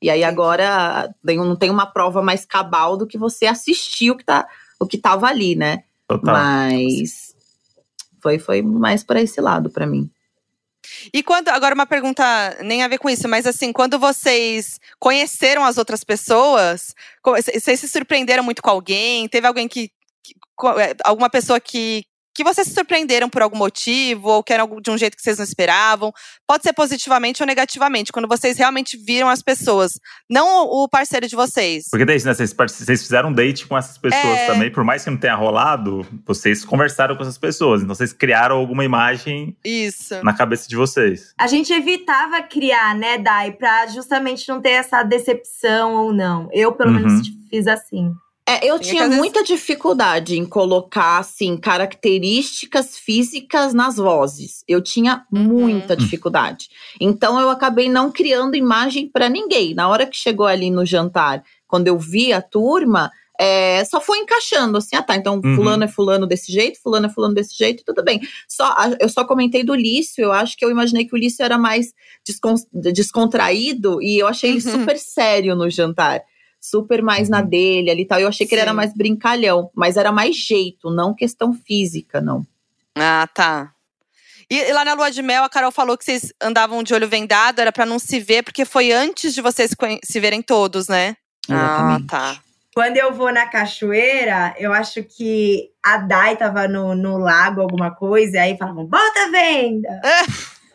[0.01, 4.17] E aí agora tem- não tem uma prova mais cabal do que você assistir o
[4.17, 4.47] que, tá,
[4.81, 5.83] o que tava ali, né?
[6.07, 6.35] Total.
[6.35, 7.28] Mas
[8.23, 10.11] foi, foi mais para esse lado pra mim.
[11.13, 11.49] E quando.
[11.49, 12.25] Agora, uma pergunta
[12.63, 17.89] nem a ver com isso, mas assim, quando vocês conheceram as outras pessoas, vocês se
[17.89, 19.29] surpreenderam muito com alguém?
[19.29, 19.91] Teve alguém que.
[20.23, 20.35] que-
[20.81, 22.05] é, alguma pessoa que.
[22.39, 25.39] Que vocês se surpreenderam por algum motivo, ou que era de um jeito que vocês
[25.39, 26.13] não esperavam.
[26.47, 29.99] Pode ser positivamente ou negativamente, quando vocês realmente viram as pessoas,
[30.31, 31.89] não o parceiro de vocês.
[31.91, 34.47] Porque daí, né, vocês fizeram um date com essas pessoas É.
[34.47, 37.83] também, por mais que não tenha rolado, vocês conversaram com essas pessoas.
[37.83, 40.23] Então vocês criaram alguma imagem Isso.
[40.23, 41.35] na cabeça de vocês.
[41.37, 46.49] A gente evitava criar, né, Dai, pra justamente não ter essa decepção ou não.
[46.53, 46.99] Eu, pelo Uhum.
[47.01, 48.13] menos, fiz assim.
[48.49, 54.65] É, eu tinha vezes- muita dificuldade em colocar, assim, características físicas nas vozes.
[54.67, 55.43] Eu tinha Uhum.
[55.43, 56.69] muita dificuldade.
[57.01, 59.75] Então, eu acabei não criando imagem pra ninguém.
[59.75, 63.11] Na hora que chegou ali no jantar, quando eu vi a turma,
[63.41, 65.55] é, só foi encaixando, assim, ah tá, então Uhum.
[65.55, 68.21] fulano é fulano desse jeito, fulano é fulano desse jeito, tudo bem.
[68.49, 71.57] Só, eu só comentei do Lício, eu acho que eu imaginei que o Lício era
[71.59, 71.93] mais
[72.27, 74.73] descon- descontraído e eu achei ele Uhum.
[74.81, 76.23] super sério no jantar
[76.61, 77.47] super mais na Uhum.
[77.49, 78.21] dele ali e tal.
[78.21, 78.77] Eu achei que ele era Sim.
[78.77, 82.47] mais brincalhão, mas era mais jeito, não questão física, não.
[82.97, 83.73] Ah, tá.
[84.51, 87.07] E, e lá na lua de mel, a Carol falou que vocês andavam de olho
[87.09, 89.71] vendado, era pra não se ver, porque foi antes de vocês
[90.03, 91.17] se verem todos, né?
[91.49, 92.05] Exatamente.
[92.05, 92.41] Ah, tá.
[92.75, 97.91] Quando eu vou na cachoeira, eu acho que a Dai tava no, no lago, alguma
[97.91, 100.01] coisa, e aí falavam, bota a venda!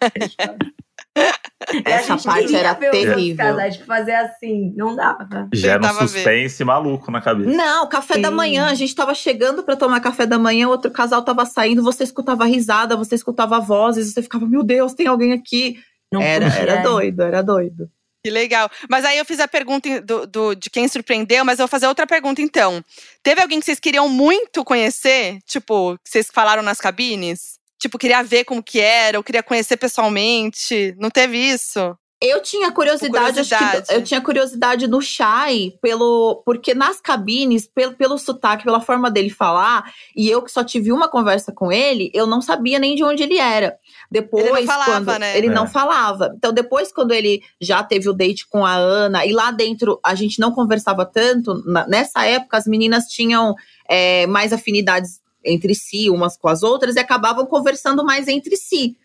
[1.15, 3.45] A Essa parte era terrível.
[3.45, 5.47] casais de fazer assim, não dava.
[5.53, 6.07] Gera um Tentava ver.
[6.09, 7.49] suspense maluco na cabeça.
[7.49, 8.35] Não, café da Sim.
[8.35, 12.03] manhã, a gente tava chegando pra tomar café da manhã, outro casal tava saindo, você
[12.03, 15.79] escutava risada, você escutava vozes, você ficava, meu Deus, tem alguém aqui.
[16.11, 16.61] Não Era, podia.
[16.61, 17.89] era doido, era doido.
[18.25, 18.69] Que legal.
[18.89, 21.87] Mas aí eu fiz a pergunta do, do- de quem surpreendeu, mas eu vou fazer
[21.87, 22.83] outra pergunta então.
[23.21, 25.39] Teve alguém que vocês queriam muito conhecer?
[25.45, 27.59] Tipo, que vocês falaram nas cabines?
[27.83, 30.95] Tipo, queria ver como que era, ou queria conhecer pessoalmente.
[30.97, 31.97] Não teve isso?
[32.21, 33.87] Eu tinha curiosidade, acho curiosidade.
[33.89, 39.11] que eu tinha curiosidade do Shai, pelo, porque nas cabines, pelo, pelo sotaque, pela forma
[39.11, 42.95] dele falar, e eu que só tive uma conversa com ele, eu não sabia nem
[42.95, 43.75] de onde ele era.
[44.09, 45.37] Depois, Ele não falava, quando né?
[45.37, 45.49] ele É.
[45.51, 46.33] não falava.
[46.37, 50.15] Então, depois, quando ele já teve o date com a Ana, e lá dentro a
[50.15, 53.53] gente não conversava tanto, na- nessa época as meninas tinham
[53.89, 58.97] é, mais afinidades entre si, umas com as outras, e acabavam conversando mais entre si.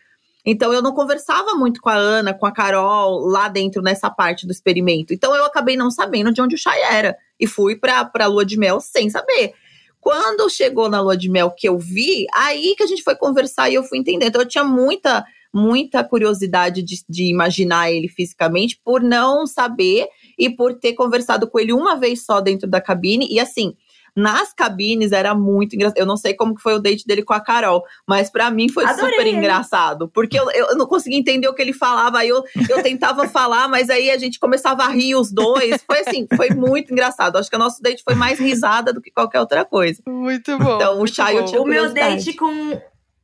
[0.45, 4.47] Então eu não conversava muito com a Ana, com a Carol, lá dentro nessa parte
[4.47, 5.13] do experimento.
[5.13, 7.17] Então eu acabei não sabendo de onde o Chay era.
[7.39, 9.53] E fui pra, pra lua de mel sem saber.
[10.01, 13.69] Quando chegou na lua de mel que eu vi, aí que a gente foi conversar
[13.69, 14.27] e eu fui entender.
[14.27, 20.09] Então eu tinha muita, muita curiosidade de, de imaginar ele fisicamente por não saber
[20.39, 23.27] e por ter conversado com ele uma vez só dentro da cabine.
[23.31, 23.77] E assim,
[24.19, 25.99] nas cabines era muito engraçado.
[25.99, 28.69] Eu não sei como que foi o date dele com a Carol, mas pra mim
[28.69, 29.11] foi Adorei.
[29.13, 30.09] super engraçado.
[30.09, 32.19] Porque eu, eu não conseguia entender o que ele falava.
[32.19, 35.81] Aí eu, eu tentava falar, mas aí a gente começava a rir os dois.
[35.87, 37.37] Foi assim, foi muito engraçado.
[37.37, 40.03] Acho que o nosso date foi mais risada do que qualquer outra coisa.
[40.07, 40.77] Muito bom.
[40.77, 42.81] Então, o Chay eu tinha O meu date com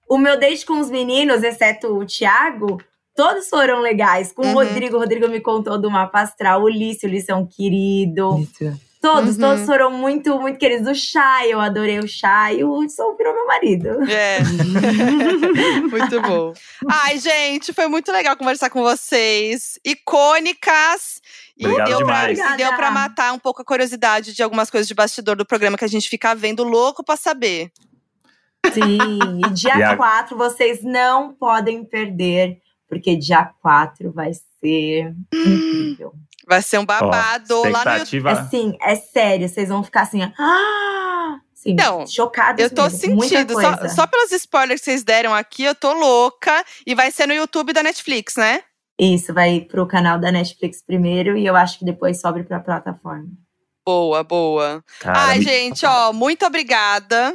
[0.09, 2.79] o meu date com os meninos, exceto o Thiago,
[3.17, 4.33] todos foram legais.
[4.33, 4.51] Com Uhum.
[4.51, 7.47] o Rodrigo, o Rodrigo me contou do mapa astral, o Ulisses, o Ulisses é um
[7.47, 8.47] querido.
[9.05, 9.41] Todos, Uhum.
[9.43, 10.89] todos foram muito, muito queridos.
[10.89, 12.65] O Chay, eu adorei o Chay.
[12.65, 13.89] O Hudson virou meu marido.
[14.11, 14.39] É.
[15.91, 16.53] muito bom.
[16.91, 19.79] Ai, gente, foi muito legal conversar com vocês.
[19.85, 21.21] Icônicas.
[21.57, 22.39] E Obrigado deu, demais.
[22.39, 25.77] e deu pra matar um pouco a curiosidade de algumas coisas de bastidor do programa
[25.77, 27.71] que a gente fica vendo louco pra saber.
[28.73, 32.57] Sim, e dia E a- 4 vocês não podem perder,
[32.89, 36.15] porque dia 4 vai ser incrível.
[36.47, 38.29] Vai ser um babado lá no YouTube.
[38.29, 41.41] Assim, é sério, vocês vão ficar assim, ah!
[41.55, 42.61] Sim, Não, chocada.
[42.61, 46.63] Eu tô sentindo, só, só pelos spoilers que vocês deram aqui, eu tô louca.
[46.87, 48.63] E vai ser no YouTube da Netflix, né?
[48.99, 53.27] Isso, vai pro canal da Netflix primeiro e eu acho que depois sobe pra plataforma.
[53.87, 54.85] Boa, boa.
[55.01, 57.35] Cara, Ai, gente, ó, muito obrigada.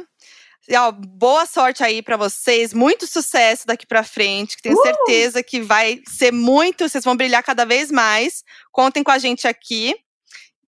[0.68, 4.82] E, ó, boa sorte aí pra vocês, muito sucesso daqui pra frente, que tenho Uh!
[4.82, 8.44] certeza que vai ser muito, vocês vão brilhar cada vez mais.
[8.70, 9.94] Contem com a gente aqui.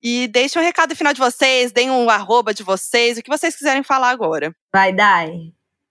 [0.05, 3.55] E deixem um recado final de vocês, deem um arroba de vocês, o que vocês
[3.55, 4.53] quiserem falar agora.
[4.75, 5.31] Vai, Dai.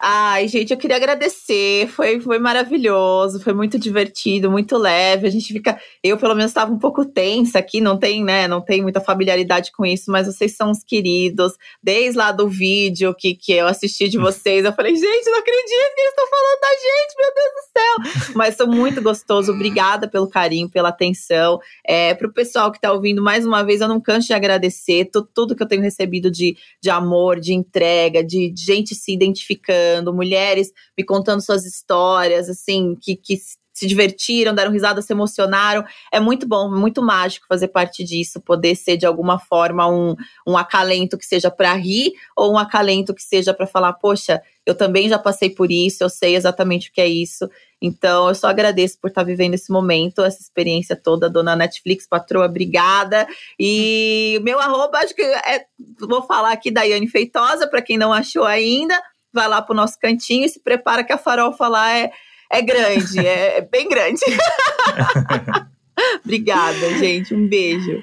[0.03, 1.87] Ai, gente, eu queria agradecer.
[1.89, 5.27] Foi, foi maravilhoso, foi muito divertido, muito leve.
[5.27, 5.79] A gente fica.
[6.03, 8.47] Eu, pelo menos, estava um pouco tensa aqui, não tem, né?
[8.47, 11.53] Não tem muita familiaridade com isso, mas vocês são os queridos.
[11.83, 15.93] Desde lá do vídeo que, que eu assisti de vocês, eu falei, gente, não acredito
[15.95, 18.33] que eles estão falando da gente, meu Deus do céu.
[18.35, 19.51] Mas sou muito gostoso.
[19.51, 21.59] Obrigada pelo carinho, pela atenção.
[21.85, 25.05] É, Para o pessoal que está ouvindo, mais uma vez, eu não canso de agradecer
[25.13, 29.90] tu- tudo que eu tenho recebido de, de amor, de entrega, de gente se identificando,
[30.13, 33.37] mulheres me contando suas histórias, assim, que, que
[33.73, 35.83] se divertiram, deram risada, se emocionaram.
[36.11, 40.15] É muito bom, muito mágico fazer parte disso, poder ser de alguma forma um,
[40.47, 44.75] um acalento que seja para rir ou um acalento que seja para falar, poxa, eu
[44.75, 47.49] também já passei por isso, eu sei exatamente o que é isso.
[47.81, 52.45] Então, eu só agradeço por estar vivendo esse momento, essa experiência toda, dona Netflix, patroa,
[52.45, 53.27] obrigada.
[53.59, 55.65] E meu arroba, acho que é,
[55.99, 59.01] vou falar aqui, Daiane Feitosa, para quem não achou ainda,
[59.33, 62.11] vai lá pro nosso cantinho e se prepara que a farofa lá é,
[62.51, 64.21] é grande, é, é bem grande.
[66.23, 68.01] obrigada, gente, um beijo.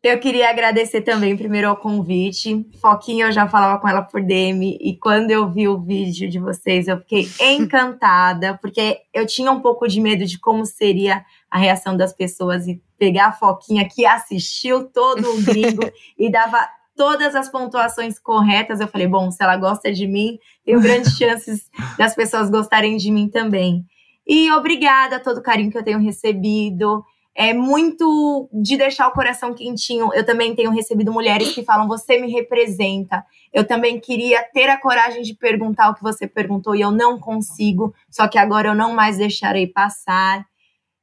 [0.00, 2.64] Eu queria agradecer também primeiro ao convite.
[2.80, 6.38] Foquinha, eu já falava com ela por DM e quando eu vi o vídeo de
[6.38, 11.58] vocês, eu fiquei encantada, porque eu tinha um pouco de medo de como seria a
[11.58, 16.64] reação das pessoas e pegar a Foquinha que assistiu todo o gringo e dava
[16.98, 18.80] todas as pontuações corretas.
[18.80, 23.10] Eu falei, bom, se ela gosta de mim, tenho grandes chances das pessoas gostarem de
[23.10, 23.86] mim também.
[24.26, 27.02] E obrigada a todo o carinho que eu tenho recebido
[27.38, 30.12] é muito de deixar o coração quentinho.
[30.12, 33.24] Eu também tenho recebido mulheres que falam: você me representa.
[33.52, 37.16] Eu também queria ter a coragem de perguntar o que você perguntou e eu não
[37.16, 40.44] consigo, só que agora eu não mais deixarei passar.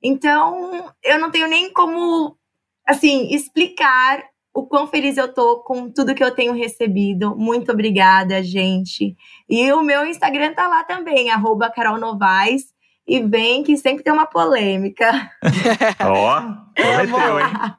[0.03, 2.37] Então, eu não tenho nem como,
[2.85, 4.21] assim, explicar
[4.55, 7.35] o quão feliz eu tô com tudo que eu tenho recebido.
[7.35, 9.13] Muito obrigada, gente.
[9.49, 12.73] E o meu Instagram tá lá também, arroba Carol Novaes.
[13.05, 15.11] E vem que sempre tem uma polêmica.
[15.99, 16.41] Ó,
[16.73, 17.75] prometeu, hein?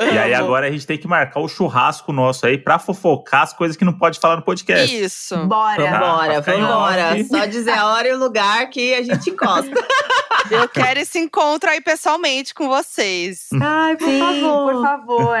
[0.00, 3.52] E aí agora a gente tem que marcar o churrasco nosso aí pra fofocar as
[3.52, 4.94] coisas que não pode falar no podcast.
[4.94, 5.36] Isso.
[5.46, 5.76] Bora.
[5.76, 7.24] Pra ficar em vambora.
[7.24, 9.70] Só dizer a hora e o lugar que a gente encosta.
[10.50, 13.48] Eu quero esse encontro aí pessoalmente com vocês.
[13.60, 14.72] Ai, por Sim, favor.
[14.72, 15.36] por favor.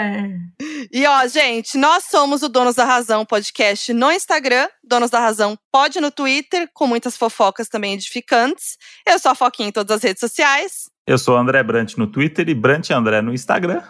[0.92, 5.58] E ó, gente, nós somos o Donos da Razão podcast no Instagram, Donos da Razão
[5.72, 8.76] pode no Twitter, com muitas fofocas também edificantes.
[9.06, 10.90] Eu sou a Foquinha em todas as redes sociais.
[11.06, 13.82] Eu sou o André Brant no Twitter e Brant André no Instagram.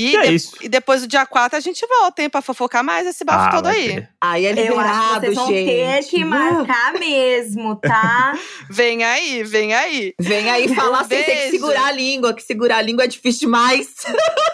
[0.00, 0.56] E, E é de- isso.
[0.62, 3.50] e depois do dia 4 a gente volta, hein, pra fofocar mais esse bafo Ah,
[3.50, 3.88] todo aí.
[3.96, 4.08] ter.
[4.20, 5.66] Aí é Eu acho que liberado, vocês vão gente.
[5.66, 8.32] ter que marcar mesmo, tá?
[8.70, 10.14] Vem aí, vem aí.
[10.20, 13.06] Vem aí falar Um sem ter que segurar a língua, que segurar a língua é
[13.08, 13.88] difícil demais.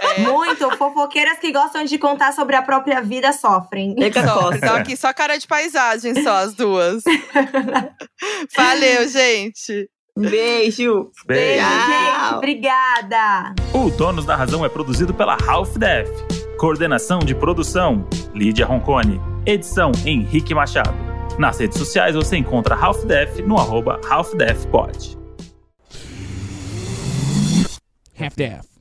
[0.00, 0.70] É, Muito.
[0.76, 3.94] Fofoqueiras que gostam de contar sobre a própria vida sofrem.
[3.96, 4.56] Fica só, costa.
[4.56, 7.02] então aqui só cara de paisagem, só as duas.
[8.56, 9.88] Valeu, gente.
[10.16, 11.10] Um beijo.
[11.26, 11.62] Beijo.
[11.62, 12.34] gente.
[12.36, 13.54] Obrigada.
[13.74, 16.08] O Donos da Razão é produzido pela Half Def.
[16.58, 19.20] Coordenação de produção: Lídia Roncone.
[19.44, 20.94] Edição: Henrique Machado.
[21.38, 25.18] Nas redes sociais você encontra Half Def no arroba HalfDefPod.
[28.18, 28.75] Half-Deaf.